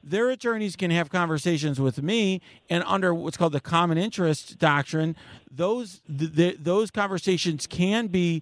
Their 0.01 0.29
attorneys 0.29 0.77
can 0.77 0.89
have 0.91 1.09
conversations 1.09 1.81
with 1.81 2.01
me, 2.01 2.39
and 2.69 2.81
under 2.87 3.13
what's 3.13 3.35
called 3.35 3.51
the 3.51 3.59
common 3.59 3.97
interest 3.97 4.57
doctrine, 4.57 5.17
those 5.51 6.01
th- 6.07 6.33
th- 6.33 6.57
those 6.61 6.91
conversations 6.91 7.67
can 7.67 8.07
be 8.07 8.41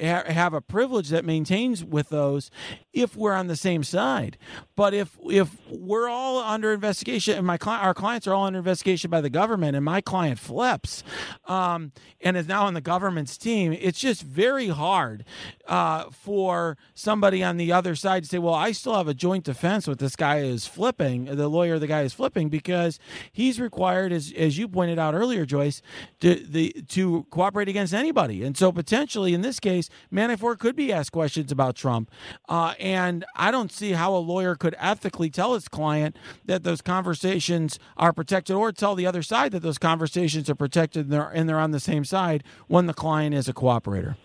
ha- 0.00 0.24
have 0.26 0.54
a 0.54 0.60
privilege 0.60 1.08
that 1.10 1.24
maintains 1.24 1.84
with 1.84 2.08
those 2.08 2.50
if 2.92 3.16
we're 3.16 3.34
on 3.34 3.46
the 3.46 3.56
same 3.56 3.84
side. 3.84 4.38
But 4.74 4.94
if 4.94 5.18
if 5.24 5.56
we're 5.70 6.08
all 6.08 6.38
under 6.38 6.72
investigation 6.72 7.36
and 7.36 7.46
my 7.46 7.58
cli- 7.58 7.72
our 7.74 7.94
clients 7.94 8.26
are 8.26 8.34
all 8.34 8.44
under 8.44 8.58
investigation 8.58 9.10
by 9.10 9.20
the 9.20 9.30
government 9.30 9.76
and 9.76 9.84
my 9.84 10.00
client 10.00 10.38
flips 10.38 11.04
um, 11.46 11.92
and 12.20 12.36
is 12.36 12.48
now 12.48 12.64
on 12.64 12.74
the 12.74 12.80
government's 12.80 13.36
team, 13.36 13.72
it's 13.72 14.00
just 14.00 14.22
very 14.22 14.68
hard 14.68 15.24
uh, 15.66 16.04
for 16.10 16.78
somebody 16.94 17.42
on 17.42 17.58
the 17.58 17.70
other 17.72 17.94
side 17.94 18.22
to 18.22 18.28
say, 18.28 18.38
"Well, 18.38 18.54
I 18.54 18.72
still 18.72 18.94
have 18.94 19.08
a 19.08 19.14
joint 19.14 19.44
defense 19.44 19.86
with 19.86 19.98
this 19.98 20.16
guy 20.16 20.38
is 20.38 20.66
flipping, 20.66 21.26
the 21.26 21.48
lawyer, 21.48 21.78
the 21.78 21.86
guy 21.86 22.02
is 22.02 22.14
flipping," 22.14 22.48
because 22.48 22.98
he's 23.30 23.60
required, 23.60 24.12
as 24.12 24.32
as 24.36 24.56
you 24.56 24.68
pointed 24.68 24.98
out 24.98 25.14
earlier, 25.14 25.44
Joyce, 25.44 25.82
to 26.20 26.34
the 26.34 26.72
to 26.88 27.26
cooperate 27.30 27.68
against 27.68 27.92
anybody, 27.92 28.42
and 28.42 28.56
so 28.56 28.72
potentially 28.72 29.34
in 29.34 29.42
this 29.42 29.60
case, 29.60 29.75
Manafort 30.12 30.58
could 30.58 30.76
be 30.76 30.92
asked 30.92 31.12
questions 31.12 31.52
about 31.52 31.76
Trump, 31.76 32.10
uh, 32.48 32.74
and 32.78 33.24
I 33.34 33.50
don't 33.50 33.72
see 33.72 33.92
how 33.92 34.14
a 34.14 34.18
lawyer 34.18 34.54
could 34.54 34.74
ethically 34.78 35.30
tell 35.30 35.54
his 35.54 35.68
client 35.68 36.16
that 36.44 36.62
those 36.62 36.82
conversations 36.82 37.78
are 37.96 38.12
protected, 38.12 38.56
or 38.56 38.72
tell 38.72 38.94
the 38.94 39.06
other 39.06 39.22
side 39.22 39.52
that 39.52 39.62
those 39.62 39.78
conversations 39.78 40.50
are 40.50 40.54
protected 40.54 41.06
and 41.06 41.12
they're, 41.12 41.30
and 41.30 41.48
they're 41.48 41.58
on 41.58 41.70
the 41.70 41.80
same 41.80 42.04
side 42.04 42.42
when 42.66 42.86
the 42.86 42.94
client 42.94 43.34
is 43.34 43.48
a 43.48 43.52
cooperator. 43.52 44.16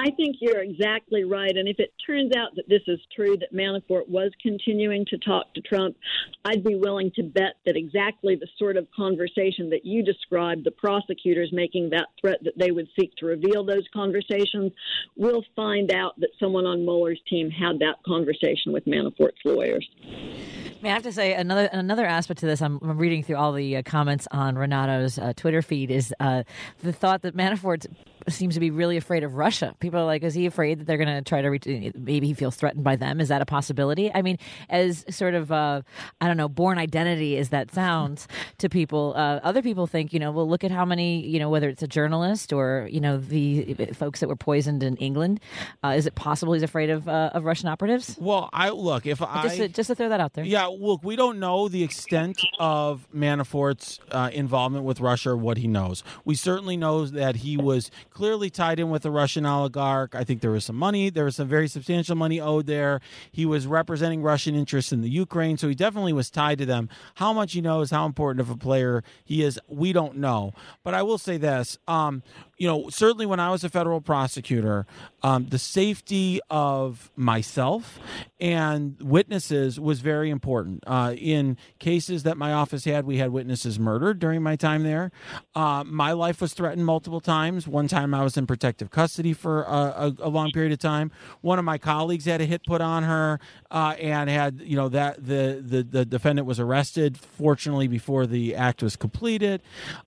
I 0.00 0.10
think 0.12 0.36
you're 0.40 0.60
exactly 0.60 1.24
right. 1.24 1.56
And 1.56 1.68
if 1.68 1.80
it 1.80 1.92
turns 2.06 2.32
out 2.36 2.54
that 2.54 2.68
this 2.68 2.82
is 2.86 3.00
true, 3.14 3.36
that 3.38 3.52
Manafort 3.52 4.08
was 4.08 4.30
continuing 4.40 5.04
to 5.06 5.18
talk 5.18 5.52
to 5.54 5.60
Trump, 5.60 5.96
I'd 6.44 6.62
be 6.62 6.76
willing 6.76 7.10
to 7.16 7.24
bet 7.24 7.54
that 7.66 7.76
exactly 7.76 8.36
the 8.36 8.46
sort 8.58 8.76
of 8.76 8.86
conversation 8.94 9.70
that 9.70 9.84
you 9.84 10.04
described, 10.04 10.64
the 10.64 10.70
prosecutors 10.70 11.50
making 11.52 11.90
that 11.90 12.06
threat 12.20 12.38
that 12.44 12.56
they 12.56 12.70
would 12.70 12.86
seek 12.98 13.12
to 13.16 13.26
reveal 13.26 13.64
those 13.64 13.88
conversations, 13.92 14.70
we'll 15.16 15.44
find 15.56 15.92
out 15.92 16.18
that 16.20 16.30
someone 16.38 16.64
on 16.64 16.84
Mueller's 16.84 17.20
team 17.28 17.50
had 17.50 17.80
that 17.80 17.96
conversation 18.06 18.72
with 18.72 18.84
Manafort's 18.84 19.40
lawyers. 19.44 19.88
I, 20.00 20.80
mean, 20.80 20.92
I 20.92 20.94
have 20.94 21.02
to 21.02 21.12
say 21.12 21.34
another 21.34 21.68
another 21.72 22.06
aspect 22.06 22.38
to 22.40 22.46
this. 22.46 22.62
I'm, 22.62 22.78
I'm 22.82 22.98
reading 22.98 23.24
through 23.24 23.36
all 23.36 23.52
the 23.52 23.78
uh, 23.78 23.82
comments 23.82 24.28
on 24.30 24.54
Renato's 24.54 25.18
uh, 25.18 25.32
Twitter 25.34 25.60
feed. 25.60 25.90
Is 25.90 26.14
uh, 26.20 26.44
the 26.84 26.92
thought 26.92 27.22
that 27.22 27.36
Manafort 27.36 27.86
seems 28.32 28.54
to 28.54 28.60
be 28.60 28.70
really 28.70 28.96
afraid 28.96 29.24
of 29.24 29.34
Russia? 29.34 29.74
People 29.80 30.00
are 30.00 30.04
like, 30.04 30.22
is 30.22 30.34
he 30.34 30.46
afraid 30.46 30.80
that 30.80 30.86
they're 30.86 30.98
going 30.98 31.08
to 31.08 31.22
try 31.22 31.42
to 31.42 31.48
reach? 31.48 31.66
Maybe 31.66 32.26
he 32.26 32.34
feels 32.34 32.56
threatened 32.56 32.84
by 32.84 32.96
them. 32.96 33.20
Is 33.20 33.28
that 33.28 33.42
a 33.42 33.46
possibility? 33.46 34.12
I 34.12 34.22
mean, 34.22 34.38
as 34.68 35.04
sort 35.10 35.34
of 35.34 35.52
uh, 35.52 35.82
I 36.20 36.26
don't 36.26 36.36
know, 36.36 36.48
Bourne 36.48 36.78
Identity 36.78 37.36
as 37.38 37.50
that 37.50 37.72
sounds 37.72 38.28
to 38.58 38.68
people. 38.68 39.14
Uh, 39.16 39.40
other 39.42 39.62
people 39.62 39.86
think, 39.86 40.12
you 40.12 40.18
know, 40.20 40.32
well, 40.32 40.48
look 40.48 40.64
at 40.64 40.70
how 40.70 40.84
many, 40.84 41.26
you 41.26 41.38
know, 41.38 41.50
whether 41.50 41.68
it's 41.68 41.82
a 41.82 41.88
journalist 41.88 42.52
or 42.52 42.88
you 42.90 43.00
know 43.00 43.18
the 43.18 43.74
folks 43.94 44.20
that 44.20 44.28
were 44.28 44.36
poisoned 44.36 44.82
in 44.82 44.96
England. 44.96 45.40
Uh, 45.84 45.94
is 45.96 46.06
it 46.06 46.14
possible 46.14 46.52
he's 46.52 46.62
afraid 46.62 46.90
of 46.90 47.08
uh, 47.08 47.30
of 47.34 47.44
Russian 47.44 47.68
operatives? 47.68 48.16
Well, 48.20 48.48
I 48.52 48.70
look 48.70 49.06
if 49.06 49.22
I 49.22 49.42
Just 49.42 49.56
to, 49.56 49.68
just 49.68 49.86
to 49.88 49.94
throw 49.94 50.08
that 50.08 50.20
out 50.20 50.34
there. 50.34 50.44
Yeah, 50.44 50.66
look, 50.66 51.02
we 51.02 51.16
don't 51.16 51.38
know 51.38 51.68
the 51.68 51.82
extent 51.82 52.40
of 52.58 53.06
Manafort's 53.14 54.00
uh, 54.10 54.30
involvement 54.32 54.84
with 54.84 55.00
Russia 55.00 55.30
or 55.30 55.36
what 55.36 55.58
he 55.58 55.66
knows. 55.66 56.02
We 56.24 56.34
certainly 56.34 56.76
know 56.76 57.06
that 57.06 57.36
he 57.36 57.56
was 57.56 57.90
clearly 58.18 58.50
tied 58.50 58.80
in 58.80 58.90
with 58.90 59.06
a 59.06 59.10
Russian 59.12 59.46
oligarch. 59.46 60.12
I 60.12 60.24
think 60.24 60.40
there 60.40 60.50
was 60.50 60.64
some 60.64 60.74
money, 60.74 61.08
there 61.08 61.26
was 61.26 61.36
some 61.36 61.46
very 61.46 61.68
substantial 61.68 62.16
money 62.16 62.40
owed 62.40 62.66
there. 62.66 63.00
He 63.30 63.46
was 63.46 63.64
representing 63.64 64.22
Russian 64.22 64.56
interests 64.56 64.92
in 64.92 65.02
the 65.02 65.08
Ukraine, 65.08 65.56
so 65.56 65.68
he 65.68 65.76
definitely 65.76 66.12
was 66.12 66.28
tied 66.28 66.58
to 66.58 66.66
them. 66.66 66.88
How 67.14 67.32
much 67.32 67.52
he 67.52 67.60
knows, 67.60 67.92
how 67.92 68.06
important 68.06 68.40
of 68.40 68.50
a 68.50 68.56
player 68.56 69.04
he 69.24 69.44
is, 69.44 69.60
we 69.68 69.92
don't 69.92 70.16
know. 70.16 70.52
But 70.82 70.94
I 70.94 71.02
will 71.04 71.18
say 71.18 71.36
this. 71.36 71.78
Um, 71.86 72.24
you 72.56 72.66
know, 72.66 72.88
certainly 72.88 73.24
when 73.24 73.38
I 73.38 73.50
was 73.50 73.62
a 73.62 73.68
federal 73.68 74.00
prosecutor, 74.00 74.84
um, 75.22 75.46
the 75.48 75.58
safety 75.60 76.40
of 76.50 77.12
myself 77.14 78.00
and 78.40 79.00
witnesses 79.00 79.78
was 79.78 80.00
very 80.00 80.28
important. 80.28 80.82
Uh, 80.84 81.14
in 81.16 81.56
cases 81.78 82.24
that 82.24 82.36
my 82.36 82.52
office 82.52 82.84
had, 82.84 83.06
we 83.06 83.18
had 83.18 83.30
witnesses 83.30 83.78
murdered 83.78 84.18
during 84.18 84.42
my 84.42 84.56
time 84.56 84.82
there. 84.82 85.12
Uh, 85.54 85.84
my 85.86 86.10
life 86.10 86.40
was 86.40 86.52
threatened 86.52 86.84
multiple 86.84 87.20
times. 87.20 87.68
One 87.68 87.86
time 87.86 88.07
I 88.14 88.22
was 88.22 88.36
in 88.36 88.46
protective 88.46 88.90
custody 88.90 89.32
for 89.32 89.62
a, 89.62 89.68
a, 89.68 90.14
a 90.20 90.28
long 90.28 90.50
period 90.50 90.72
of 90.72 90.78
time. 90.78 91.10
One 91.40 91.58
of 91.58 91.64
my 91.64 91.78
colleagues 91.78 92.24
had 92.24 92.40
a 92.40 92.44
hit 92.44 92.62
put 92.66 92.80
on 92.80 93.02
her 93.02 93.40
uh, 93.70 93.94
and 94.00 94.28
had, 94.30 94.60
you 94.60 94.76
know, 94.76 94.88
that 94.88 95.24
the, 95.24 95.62
the, 95.64 95.82
the 95.82 96.04
defendant 96.04 96.46
was 96.46 96.60
arrested, 96.60 97.18
fortunately, 97.18 97.88
before 97.88 98.26
the 98.26 98.54
act 98.54 98.82
was 98.82 98.96
completed. 98.96 99.62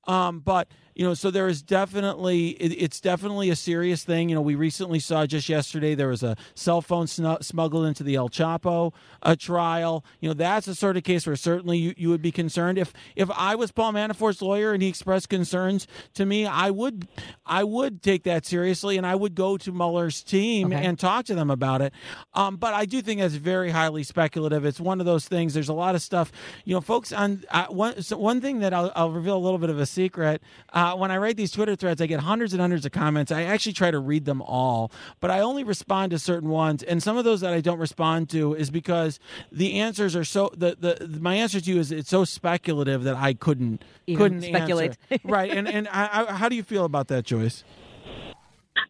Um, 0.07 0.39
but 0.39 0.67
you 0.95 1.05
know 1.05 1.13
so 1.13 1.29
there 1.31 1.47
is 1.47 1.61
definitely 1.61 2.49
it, 2.49 2.71
it's 2.81 3.01
definitely 3.01 3.49
a 3.49 3.55
serious 3.55 4.03
thing 4.03 4.29
you 4.29 4.35
know 4.35 4.41
we 4.41 4.55
recently 4.55 4.99
saw 4.99 5.25
just 5.25 5.49
yesterday 5.49 5.95
there 5.95 6.07
was 6.09 6.23
a 6.23 6.37
cell 6.55 6.81
phone 6.81 7.07
snu- 7.07 7.43
smuggled 7.43 7.85
into 7.85 8.03
the 8.03 8.15
el 8.15 8.29
chapo 8.29 8.93
uh, 9.23 9.35
trial 9.37 10.05
you 10.19 10.29
know 10.29 10.33
that's 10.33 10.65
the 10.67 10.75
sort 10.75 10.97
of 10.97 11.03
case 11.03 11.25
where 11.27 11.35
certainly 11.35 11.77
you, 11.77 11.93
you 11.97 12.09
would 12.09 12.21
be 12.21 12.31
concerned 12.31 12.77
if 12.77 12.93
if 13.15 13.29
i 13.31 13.55
was 13.55 13.71
paul 13.71 13.91
manafort's 13.91 14.41
lawyer 14.41 14.71
and 14.73 14.81
he 14.83 14.89
expressed 14.89 15.29
concerns 15.29 15.87
to 16.13 16.25
me 16.25 16.45
i 16.45 16.69
would 16.69 17.07
i 17.45 17.63
would 17.63 17.71
would 17.81 18.03
take 18.03 18.23
that 18.23 18.45
seriously, 18.45 18.97
and 18.97 19.07
I 19.07 19.15
would 19.15 19.33
go 19.33 19.57
to 19.57 19.71
Mueller's 19.71 20.21
team 20.21 20.73
Okay. 20.73 20.85
and 20.85 20.99
talk 20.99 21.25
to 21.25 21.35
them 21.35 21.49
about 21.49 21.81
it. 21.81 21.93
Um, 22.33 22.57
but 22.57 22.73
I 22.73 22.85
do 22.85 23.01
think 23.01 23.21
that's 23.21 23.33
very 23.35 23.71
highly 23.71 24.03
speculative. 24.03 24.65
It's 24.65 24.79
one 24.79 24.99
of 24.99 25.05
those 25.05 25.25
things. 25.27 25.53
There's 25.53 25.69
a 25.69 25.73
lot 25.73 25.95
of 25.95 26.01
stuff, 26.01 26.31
you 26.65 26.75
know, 26.75 26.81
folks. 26.81 27.11
On 27.13 27.43
uh, 27.49 27.67
one 27.67 28.01
so 28.03 28.17
one 28.17 28.41
thing 28.41 28.59
that 28.59 28.73
I'll, 28.73 28.91
I'll 28.95 29.11
reveal 29.11 29.37
a 29.37 29.39
little 29.39 29.57
bit 29.57 29.69
of 29.69 29.79
a 29.79 29.85
secret. 29.85 30.43
Uh, 30.73 30.80
when 30.95 31.11
I 31.11 31.17
write 31.17 31.37
these 31.37 31.51
Twitter 31.51 31.75
threads, 31.75 32.01
I 32.01 32.05
get 32.05 32.19
hundreds 32.19 32.53
and 32.53 32.61
hundreds 32.61 32.85
of 32.85 32.91
comments. 32.91 33.31
I 33.31 33.43
actually 33.43 33.73
try 33.73 33.91
to 33.91 33.99
read 33.99 34.25
them 34.25 34.41
all, 34.41 34.91
but 35.19 35.31
I 35.31 35.39
only 35.39 35.63
respond 35.63 36.11
to 36.11 36.19
certain 36.19 36.49
ones. 36.49 36.83
And 36.83 37.01
some 37.01 37.17
of 37.17 37.25
those 37.25 37.41
that 37.41 37.53
I 37.53 37.61
don't 37.61 37.79
respond 37.79 38.29
to 38.31 38.53
is 38.55 38.69
because 38.69 39.19
the 39.51 39.79
answers 39.79 40.15
are 40.15 40.23
so 40.23 40.51
the 40.55 40.75
the 40.79 41.19
my 41.19 41.35
answer 41.35 41.61
to 41.61 41.73
you 41.73 41.79
is 41.79 41.91
it's 41.91 42.09
so 42.09 42.25
speculative 42.25 43.03
that 43.03 43.15
I 43.15 43.33
couldn't 43.33 43.83
Even 44.07 44.17
couldn't 44.17 44.41
speculate. 44.41 44.97
right. 45.23 45.51
And 45.51 45.67
and 45.67 45.87
I, 45.89 46.25
I, 46.27 46.33
how 46.33 46.49
do 46.49 46.55
you 46.55 46.63
feel 46.63 46.85
about 46.85 47.07
that, 47.09 47.25
Joyce? 47.25 47.63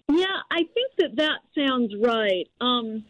Yeah, 0.10 0.26
I 0.52 0.58
think 0.58 0.92
that 0.98 1.16
that 1.16 1.40
sounds 1.58 1.94
right. 2.02 2.48
Um, 2.60 3.06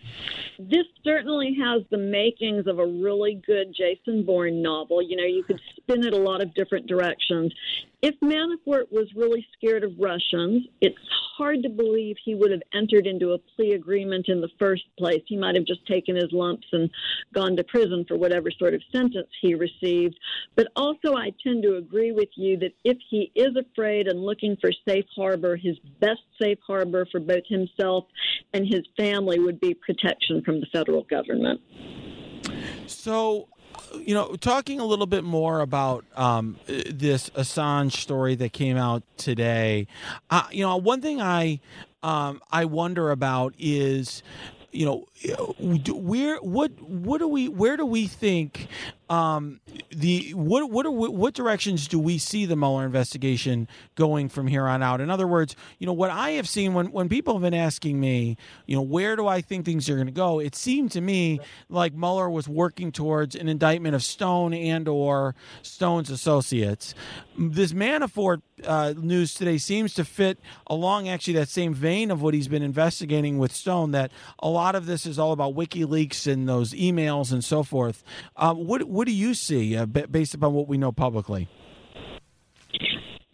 this 0.59 0.85
certainly 1.03 1.57
has 1.59 1.83
the 1.89 1.97
makings 1.97 2.67
of 2.67 2.79
a 2.79 2.85
really 2.85 3.41
good 3.45 3.75
Jason 3.75 4.23
Bourne 4.23 4.61
novel. 4.61 5.01
You 5.01 5.17
know, 5.17 5.25
you 5.25 5.43
could 5.43 5.59
spin 5.77 6.05
it 6.05 6.13
a 6.13 6.17
lot 6.17 6.41
of 6.41 6.53
different 6.53 6.87
directions. 6.87 7.53
If 8.01 8.15
Manafort 8.19 8.91
was 8.91 9.07
really 9.15 9.45
scared 9.55 9.83
of 9.83 9.91
Russians, 9.99 10.65
it's 10.81 10.97
hard 11.37 11.61
to 11.61 11.69
believe 11.69 12.15
he 12.23 12.33
would 12.33 12.49
have 12.49 12.63
entered 12.73 13.05
into 13.05 13.33
a 13.33 13.37
plea 13.37 13.73
agreement 13.73 14.27
in 14.27 14.41
the 14.41 14.49
first 14.57 14.83
place. 14.97 15.21
He 15.27 15.37
might 15.37 15.53
have 15.53 15.65
just 15.65 15.85
taken 15.85 16.15
his 16.15 16.31
lumps 16.31 16.65
and 16.71 16.89
gone 17.31 17.55
to 17.57 17.63
prison 17.63 18.03
for 18.07 18.17
whatever 18.17 18.49
sort 18.49 18.73
of 18.73 18.81
sentence 18.91 19.27
he 19.39 19.53
received. 19.53 20.17
But 20.55 20.69
also, 20.75 21.15
I 21.15 21.31
tend 21.43 21.61
to 21.63 21.75
agree 21.75 22.11
with 22.11 22.29
you 22.35 22.57
that 22.57 22.73
if 22.83 22.97
he 23.07 23.31
is 23.35 23.55
afraid 23.55 24.07
and 24.07 24.23
looking 24.23 24.57
for 24.59 24.71
safe 24.87 25.05
harbor, 25.15 25.55
his 25.55 25.77
best 25.99 26.21
safe 26.41 26.59
harbor 26.65 27.05
for 27.11 27.19
both 27.19 27.45
himself 27.47 28.05
and 28.53 28.65
his 28.65 28.81
family 28.97 29.39
would 29.39 29.59
be 29.59 29.75
protection 29.75 30.41
from 30.43 30.59
the 30.59 30.67
federal 30.73 31.03
government. 31.03 31.61
So, 32.87 33.47
you 33.95 34.13
know, 34.13 34.35
talking 34.35 34.79
a 34.79 34.85
little 34.85 35.05
bit 35.05 35.23
more 35.23 35.59
about 35.61 36.05
um, 36.15 36.57
this 36.67 37.29
Assange 37.31 37.93
story 37.93 38.35
that 38.35 38.53
came 38.53 38.77
out 38.77 39.03
today, 39.17 39.87
uh, 40.29 40.43
you 40.51 40.63
know, 40.63 40.77
one 40.77 41.01
thing 41.01 41.21
I 41.21 41.59
um, 42.03 42.41
I 42.51 42.65
wonder 42.65 43.11
about 43.11 43.53
is 43.59 44.23
you 44.71 44.85
know 44.85 45.05
where 45.59 46.37
what 46.37 46.71
what 46.81 47.17
do 47.19 47.27
we 47.27 47.49
where 47.49 47.77
do 47.77 47.85
we 47.85 48.07
think 48.07 48.67
um 49.11 49.59
the 49.89 50.29
what 50.33 50.71
what 50.71 50.85
are 50.85 50.91
what 50.91 51.33
directions 51.33 51.85
do 51.85 51.99
we 51.99 52.17
see 52.17 52.45
the 52.45 52.55
Mueller 52.55 52.85
investigation 52.85 53.67
going 53.95 54.29
from 54.29 54.47
here 54.47 54.65
on 54.65 54.81
out 54.81 55.01
in 55.01 55.09
other 55.09 55.27
words 55.27 55.53
you 55.79 55.85
know 55.85 55.91
what 55.91 56.09
I 56.09 56.31
have 56.31 56.47
seen 56.47 56.73
when 56.73 56.93
when 56.93 57.09
people 57.09 57.33
have 57.33 57.41
been 57.41 57.53
asking 57.53 57.99
me 57.99 58.37
you 58.65 58.75
know 58.75 58.81
where 58.81 59.17
do 59.17 59.27
I 59.27 59.41
think 59.41 59.65
things 59.65 59.89
are 59.89 59.95
going 59.95 60.07
to 60.07 60.13
go 60.13 60.39
it 60.39 60.55
seemed 60.55 60.91
to 60.91 61.01
me 61.01 61.41
like 61.67 61.93
Mueller 61.93 62.29
was 62.29 62.47
working 62.47 62.93
towards 62.93 63.35
an 63.35 63.49
indictment 63.49 63.95
of 63.95 64.03
Stone 64.03 64.53
and 64.53 64.87
or 64.87 65.35
Stone's 65.61 66.09
associates 66.09 66.95
this 67.37 67.73
Manafort 67.73 68.41
uh, 68.65 68.93
news 68.97 69.33
today 69.33 69.57
seems 69.57 69.93
to 69.95 70.05
fit 70.05 70.39
along 70.67 71.09
actually 71.09 71.33
that 71.33 71.49
same 71.49 71.73
vein 71.73 72.11
of 72.11 72.21
what 72.21 72.33
he's 72.33 72.47
been 72.47 72.61
investigating 72.61 73.37
with 73.37 73.51
Stone. 73.51 73.91
That 73.91 74.11
a 74.39 74.49
lot 74.49 74.75
of 74.75 74.85
this 74.85 75.05
is 75.05 75.17
all 75.17 75.31
about 75.31 75.55
WikiLeaks 75.55 76.31
and 76.31 76.47
those 76.47 76.73
emails 76.73 77.31
and 77.31 77.43
so 77.43 77.63
forth. 77.63 78.03
Um, 78.35 78.67
what 78.67 78.83
what 78.83 79.00
do 79.05 79.11
you 79.11 79.33
see 79.33 79.75
uh, 79.75 79.85
ba- 79.85 80.07
based 80.07 80.33
upon 80.33 80.53
what 80.53 80.67
we 80.67 80.77
know 80.77 80.91
publicly? 80.91 81.47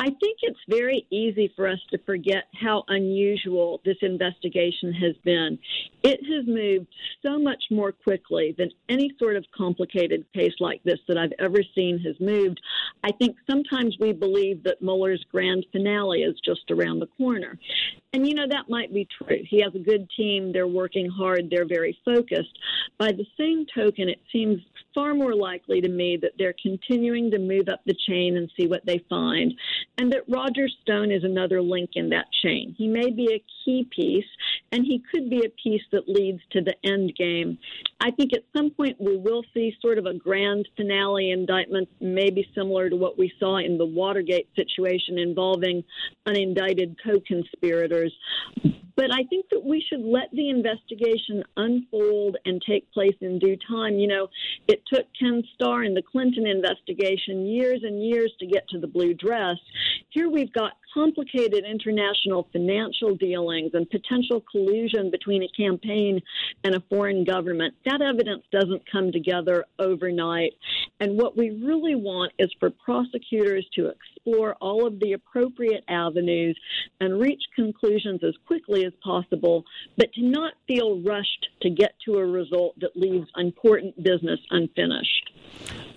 I 0.08 0.12
think 0.22 0.38
it's 0.42 0.60
very 0.70 1.06
easy 1.10 1.52
for 1.54 1.68
us 1.68 1.80
to 1.92 1.98
forget 2.06 2.46
how 2.56 2.86
unusual 2.88 3.82
this 3.84 3.98
investigation 4.02 4.94
has 4.94 5.18
been. 5.26 5.60
It 6.02 6.22
has 6.34 6.48
moved 6.48 6.88
so 7.26 7.38
much 7.38 7.62
more 7.70 7.92
quickly 7.92 8.56
than 8.58 8.72
any 8.88 9.12
sort 9.20 9.36
of 9.36 9.44
complicated 9.54 10.24
case 10.34 10.54
like 10.62 10.82
this 10.86 11.00
that 11.10 11.18
I've 11.18 11.34
ever 11.40 11.60
seen 11.76 12.00
has 12.06 12.16
moved. 12.22 12.62
I 13.04 13.12
think 13.20 13.36
sometimes 13.50 13.98
we 14.00 14.14
believe 14.14 14.64
that 14.64 14.82
Mueller's 14.82 15.26
grand 15.30 15.66
finale 15.74 16.22
is 16.22 16.40
just 16.46 16.72
around 16.72 17.00
the 17.00 17.10
corner. 17.18 17.60
And 18.14 18.26
you 18.26 18.34
know, 18.34 18.48
that 18.48 18.70
might 18.70 18.94
be 18.94 19.06
true. 19.22 19.40
He 19.50 19.62
has 19.62 19.76
a 19.76 19.80
good 19.80 20.10
team, 20.16 20.54
they're 20.54 20.68
working 20.68 21.10
hard, 21.10 21.50
they're 21.50 21.68
very 21.68 22.00
focused. 22.06 22.58
By 22.98 23.12
the 23.12 23.26
same 23.38 23.66
token, 23.76 24.08
it 24.08 24.22
seems 24.32 24.62
far 24.96 25.14
more 25.14 25.36
likely 25.36 25.82
to 25.82 25.90
me 25.90 26.18
that 26.18 26.32
they're 26.40 26.56
continuing 26.60 27.30
to 27.30 27.38
move 27.38 27.70
up 27.70 27.82
the 27.86 27.96
chain 28.08 28.38
and 28.38 28.50
see 28.58 28.66
what 28.66 28.86
they 28.86 29.04
find, 29.10 29.54
and 29.98 30.12
that 30.12 30.24
Roger 30.28 30.68
Stone 30.82 31.12
is 31.12 31.24
another 31.24 31.62
link 31.62 31.92
in 31.96 32.10
that 32.10 32.26
chain. 32.44 32.76
He 32.78 32.88
may 32.88 33.10
be 33.10 33.34
a 33.34 33.44
key 33.66 33.88
piece, 33.90 34.26
and 34.72 34.86
he 34.86 35.04
could 35.12 35.30
be 35.30 35.44
a 35.46 35.50
piece 35.62 35.82
that 35.92 36.08
leads 36.08 36.42
to 36.52 36.62
the 36.62 36.76
end 36.84 37.16
game. 37.16 37.58
I 38.00 38.12
think 38.12 38.34
at 38.34 38.44
some 38.56 38.70
point 38.70 38.98
we 39.00 39.18
will 39.18 39.44
see 39.54 39.76
sort 39.82 39.98
of 39.98 40.06
a 40.06 40.14
grand 40.14 40.68
finale 40.78 41.32
indictment, 41.32 41.90
maybe 42.00 42.48
similar 42.54 42.90
to 42.90 42.96
what 42.96 43.18
we 43.18 43.34
saw 43.40 43.58
in 43.58 43.78
the 43.78 43.86
Watergate 43.86 44.48
situation 44.56 45.18
involving 45.18 45.84
unindicted 46.28 46.96
co 47.04 47.20
conspirators. 47.28 48.14
But 48.98 49.14
I 49.14 49.24
think 49.30 49.46
that 49.52 49.64
we 49.64 49.80
should 49.88 50.02
let 50.02 50.32
the 50.34 50.50
investigation 50.50 51.44
unfold 51.56 52.38
and 52.46 52.60
take 52.68 52.92
place 52.92 53.16
in 53.22 53.38
due 53.38 53.56
time. 53.70 54.00
You 54.00 54.08
know, 54.08 54.28
it 54.68 54.82
took 54.92 55.06
Ken 55.18 55.44
Starr 55.54 55.84
in 55.84 55.94
the 55.94 56.02
Clinton 56.02 56.48
investigation 56.48 57.46
years 57.46 57.82
and 57.84 58.04
years 58.04 58.34
to 58.40 58.48
get 58.48 58.68
to 58.70 58.80
the 58.80 58.88
blue 58.88 59.14
dress. 59.14 59.58
Here 60.10 60.30
we've 60.30 60.52
got 60.52 60.74
complicated 60.94 61.64
international 61.64 62.48
financial 62.52 63.16
dealings 63.16 63.72
and 63.76 63.88
potential 63.88 64.44
collusion 64.52 65.12
between 65.12 65.44
a 65.44 65.48
campaign 65.50 66.20
and 66.64 66.74
a 66.74 66.84
foreign 66.90 67.24
government. 67.24 67.76
That 67.86 68.02
evidence 68.02 68.44
doesn't 68.52 68.82
come 68.92 69.12
together 69.12 69.66
overnight. 69.78 70.54
And 71.00 71.20
what 71.20 71.38
we 71.38 71.52
really 71.52 71.94
want 71.94 72.34
is 72.40 72.50
for 72.60 72.72
prosecutors 72.72 73.68
to 73.76 73.90
explore 74.28 74.56
all 74.56 74.86
of 74.86 75.00
the 75.00 75.14
appropriate 75.14 75.84
avenues 75.88 76.58
and 77.00 77.20
reach 77.20 77.42
conclusions 77.56 78.22
as 78.24 78.34
quickly 78.46 78.86
as 78.86 78.94
possible, 79.04 79.64
but 79.98 80.12
to 80.14 80.22
not 80.22 80.54
feel 80.68 81.02
rushed 81.02 81.48
to 81.62 81.70
get 81.70 81.94
to 82.06 82.16
a 82.16 82.26
result 82.26 82.80
that 82.80 82.96
leaves 82.96 83.28
important 83.38 83.96
business 84.04 84.40
unfinished. 84.52 85.32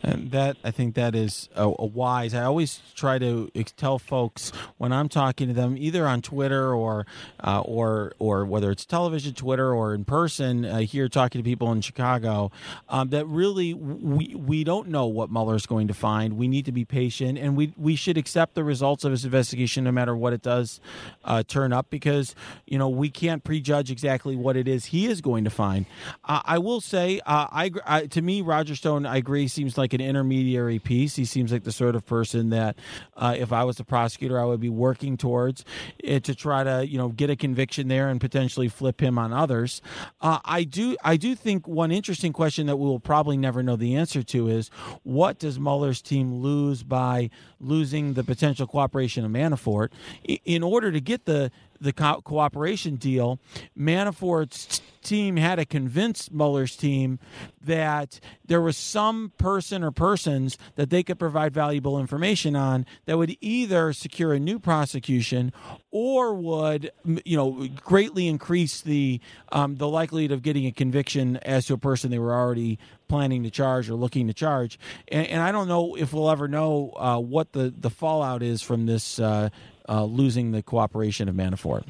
And 0.02 0.30
that 0.30 0.56
I 0.64 0.70
think 0.70 0.94
that 0.94 1.14
is 1.14 1.48
a, 1.54 1.64
a 1.64 1.84
wise. 1.84 2.32
I 2.32 2.44
always 2.44 2.80
try 2.94 3.18
to 3.18 3.50
tell 3.76 3.98
folks 3.98 4.50
when 4.78 4.92
I'm 4.92 5.10
talking 5.10 5.48
to 5.48 5.54
them, 5.54 5.76
either 5.76 6.06
on 6.06 6.22
Twitter 6.22 6.74
or 6.74 7.06
uh, 7.44 7.60
or 7.60 8.12
or 8.18 8.46
whether 8.46 8.70
it's 8.70 8.86
television, 8.86 9.34
Twitter, 9.34 9.74
or 9.74 9.94
in 9.94 10.06
person 10.06 10.64
uh, 10.64 10.78
here 10.78 11.08
talking 11.08 11.38
to 11.38 11.44
people 11.44 11.70
in 11.72 11.82
Chicago, 11.82 12.50
um, 12.88 13.10
that 13.10 13.26
really 13.26 13.74
we 13.74 14.34
we 14.34 14.64
don't 14.64 14.88
know 14.88 15.06
what 15.06 15.30
Mueller's 15.30 15.66
going 15.66 15.88
to 15.88 15.94
find. 15.94 16.38
We 16.38 16.48
need 16.48 16.64
to 16.64 16.72
be 16.72 16.86
patient, 16.86 17.38
and 17.38 17.54
we 17.54 17.74
we 17.76 17.94
should 17.94 18.16
accept 18.16 18.54
the 18.54 18.64
results 18.64 19.04
of 19.04 19.12
his 19.12 19.26
investigation, 19.26 19.84
no 19.84 19.92
matter 19.92 20.16
what 20.16 20.32
it 20.32 20.40
does 20.40 20.80
uh, 21.24 21.42
turn 21.42 21.74
up, 21.74 21.90
because 21.90 22.34
you 22.66 22.78
know 22.78 22.88
we 22.88 23.10
can't 23.10 23.44
prejudge 23.44 23.90
exactly 23.90 24.34
what 24.34 24.56
it 24.56 24.66
is 24.66 24.86
he 24.86 25.06
is 25.06 25.20
going 25.20 25.44
to 25.44 25.50
find. 25.50 25.84
Uh, 26.24 26.40
I 26.44 26.58
will 26.58 26.80
say, 26.80 27.20
uh, 27.26 27.46
I, 27.50 27.70
I 27.84 28.06
to 28.06 28.22
me, 28.22 28.40
Roger 28.40 28.74
Stone, 28.74 29.04
I 29.04 29.18
agree, 29.30 29.46
seems 29.46 29.78
like 29.78 29.92
an 29.94 30.00
intermediary 30.00 30.80
piece. 30.80 31.14
He 31.14 31.24
seems 31.24 31.52
like 31.52 31.62
the 31.62 31.70
sort 31.70 31.94
of 31.94 32.04
person 32.04 32.50
that, 32.50 32.76
uh, 33.16 33.36
if 33.38 33.52
I 33.52 33.62
was 33.62 33.76
the 33.76 33.84
prosecutor, 33.84 34.40
I 34.40 34.44
would 34.44 34.58
be 34.58 34.68
working 34.68 35.16
towards 35.16 35.64
it 36.00 36.24
to 36.24 36.34
try 36.34 36.64
to 36.64 36.84
you 36.84 36.98
know 36.98 37.10
get 37.10 37.30
a 37.30 37.36
conviction 37.36 37.86
there 37.86 38.08
and 38.08 38.20
potentially 38.20 38.66
flip 38.66 39.00
him 39.00 39.18
on 39.18 39.32
others. 39.32 39.82
Uh, 40.20 40.40
I 40.44 40.64
do 40.64 40.96
I 41.04 41.16
do 41.16 41.36
think 41.36 41.68
one 41.68 41.92
interesting 41.92 42.32
question 42.32 42.66
that 42.66 42.76
we 42.76 42.86
will 42.86 42.98
probably 42.98 43.36
never 43.36 43.62
know 43.62 43.76
the 43.76 43.94
answer 43.94 44.24
to 44.24 44.48
is 44.48 44.68
what 45.04 45.38
does 45.38 45.60
Mueller's 45.60 46.02
team 46.02 46.34
lose 46.34 46.82
by 46.82 47.30
losing 47.60 48.14
the 48.14 48.24
potential 48.24 48.66
cooperation 48.66 49.24
of 49.24 49.30
Manafort 49.30 49.90
in 50.24 50.64
order 50.64 50.90
to 50.90 51.00
get 51.00 51.24
the 51.26 51.52
the 51.80 51.92
co- 51.92 52.20
cooperation 52.22 52.96
deal, 52.96 53.40
Manafort's 53.78 54.80
team 55.02 55.36
had 55.36 55.56
to 55.56 55.64
convince 55.64 56.30
Mueller's 56.30 56.76
team 56.76 57.18
that 57.62 58.20
there 58.44 58.60
was 58.60 58.76
some 58.76 59.32
person 59.38 59.82
or 59.82 59.90
persons 59.90 60.58
that 60.76 60.90
they 60.90 61.02
could 61.02 61.18
provide 61.18 61.54
valuable 61.54 61.98
information 61.98 62.54
on 62.54 62.84
that 63.06 63.16
would 63.16 63.36
either 63.40 63.92
secure 63.92 64.32
a 64.34 64.38
new 64.38 64.58
prosecution 64.58 65.52
or 65.90 66.34
would 66.34 66.90
you 67.24 67.36
know 67.36 67.66
greatly 67.82 68.28
increase 68.28 68.80
the 68.82 69.20
um, 69.52 69.76
the 69.76 69.88
likelihood 69.88 70.32
of 70.32 70.42
getting 70.42 70.66
a 70.66 70.72
conviction 70.72 71.36
as 71.38 71.66
to 71.66 71.74
a 71.74 71.78
person 71.78 72.10
they 72.10 72.18
were 72.18 72.34
already 72.34 72.78
planning 73.08 73.42
to 73.42 73.50
charge 73.50 73.90
or 73.90 73.94
looking 73.94 74.28
to 74.28 74.34
charge. 74.34 74.78
And, 75.08 75.26
and 75.26 75.42
I 75.42 75.50
don't 75.50 75.66
know 75.66 75.96
if 75.96 76.12
we'll 76.12 76.30
ever 76.30 76.46
know 76.46 76.92
uh, 76.96 77.18
what 77.18 77.52
the 77.52 77.72
the 77.76 77.90
fallout 77.90 78.42
is 78.42 78.62
from 78.62 78.86
this 78.86 79.18
uh, 79.18 79.50
uh, 79.90 80.04
losing 80.04 80.52
the 80.52 80.62
cooperation 80.62 81.28
of 81.28 81.34
Manafort. 81.34 81.84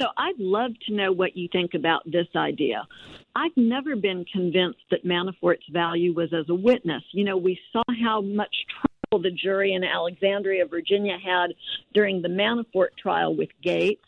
So 0.00 0.08
I'd 0.18 0.38
love 0.38 0.72
to 0.88 0.94
know 0.94 1.12
what 1.12 1.36
you 1.36 1.48
think 1.50 1.72
about 1.74 2.02
this 2.04 2.26
idea. 2.34 2.86
I've 3.34 3.56
never 3.56 3.96
been 3.96 4.24
convinced 4.30 4.80
that 4.90 5.04
Manafort's 5.04 5.64
value 5.70 6.12
was 6.12 6.32
as 6.32 6.48
a 6.48 6.54
witness. 6.54 7.02
You 7.12 7.24
know, 7.24 7.36
we 7.36 7.58
saw 7.72 7.82
how 8.02 8.20
much 8.20 8.54
the 9.12 9.30
jury 9.30 9.72
in 9.72 9.84
Alexandria, 9.84 10.66
Virginia 10.66 11.16
had 11.24 11.54
during 11.94 12.22
the 12.22 12.28
Manafort 12.28 12.88
trial 12.98 13.34
with 13.36 13.48
Gates. 13.62 14.04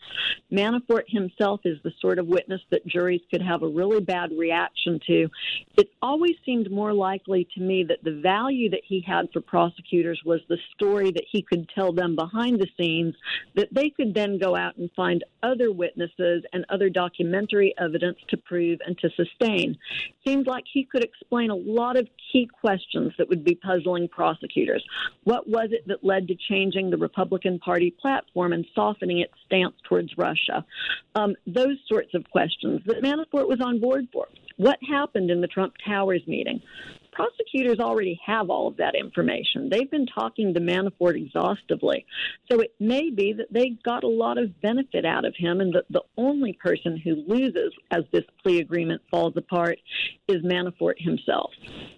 Manafort 0.51 1.03
himself 1.07 1.61
is 1.63 1.77
the 1.83 1.91
sort 2.01 2.19
of 2.19 2.27
witness 2.27 2.61
that 2.69 2.85
juries 2.85 3.21
could 3.31 3.41
have 3.41 3.63
a 3.63 3.67
really 3.67 4.01
bad 4.01 4.31
reaction 4.37 4.99
to. 5.07 5.29
It 5.77 5.89
always 6.01 6.35
seemed 6.45 6.69
more 6.69 6.93
likely 6.93 7.47
to 7.55 7.61
me 7.61 7.85
that 7.85 8.03
the 8.03 8.19
value 8.21 8.69
that 8.71 8.81
he 8.85 9.01
had 9.01 9.29
for 9.31 9.41
prosecutors 9.41 10.21
was 10.25 10.41
the 10.49 10.57
story 10.75 11.11
that 11.11 11.25
he 11.31 11.41
could 11.41 11.69
tell 11.73 11.93
them 11.93 12.15
behind 12.15 12.59
the 12.59 12.67
scenes, 12.77 13.15
that 13.55 13.73
they 13.73 13.89
could 13.89 14.13
then 14.13 14.37
go 14.37 14.55
out 14.55 14.75
and 14.77 14.91
find 14.95 15.23
other 15.43 15.71
witnesses 15.71 16.43
and 16.51 16.65
other 16.69 16.89
documentary 16.89 17.73
evidence 17.77 18.17
to 18.27 18.37
prove 18.37 18.79
and 18.85 18.97
to 18.99 19.09
sustain. 19.11 19.77
Seems 20.25 20.45
like 20.45 20.65
he 20.71 20.83
could 20.83 21.03
explain 21.03 21.49
a 21.49 21.55
lot 21.55 21.97
of 21.97 22.07
key 22.31 22.47
questions 22.59 23.13
that 23.17 23.29
would 23.29 23.43
be 23.43 23.55
puzzling 23.55 24.07
prosecutors. 24.09 24.83
What 25.23 25.47
was 25.47 25.69
it 25.71 25.87
that 25.87 26.03
led 26.03 26.27
to 26.27 26.35
changing 26.35 26.89
the 26.89 26.97
Republican 26.97 27.59
Party 27.59 27.91
platform 27.91 28.53
and 28.53 28.65
softening 28.73 29.19
its 29.19 29.33
stance 29.45 29.75
towards 29.87 30.17
Russia? 30.17 30.65
Um, 31.15 31.35
those 31.45 31.77
sorts 31.87 32.13
of 32.13 32.29
questions 32.29 32.81
that 32.85 33.01
Manafort 33.01 33.47
was 33.47 33.61
on 33.61 33.79
board 33.79 34.07
for. 34.11 34.27
What 34.57 34.79
happened 34.83 35.31
in 35.31 35.41
the 35.41 35.47
Trump 35.47 35.75
Towers 35.85 36.25
meeting? 36.27 36.61
Prosecutors 37.19 37.79
already 37.79 38.19
have 38.25 38.49
all 38.49 38.67
of 38.67 38.77
that 38.77 38.95
information. 38.95 39.69
They've 39.69 39.89
been 39.91 40.05
talking 40.05 40.53
to 40.53 40.59
Manafort 40.61 41.15
exhaustively. 41.15 42.05
So 42.49 42.61
it 42.61 42.73
may 42.79 43.09
be 43.09 43.33
that 43.33 43.51
they 43.51 43.77
got 43.83 44.03
a 44.03 44.07
lot 44.07 44.37
of 44.37 44.61
benefit 44.61 45.05
out 45.05 45.25
of 45.25 45.35
him, 45.35 45.59
and 45.59 45.73
that 45.73 45.85
the 45.89 46.03
only 46.17 46.53
person 46.53 46.97
who 46.97 47.23
loses 47.27 47.73
as 47.91 48.03
this 48.13 48.23
plea 48.41 48.59
agreement 48.59 49.01
falls 49.11 49.35
apart 49.35 49.79
is 50.29 50.41
Manafort 50.43 50.93
himself. 50.97 51.51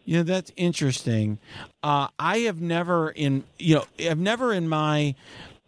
Yeah, 0.06 0.24
that's 0.24 0.52
interesting. 0.56 1.38
Uh, 1.84 2.08
I 2.18 2.40
have 2.40 2.60
never 2.60 3.12
in 3.12 3.44
you 3.60 3.76
know 3.76 3.86
I've 4.00 4.18
never 4.18 4.54
in 4.54 4.68
my 4.68 5.16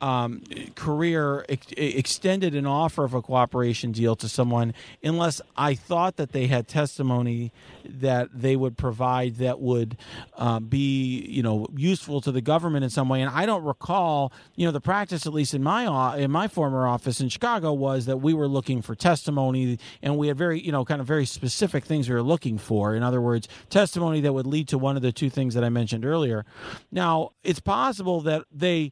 um, 0.03 0.41
career 0.75 1.45
ex- 1.47 1.65
extended 1.77 2.55
an 2.55 2.65
offer 2.65 3.05
of 3.05 3.13
a 3.13 3.21
cooperation 3.21 3.93
deal 3.93 4.17
to 4.17 4.27
someone 4.27 4.73
unless 5.01 5.39
I 5.55 5.75
thought 5.75 6.17
that 6.17 6.33
they 6.33 6.47
had 6.47 6.67
testimony 6.67 7.53
that 7.85 8.27
they 8.33 8.57
would 8.57 8.77
provide 8.77 9.37
that 9.37 9.61
would 9.61 9.95
uh, 10.37 10.59
be 10.59 11.25
you 11.29 11.41
know 11.41 11.67
useful 11.73 12.19
to 12.19 12.33
the 12.33 12.41
government 12.41 12.83
in 12.83 12.89
some 12.89 13.07
way. 13.07 13.21
And 13.21 13.33
I 13.33 13.45
don't 13.45 13.63
recall 13.63 14.33
you 14.57 14.65
know 14.65 14.73
the 14.73 14.81
practice 14.81 15.25
at 15.25 15.33
least 15.33 15.53
in 15.53 15.63
my 15.63 16.17
in 16.17 16.31
my 16.31 16.49
former 16.49 16.85
office 16.85 17.21
in 17.21 17.29
Chicago 17.29 17.71
was 17.71 18.05
that 18.05 18.17
we 18.17 18.33
were 18.33 18.49
looking 18.49 18.81
for 18.81 18.95
testimony 18.95 19.79
and 20.01 20.17
we 20.17 20.27
had 20.27 20.37
very 20.37 20.59
you 20.59 20.73
know 20.73 20.83
kind 20.83 20.99
of 20.99 21.07
very 21.07 21.25
specific 21.25 21.85
things 21.85 22.09
we 22.09 22.15
were 22.15 22.21
looking 22.21 22.57
for. 22.57 22.93
In 22.93 23.03
other 23.03 23.21
words, 23.21 23.47
testimony 23.69 24.19
that 24.19 24.33
would 24.33 24.47
lead 24.47 24.67
to 24.67 24.77
one 24.77 24.97
of 24.97 25.01
the 25.01 25.13
two 25.13 25.29
things 25.29 25.53
that 25.53 25.63
I 25.63 25.69
mentioned 25.69 26.03
earlier. 26.03 26.45
Now 26.91 27.31
it's 27.41 27.61
possible 27.61 28.19
that 28.21 28.43
they 28.51 28.91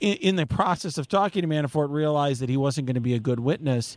in, 0.00 0.36
the 0.36 0.46
process 0.46 0.98
of 0.98 1.08
talking 1.08 1.42
to 1.42 1.48
Manafort, 1.48 1.90
realized 1.90 2.40
that 2.42 2.48
he 2.48 2.56
wasn't 2.56 2.86
going 2.86 2.94
to 2.94 3.00
be 3.00 3.14
a 3.14 3.18
good 3.20 3.40
witness, 3.40 3.96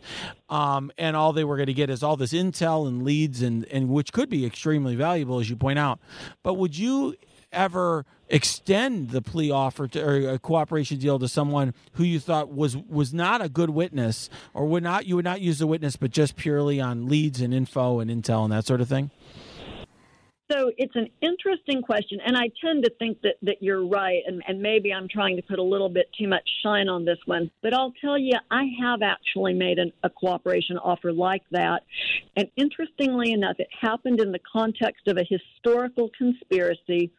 um, 0.50 0.90
and 0.98 1.16
all 1.16 1.32
they 1.32 1.44
were 1.44 1.56
going 1.56 1.66
to 1.66 1.74
get 1.74 1.90
is 1.90 2.02
all 2.02 2.16
this 2.16 2.32
intel 2.32 2.86
and 2.86 3.02
leads, 3.04 3.42
and 3.42 3.64
and 3.66 3.88
which 3.88 4.12
could 4.12 4.28
be 4.28 4.44
extremely 4.44 4.96
valuable, 4.96 5.38
as 5.38 5.48
you 5.48 5.56
point 5.56 5.78
out. 5.78 6.00
But 6.42 6.54
would 6.54 6.76
you 6.76 7.14
ever 7.52 8.06
extend 8.28 9.10
the 9.10 9.20
plea 9.20 9.50
offer 9.50 9.86
to, 9.86 10.02
or 10.02 10.30
a 10.30 10.38
cooperation 10.38 10.98
deal 10.98 11.18
to 11.18 11.28
someone 11.28 11.74
who 11.92 12.04
you 12.04 12.18
thought 12.18 12.52
was 12.52 12.76
was 12.76 13.12
not 13.12 13.42
a 13.42 13.48
good 13.48 13.70
witness, 13.70 14.30
or 14.54 14.66
would 14.66 14.82
not 14.82 15.06
you 15.06 15.16
would 15.16 15.24
not 15.24 15.40
use 15.40 15.58
the 15.58 15.66
witness, 15.66 15.96
but 15.96 16.10
just 16.10 16.36
purely 16.36 16.80
on 16.80 17.06
leads 17.06 17.40
and 17.40 17.52
info 17.52 18.00
and 18.00 18.10
intel 18.10 18.44
and 18.44 18.52
that 18.52 18.66
sort 18.66 18.80
of 18.80 18.88
thing? 18.88 19.10
So 20.52 20.70
it's 20.76 20.94
an 20.96 21.08
interesting 21.22 21.80
question, 21.80 22.18
and 22.26 22.36
I 22.36 22.50
tend 22.62 22.84
to 22.84 22.90
think 22.98 23.22
that, 23.22 23.36
that 23.42 23.62
you're 23.62 23.86
right, 23.86 24.22
and, 24.26 24.42
and 24.46 24.60
maybe 24.60 24.92
I'm 24.92 25.08
trying 25.08 25.36
to 25.36 25.42
put 25.42 25.58
a 25.58 25.62
little 25.62 25.88
bit 25.88 26.10
too 26.18 26.28
much 26.28 26.46
shine 26.62 26.90
on 26.90 27.06
this 27.06 27.18
one. 27.24 27.50
But 27.62 27.72
I'll 27.72 27.94
tell 28.02 28.18
you, 28.18 28.34
I 28.50 28.64
have 28.80 29.00
actually 29.00 29.54
made 29.54 29.78
an, 29.78 29.92
a 30.02 30.10
cooperation 30.10 30.76
offer 30.76 31.10
like 31.10 31.42
that. 31.52 31.84
And 32.36 32.48
interestingly 32.56 33.32
enough, 33.32 33.56
it 33.60 33.68
happened 33.80 34.20
in 34.20 34.30
the 34.30 34.40
context 34.40 35.08
of 35.08 35.16
a 35.16 35.24
historical 35.24 36.10
conspiracy 36.18 37.10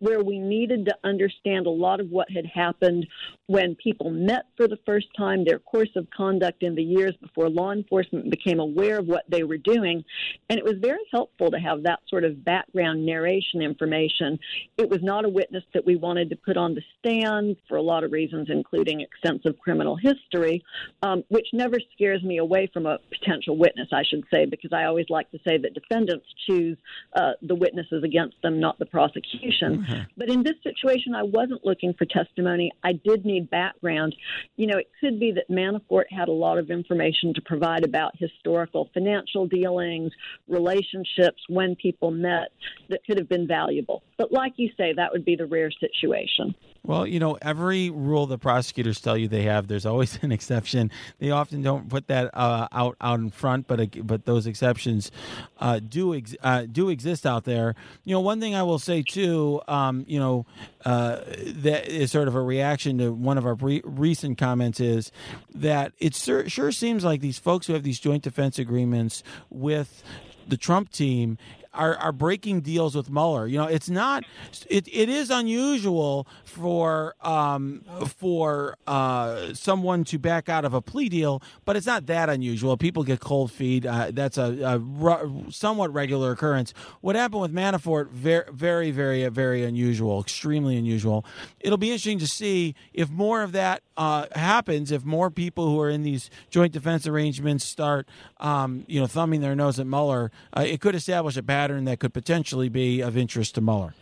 where 0.00 0.24
we 0.24 0.40
needed 0.40 0.86
to 0.86 0.96
understand 1.04 1.66
a 1.66 1.70
lot 1.70 2.00
of 2.00 2.10
what 2.10 2.28
had 2.30 2.46
happened 2.46 3.06
when 3.46 3.76
people 3.76 4.10
met 4.10 4.46
for 4.56 4.66
the 4.66 4.78
first 4.84 5.08
time, 5.16 5.44
their 5.44 5.58
course 5.60 5.90
of 5.94 6.08
conduct 6.10 6.62
in 6.62 6.74
the 6.74 6.82
years 6.82 7.14
before 7.20 7.48
law 7.48 7.72
enforcement 7.72 8.30
became 8.30 8.58
aware 8.58 8.98
of 8.98 9.06
what 9.06 9.24
they 9.28 9.44
were 9.44 9.58
doing. 9.58 10.02
And 10.48 10.58
it 10.58 10.64
was 10.64 10.74
very 10.80 11.04
helpful 11.12 11.50
to 11.52 11.58
have 11.58 11.84
that 11.84 12.00
sort 12.08 12.24
of 12.24 12.44
background 12.44 12.79
background 12.80 13.04
narration 13.04 13.60
information. 13.60 14.38
It 14.78 14.88
was 14.88 15.00
not 15.02 15.24
a 15.24 15.28
witness 15.28 15.64
that 15.74 15.84
we 15.84 15.96
wanted 15.96 16.30
to 16.30 16.36
put 16.36 16.56
on 16.56 16.74
the 16.74 16.82
stand 16.98 17.56
for 17.68 17.76
a 17.76 17.82
lot 17.82 18.04
of 18.04 18.12
reasons, 18.12 18.48
including 18.50 19.00
extensive 19.00 19.58
criminal 19.58 19.96
history, 19.96 20.64
um, 21.02 21.22
which 21.28 21.46
never 21.52 21.76
scares 21.94 22.22
me 22.22 22.38
away 22.38 22.70
from 22.72 22.86
a 22.86 22.98
potential 23.10 23.56
witness, 23.56 23.88
I 23.92 24.02
should 24.08 24.24
say, 24.32 24.46
because 24.46 24.72
I 24.72 24.84
always 24.84 25.06
like 25.10 25.30
to 25.32 25.38
say 25.46 25.58
that 25.58 25.74
defendants 25.74 26.26
choose 26.48 26.78
uh, 27.14 27.32
the 27.42 27.54
witnesses 27.54 28.02
against 28.02 28.40
them, 28.42 28.60
not 28.60 28.78
the 28.78 28.86
prosecution. 28.86 29.84
Mm-hmm. 29.84 30.02
But 30.16 30.30
in 30.30 30.42
this 30.42 30.56
situation, 30.62 31.14
I 31.14 31.22
wasn't 31.22 31.64
looking 31.64 31.94
for 31.94 32.06
testimony. 32.06 32.72
I 32.82 32.92
did 32.92 33.24
need 33.24 33.50
background. 33.50 34.14
You 34.56 34.68
know, 34.68 34.78
it 34.78 34.90
could 35.00 35.20
be 35.20 35.32
that 35.32 35.50
Manafort 35.50 36.04
had 36.10 36.28
a 36.28 36.32
lot 36.32 36.58
of 36.58 36.70
information 36.70 37.34
to 37.34 37.42
provide 37.42 37.84
about 37.84 38.12
historical 38.16 38.88
financial 38.94 39.46
dealings, 39.46 40.12
relationships, 40.48 41.42
when 41.48 41.76
people 41.76 42.10
met 42.10 42.48
that 42.88 43.04
could 43.06 43.18
have 43.18 43.28
been 43.28 43.46
valuable. 43.46 44.02
But 44.18 44.32
like 44.32 44.54
you 44.56 44.70
say, 44.76 44.92
that 44.94 45.12
would 45.12 45.24
be 45.24 45.36
the 45.36 45.46
rare 45.46 45.70
situation. 45.70 46.54
Well, 46.82 47.06
you 47.06 47.20
know, 47.20 47.36
every 47.42 47.90
rule 47.90 48.26
the 48.26 48.38
prosecutors 48.38 49.00
tell 49.00 49.16
you 49.16 49.28
they 49.28 49.42
have, 49.42 49.68
there's 49.68 49.84
always 49.84 50.18
an 50.22 50.32
exception. 50.32 50.90
They 51.18 51.30
often 51.30 51.62
don't 51.62 51.88
put 51.88 52.06
that 52.08 52.30
uh, 52.34 52.68
out 52.72 52.96
out 53.00 53.20
in 53.20 53.30
front, 53.30 53.66
but 53.66 54.06
but 54.06 54.24
those 54.24 54.46
exceptions 54.46 55.10
uh, 55.58 55.80
do 55.80 56.14
ex- 56.14 56.36
uh, 56.42 56.66
do 56.70 56.88
exist 56.88 57.26
out 57.26 57.44
there. 57.44 57.74
You 58.04 58.14
know, 58.14 58.20
one 58.20 58.40
thing 58.40 58.54
I 58.54 58.62
will 58.62 58.78
say 58.78 59.02
too, 59.02 59.60
um, 59.68 60.04
you 60.08 60.18
know, 60.18 60.46
uh, 60.84 61.20
that 61.46 61.88
is 61.88 62.10
sort 62.10 62.28
of 62.28 62.34
a 62.34 62.40
reaction 62.42 62.98
to 62.98 63.12
one 63.12 63.36
of 63.36 63.46
our 63.46 63.54
recent 63.54 64.38
comments 64.38 64.80
is 64.80 65.12
that 65.54 65.92
it 65.98 66.14
sure, 66.14 66.48
sure 66.48 66.72
seems 66.72 67.04
like 67.04 67.20
these 67.20 67.38
folks 67.38 67.66
who 67.66 67.74
have 67.74 67.82
these 67.82 68.00
joint 68.00 68.22
defense 68.22 68.58
agreements 68.58 69.22
with 69.50 70.02
the 70.48 70.56
Trump 70.56 70.90
team 70.90 71.38
are, 71.72 71.96
are 71.96 72.12
breaking 72.12 72.60
deals 72.62 72.96
with 72.96 73.10
Mueller. 73.10 73.46
You 73.46 73.58
know, 73.58 73.66
it's 73.66 73.88
not. 73.88 74.24
It, 74.68 74.88
it 74.88 75.08
is 75.08 75.30
unusual 75.30 76.26
for 76.44 77.14
um, 77.20 77.84
for 78.18 78.76
uh, 78.86 79.54
someone 79.54 80.04
to 80.04 80.18
back 80.18 80.48
out 80.48 80.64
of 80.64 80.74
a 80.74 80.82
plea 80.82 81.08
deal, 81.08 81.42
but 81.64 81.76
it's 81.76 81.86
not 81.86 82.06
that 82.06 82.28
unusual. 82.28 82.76
People 82.76 83.04
get 83.04 83.20
cold 83.20 83.52
feet. 83.52 83.86
Uh, 83.86 84.10
that's 84.12 84.36
a, 84.36 84.80
a, 84.82 85.50
somewhat 85.52 85.92
regular 85.92 86.32
occurrence. 86.32 86.74
What 87.00 87.14
happened 87.14 87.42
with 87.42 87.54
Manafort? 87.54 88.10
Very, 88.10 88.44
very, 88.52 88.90
very, 88.90 89.28
very 89.28 89.64
unusual. 89.64 90.20
Extremely 90.20 90.76
unusual. 90.76 91.24
It'll 91.60 91.78
be 91.78 91.88
interesting 91.88 92.18
to 92.18 92.26
see 92.26 92.74
if 92.92 93.10
more 93.10 93.42
of 93.42 93.52
that 93.52 93.82
uh, 93.96 94.26
happens. 94.34 94.90
If 94.90 95.04
more 95.04 95.30
people 95.30 95.68
who 95.68 95.80
are 95.80 95.90
in 95.90 96.02
these 96.02 96.30
joint 96.50 96.72
defense 96.72 97.06
arrangements 97.06 97.64
start, 97.64 98.08
um, 98.38 98.84
you 98.88 99.00
know, 99.00 99.06
thumbing 99.06 99.40
their 99.40 99.54
nose 99.54 99.78
at 99.78 99.86
Mueller, 99.86 100.32
uh, 100.56 100.64
it 100.66 100.80
could 100.80 100.94
establish 100.94 101.36
a 101.36 101.42
pattern 101.42 101.59
that 101.84 102.00
could 102.00 102.14
potentially 102.14 102.68
be 102.68 103.00
of 103.00 103.16
interest 103.16 103.54
to 103.56 103.60
Mueller. 103.60 103.94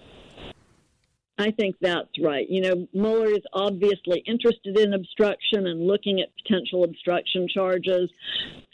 I 1.38 1.52
think 1.52 1.76
that's 1.80 2.08
right. 2.20 2.48
You 2.50 2.60
know, 2.62 2.88
Mueller 2.92 3.28
is 3.28 3.44
obviously 3.52 4.24
interested 4.26 4.76
in 4.76 4.92
obstruction 4.92 5.68
and 5.68 5.86
looking 5.86 6.20
at 6.20 6.28
potential 6.42 6.82
obstruction 6.82 7.46
charges. 7.48 8.10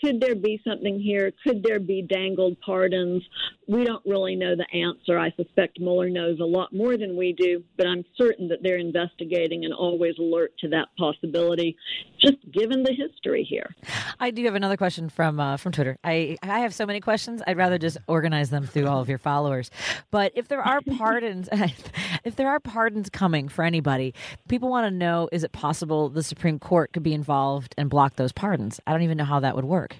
Could 0.02 0.20
there 0.20 0.34
be 0.34 0.60
something 0.66 1.00
here? 1.00 1.32
Could 1.46 1.62
there 1.62 1.80
be 1.80 2.02
dangled 2.02 2.60
pardons? 2.60 3.22
We 3.66 3.84
don't 3.84 4.04
really 4.04 4.36
know 4.36 4.54
the 4.54 4.66
answer. 4.76 5.18
I 5.18 5.30
suspect 5.30 5.80
Mueller 5.80 6.10
knows 6.10 6.40
a 6.40 6.44
lot 6.44 6.72
more 6.72 6.98
than 6.98 7.16
we 7.16 7.32
do, 7.32 7.62
but 7.76 7.86
I'm 7.86 8.04
certain 8.16 8.48
that 8.48 8.58
they're 8.62 8.76
investigating 8.76 9.64
and 9.64 9.72
always 9.72 10.18
alert 10.18 10.52
to 10.58 10.68
that 10.68 10.88
possibility, 10.98 11.76
just 12.20 12.36
given 12.52 12.82
the 12.82 12.92
history 12.92 13.46
here. 13.48 13.74
I 14.20 14.30
do 14.30 14.44
have 14.44 14.54
another 14.54 14.76
question 14.76 15.08
from 15.08 15.40
uh, 15.40 15.56
from 15.56 15.72
Twitter. 15.72 15.98
I 16.04 16.36
I 16.42 16.60
have 16.60 16.74
so 16.74 16.86
many 16.86 17.00
questions. 17.00 17.42
I'd 17.46 17.56
rather 17.56 17.78
just 17.78 17.98
organize 18.06 18.50
them 18.50 18.66
through 18.66 18.86
all 18.86 19.00
of 19.00 19.08
your 19.08 19.18
followers. 19.18 19.70
But 20.10 20.32
if 20.34 20.48
there 20.48 20.62
are 20.62 20.80
pardons, 20.98 21.48
if 22.24 22.36
there 22.36 22.48
are 22.48 22.60
pardons 22.60 23.08
coming 23.08 23.48
for 23.48 23.64
anybody, 23.64 24.14
people 24.48 24.68
want 24.68 24.86
to 24.86 24.90
know: 24.90 25.28
Is 25.32 25.44
it 25.44 25.52
possible 25.52 26.08
the 26.08 26.22
Supreme 26.22 26.58
Court 26.58 26.92
could 26.92 27.02
be 27.02 27.14
involved 27.14 27.74
and 27.78 27.88
block 27.88 28.16
those 28.16 28.32
pardons? 28.32 28.80
I 28.86 28.92
don't 28.92 29.02
even 29.02 29.16
know 29.16 29.24
how 29.24 29.40
that 29.40 29.56
would 29.56 29.64
work. 29.64 29.93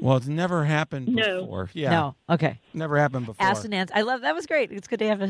Well, 0.00 0.16
it's 0.16 0.28
never 0.28 0.64
happened 0.64 1.08
no. 1.08 1.40
before. 1.42 1.70
Yeah. 1.72 1.90
No. 1.90 2.14
Okay. 2.30 2.60
Never 2.72 2.96
happened 2.98 3.26
before. 3.26 3.44
Asked 3.44 3.64
and 3.64 3.74
answered. 3.74 3.96
I 3.96 4.02
love 4.02 4.20
that 4.20 4.34
was 4.34 4.46
great. 4.46 4.70
It's 4.70 4.86
good 4.86 5.00
to 5.00 5.06
have 5.08 5.20
a, 5.22 5.26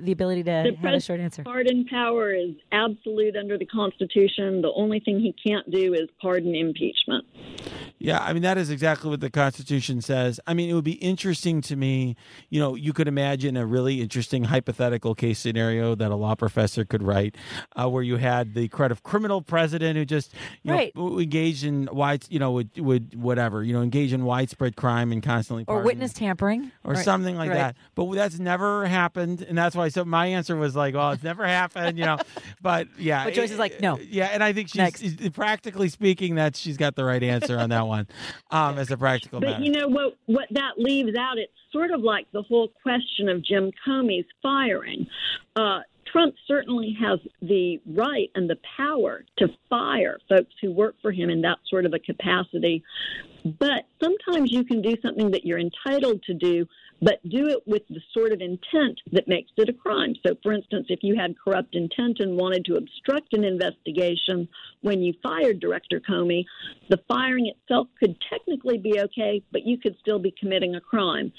the 0.00 0.12
ability 0.12 0.42
to 0.44 0.72
the 0.72 0.76
have 0.80 0.94
a 0.94 1.00
short 1.00 1.20
answer. 1.20 1.42
Pardon 1.42 1.84
power 1.86 2.32
is 2.32 2.50
absolute 2.72 3.36
under 3.36 3.58
the 3.58 3.66
Constitution. 3.66 4.62
The 4.62 4.72
only 4.74 5.00
thing 5.00 5.20
he 5.20 5.34
can't 5.46 5.68
do 5.70 5.94
is 5.94 6.08
pardon 6.20 6.54
impeachment. 6.54 7.24
Yeah, 8.00 8.20
I 8.20 8.32
mean 8.32 8.42
that 8.42 8.58
is 8.58 8.70
exactly 8.70 9.10
what 9.10 9.20
the 9.20 9.30
Constitution 9.30 10.00
says. 10.00 10.38
I 10.46 10.54
mean, 10.54 10.70
it 10.70 10.74
would 10.74 10.84
be 10.84 10.92
interesting 10.92 11.60
to 11.62 11.74
me. 11.74 12.14
You 12.48 12.60
know, 12.60 12.76
you 12.76 12.92
could 12.92 13.08
imagine 13.08 13.56
a 13.56 13.66
really 13.66 14.00
interesting 14.00 14.44
hypothetical 14.44 15.16
case 15.16 15.40
scenario 15.40 15.96
that 15.96 16.12
a 16.12 16.14
law 16.14 16.36
professor 16.36 16.84
could 16.84 17.02
write, 17.02 17.36
uh, 17.74 17.88
where 17.88 18.04
you 18.04 18.16
had 18.16 18.54
the 18.54 18.68
kind 18.68 18.92
of 18.92 19.02
criminal 19.02 19.42
president 19.42 19.96
who 19.96 20.04
just 20.04 20.32
you 20.62 20.72
Right. 20.72 20.94
know 20.94 21.18
engaged 21.18 21.64
in 21.64 21.88
wide, 21.90 22.24
you 22.28 22.38
know, 22.38 22.52
would 22.52 22.78
would 22.78 23.20
whatever, 23.20 23.64
you 23.64 23.72
know, 23.72 23.80
engage 23.88 24.12
in 24.12 24.22
widespread 24.24 24.76
crime 24.76 25.12
and 25.12 25.22
constantly 25.22 25.64
Or 25.66 25.82
witness 25.82 26.12
tampering. 26.12 26.70
or 26.84 26.92
Right. 26.92 27.04
something 27.04 27.36
like 27.36 27.48
Right. 27.48 27.56
that. 27.56 27.76
But 27.94 28.12
that's 28.12 28.38
never 28.38 28.84
happened, 28.84 29.40
and 29.48 29.56
that's 29.56 29.74
why. 29.74 29.88
So 29.88 30.04
my 30.04 30.26
answer 30.26 30.56
was 30.56 30.76
like, 30.76 30.94
"Well, 30.94 31.12
it's 31.12 31.22
never 31.22 31.46
happened," 31.46 31.98
you 31.98 32.04
know. 32.04 32.18
But 32.60 32.88
yeah, 32.98 33.24
But 33.24 33.32
Joyce 33.34 33.50
is 33.50 33.58
like, 33.58 33.80
"No." 33.80 33.98
Yeah, 33.98 34.26
and 34.26 34.44
I 34.44 34.52
think 34.52 34.68
she's 34.68 34.76
Next. 34.76 35.32
practically 35.32 35.88
speaking 35.88 36.34
that 36.34 36.54
she's 36.54 36.76
got 36.76 36.96
the 36.96 37.04
right 37.04 37.22
answer 37.22 37.58
on 37.58 37.70
that 37.70 37.86
one, 37.86 38.06
um, 38.50 38.78
as 38.78 38.90
a 38.90 38.96
practical 38.98 39.40
But 39.40 39.50
matter. 39.50 39.64
you 39.64 39.72
know 39.72 39.88
what? 39.88 40.16
What 40.26 40.48
that 40.50 40.72
leaves 40.78 41.16
out, 41.16 41.38
it's 41.38 41.52
sort 41.72 41.90
of 41.90 42.00
like 42.02 42.26
the 42.32 42.42
whole 42.42 42.68
question 42.82 43.28
of 43.28 43.42
Jim 43.42 43.70
Comey's 43.86 44.26
firing. 44.42 45.06
Uh, 45.56 45.80
Trump 46.10 46.34
certainly 46.46 46.96
has 47.00 47.18
the 47.42 47.80
right 47.86 48.30
and 48.34 48.48
the 48.48 48.58
power 48.76 49.24
to 49.38 49.48
fire 49.68 50.18
folks 50.28 50.54
who 50.60 50.72
work 50.72 50.96
for 51.02 51.12
him 51.12 51.30
in 51.30 51.42
that 51.42 51.58
sort 51.68 51.84
of 51.86 51.94
a 51.94 51.98
capacity. 51.98 52.82
But 53.44 53.86
sometimes 54.02 54.50
you 54.50 54.64
can 54.64 54.82
do 54.82 54.96
something 55.02 55.30
that 55.30 55.44
you're 55.44 55.58
entitled 55.58 56.22
to 56.24 56.34
do, 56.34 56.66
but 57.00 57.26
do 57.28 57.48
it 57.48 57.62
with 57.66 57.82
the 57.88 58.00
sort 58.12 58.32
of 58.32 58.40
intent 58.40 59.00
that 59.12 59.28
makes 59.28 59.50
it 59.56 59.68
a 59.68 59.72
crime. 59.72 60.14
So, 60.26 60.36
for 60.42 60.52
instance, 60.52 60.86
if 60.88 61.00
you 61.02 61.16
had 61.16 61.34
corrupt 61.42 61.74
intent 61.74 62.20
and 62.20 62.36
wanted 62.36 62.64
to 62.66 62.74
obstruct 62.74 63.34
an 63.34 63.44
investigation 63.44 64.48
when 64.80 65.02
you 65.02 65.14
fired 65.22 65.60
Director 65.60 66.00
Comey, 66.00 66.44
the 66.88 67.00
firing 67.08 67.46
itself 67.46 67.88
could 67.98 68.16
technically 68.30 68.78
be 68.78 69.00
okay, 69.00 69.42
but 69.52 69.66
you 69.66 69.78
could 69.78 69.96
still 70.00 70.18
be 70.18 70.34
committing 70.38 70.74
a 70.74 70.80
crime. 70.80 71.32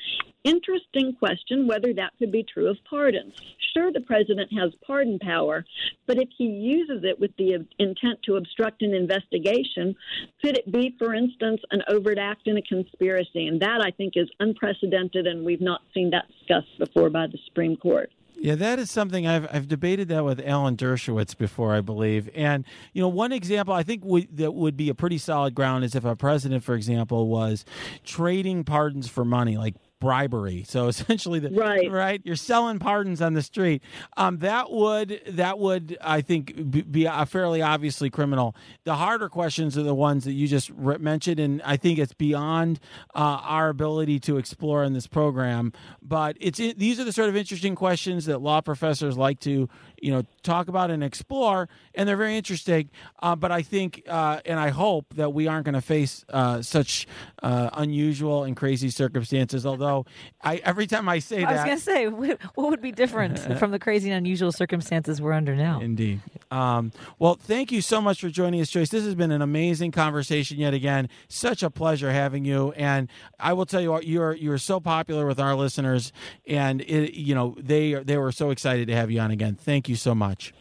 Interesting 0.45 1.13
question 1.13 1.67
whether 1.67 1.93
that 1.93 2.13
could 2.17 2.31
be 2.31 2.43
true 2.43 2.69
of 2.69 2.77
pardons. 2.89 3.33
Sure, 3.73 3.91
the 3.91 3.99
president 4.01 4.51
has 4.57 4.71
pardon 4.85 5.19
power, 5.19 5.65
but 6.07 6.17
if 6.17 6.29
he 6.37 6.45
uses 6.45 7.03
it 7.03 7.19
with 7.19 7.31
the 7.37 7.65
intent 7.77 8.23
to 8.23 8.37
obstruct 8.37 8.81
an 8.81 8.93
investigation, 8.93 9.95
could 10.41 10.57
it 10.57 10.71
be, 10.71 10.95
for 10.97 11.13
instance, 11.13 11.61
an 11.71 11.83
overt 11.89 12.17
act 12.17 12.47
in 12.47 12.57
a 12.57 12.61
conspiracy? 12.61 13.47
And 13.47 13.61
that, 13.61 13.81
I 13.85 13.91
think, 13.91 14.13
is 14.15 14.29
unprecedented, 14.39 15.27
and 15.27 15.45
we've 15.49 15.59
not 15.59 15.81
seen 15.95 16.11
that 16.11 16.25
discussed 16.27 16.77
before 16.77 17.09
by 17.09 17.25
the 17.25 17.39
Supreme 17.47 17.75
Court. 17.75 18.11
Yeah, 18.35 18.53
that 18.55 18.77
is 18.77 18.91
something 18.91 19.27
I've 19.27 19.47
I've 19.51 19.67
debated 19.67 20.07
that 20.09 20.23
with 20.23 20.39
Alan 20.45 20.77
Dershowitz 20.77 21.35
before, 21.35 21.73
I 21.73 21.81
believe. 21.81 22.29
And 22.35 22.63
you 22.93 23.01
know, 23.01 23.07
one 23.09 23.31
example 23.31 23.73
I 23.73 23.81
think 23.81 24.03
that 24.35 24.51
would 24.51 24.77
be 24.77 24.89
a 24.89 24.93
pretty 24.93 25.17
solid 25.17 25.55
ground 25.55 25.83
is 25.83 25.95
if 25.95 26.05
a 26.05 26.15
president, 26.15 26.63
for 26.63 26.75
example, 26.75 27.27
was 27.27 27.65
trading 28.05 28.63
pardons 28.63 29.09
for 29.09 29.25
money, 29.25 29.57
like 29.57 29.75
bribery. 29.99 30.63
So 30.67 30.87
essentially, 30.89 31.39
the, 31.39 31.49
Right. 31.49 31.91
right, 31.91 32.21
you're 32.23 32.35
selling 32.35 32.79
pardons 32.79 33.21
on 33.21 33.33
the 33.33 33.41
street. 33.41 33.81
Um, 34.17 34.37
that 34.39 34.71
would 34.71 35.21
that 35.27 35.59
would 35.59 35.97
I 36.01 36.21
think 36.21 36.91
be, 36.91 37.05
a 37.05 37.25
fairly 37.25 37.61
obviously 37.61 38.09
criminal. 38.09 38.55
The 38.85 38.95
harder 38.95 39.29
questions 39.29 39.77
are 39.77 39.83
the 39.83 39.95
ones 39.95 40.23
that 40.25 40.33
you 40.33 40.47
just 40.47 40.71
mentioned, 40.75 41.39
and 41.39 41.61
I 41.63 41.77
think 41.77 41.99
it's 41.99 42.13
beyond 42.13 42.79
uh, 43.15 43.19
our 43.43 43.69
ability 43.69 44.19
to 44.21 44.37
explore 44.37 44.83
in 44.83 44.93
this 44.93 45.07
program. 45.07 45.73
But 46.01 46.37
it's 46.39 46.59
it, 46.59 46.79
these 46.79 46.99
are 46.99 47.03
the 47.03 47.13
sort 47.13 47.29
of 47.29 47.35
interesting 47.35 47.75
questions 47.75 48.25
that 48.25 48.41
law 48.41 48.61
professors 48.61 49.17
like 49.17 49.39
to 49.41 49.69
you 50.01 50.11
know 50.11 50.23
talk 50.43 50.67
about 50.67 50.91
and 50.91 51.03
explore, 51.03 51.69
and 51.95 52.07
they're 52.07 52.17
very 52.17 52.37
interesting. 52.37 52.89
Uh, 53.21 53.35
but 53.35 53.51
I 53.51 53.61
think 53.61 54.03
uh, 54.07 54.39
and 54.45 54.59
I 54.59 54.69
hope 54.69 55.13
that 55.15 55.33
we 55.33 55.47
aren't 55.47 55.65
going 55.65 55.75
to 55.75 55.81
face 55.81 56.25
uh, 56.29 56.61
such 56.61 57.07
uh, 57.43 57.69
unusual 57.73 58.43
and 58.43 58.55
crazy 58.55 58.89
circumstances. 58.89 59.65
Although 59.65 60.05
I 60.41 60.57
every 60.57 60.87
time 60.87 61.09
I 61.09 61.19
say 61.19 61.41
that 61.41 61.49
I 61.49 61.53
was 61.53 61.63
going 61.63 61.77
to 61.77 61.83
say, 61.83 62.07
what 62.55 62.69
would 62.69 62.81
be 62.81 62.91
different 62.91 63.39
from 63.59 63.71
the 63.71 63.79
crazy 63.79 64.09
and 64.09 64.17
unusual 64.17 64.51
circumstances 64.51 65.21
we're 65.21 65.33
under 65.33 65.55
now? 65.55 65.79
Indeed. 65.79 66.21
Um, 66.51 66.91
well, 67.19 67.35
thank 67.35 67.71
you 67.71 67.81
so 67.81 68.01
much 68.01 68.21
for 68.21 68.29
joining 68.29 68.59
us, 68.61 68.69
Joyce. 68.69 68.89
This 68.89 69.03
has 69.05 69.15
been 69.15 69.31
an 69.31 69.41
amazing 69.41 69.91
conversation 69.91 70.57
yet 70.57 70.73
again. 70.73 71.09
Such 71.27 71.61
a 71.61 71.69
pleasure 71.69 72.11
having 72.11 72.45
you. 72.45 72.71
And 72.71 73.09
I 73.39 73.53
will 73.53 73.65
tell 73.65 73.81
you, 73.81 73.91
what, 73.91 74.07
you're 74.07 74.33
you're 74.33 74.57
so 74.57 74.79
popular 74.79 75.25
with 75.25 75.39
our 75.39 75.55
listeners, 75.55 76.11
and 76.47 76.81
it, 76.81 77.13
you 77.13 77.35
know 77.35 77.55
they 77.59 77.93
they 77.93 78.17
were 78.17 78.31
so 78.31 78.49
excited 78.49 78.87
to 78.87 78.95
have 78.95 79.11
you 79.11 79.19
on 79.19 79.31
again. 79.31 79.55
Thank 79.55 79.88
you 79.89 79.95
so 79.95 80.15
much. 80.15 80.53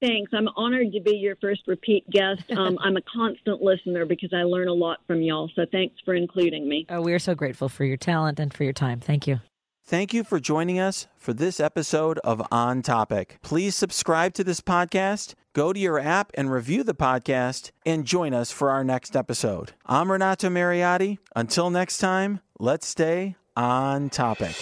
Thanks. 0.00 0.30
I'm 0.32 0.48
honored 0.56 0.92
to 0.92 1.00
be 1.00 1.16
your 1.16 1.36
first 1.36 1.62
repeat 1.66 2.08
guest. 2.10 2.42
Um, 2.58 2.76
I'm 2.82 2.96
a 2.96 3.02
constant 3.02 3.62
listener 3.62 4.04
because 4.04 4.32
I 4.32 4.42
learn 4.42 4.66
a 4.66 4.72
lot 4.72 4.98
from 5.06 5.22
y'all. 5.22 5.48
So 5.54 5.64
thanks 5.70 5.94
for 6.04 6.14
including 6.14 6.68
me. 6.68 6.86
Oh, 6.88 7.00
we 7.00 7.12
are 7.12 7.18
so 7.20 7.34
grateful 7.36 7.68
for 7.68 7.84
your 7.84 7.96
talent 7.96 8.40
and 8.40 8.52
for 8.52 8.64
your 8.64 8.72
time. 8.72 8.98
Thank 8.98 9.28
you. 9.28 9.38
Thank 9.84 10.12
you 10.12 10.24
for 10.24 10.40
joining 10.40 10.78
us 10.80 11.06
for 11.16 11.32
this 11.32 11.60
episode 11.60 12.18
of 12.18 12.42
On 12.50 12.82
Topic. 12.82 13.38
Please 13.42 13.76
subscribe 13.76 14.34
to 14.34 14.44
this 14.44 14.60
podcast, 14.60 15.34
go 15.54 15.72
to 15.72 15.78
your 15.78 15.98
app 15.98 16.32
and 16.34 16.50
review 16.50 16.82
the 16.82 16.94
podcast, 16.94 17.70
and 17.86 18.04
join 18.04 18.34
us 18.34 18.50
for 18.50 18.70
our 18.70 18.82
next 18.82 19.14
episode. 19.14 19.72
I'm 19.86 20.10
Renato 20.10 20.48
Mariotti. 20.48 21.18
Until 21.36 21.70
next 21.70 21.98
time, 21.98 22.40
let's 22.58 22.88
stay 22.88 23.36
on 23.56 24.10
topic. 24.10 24.56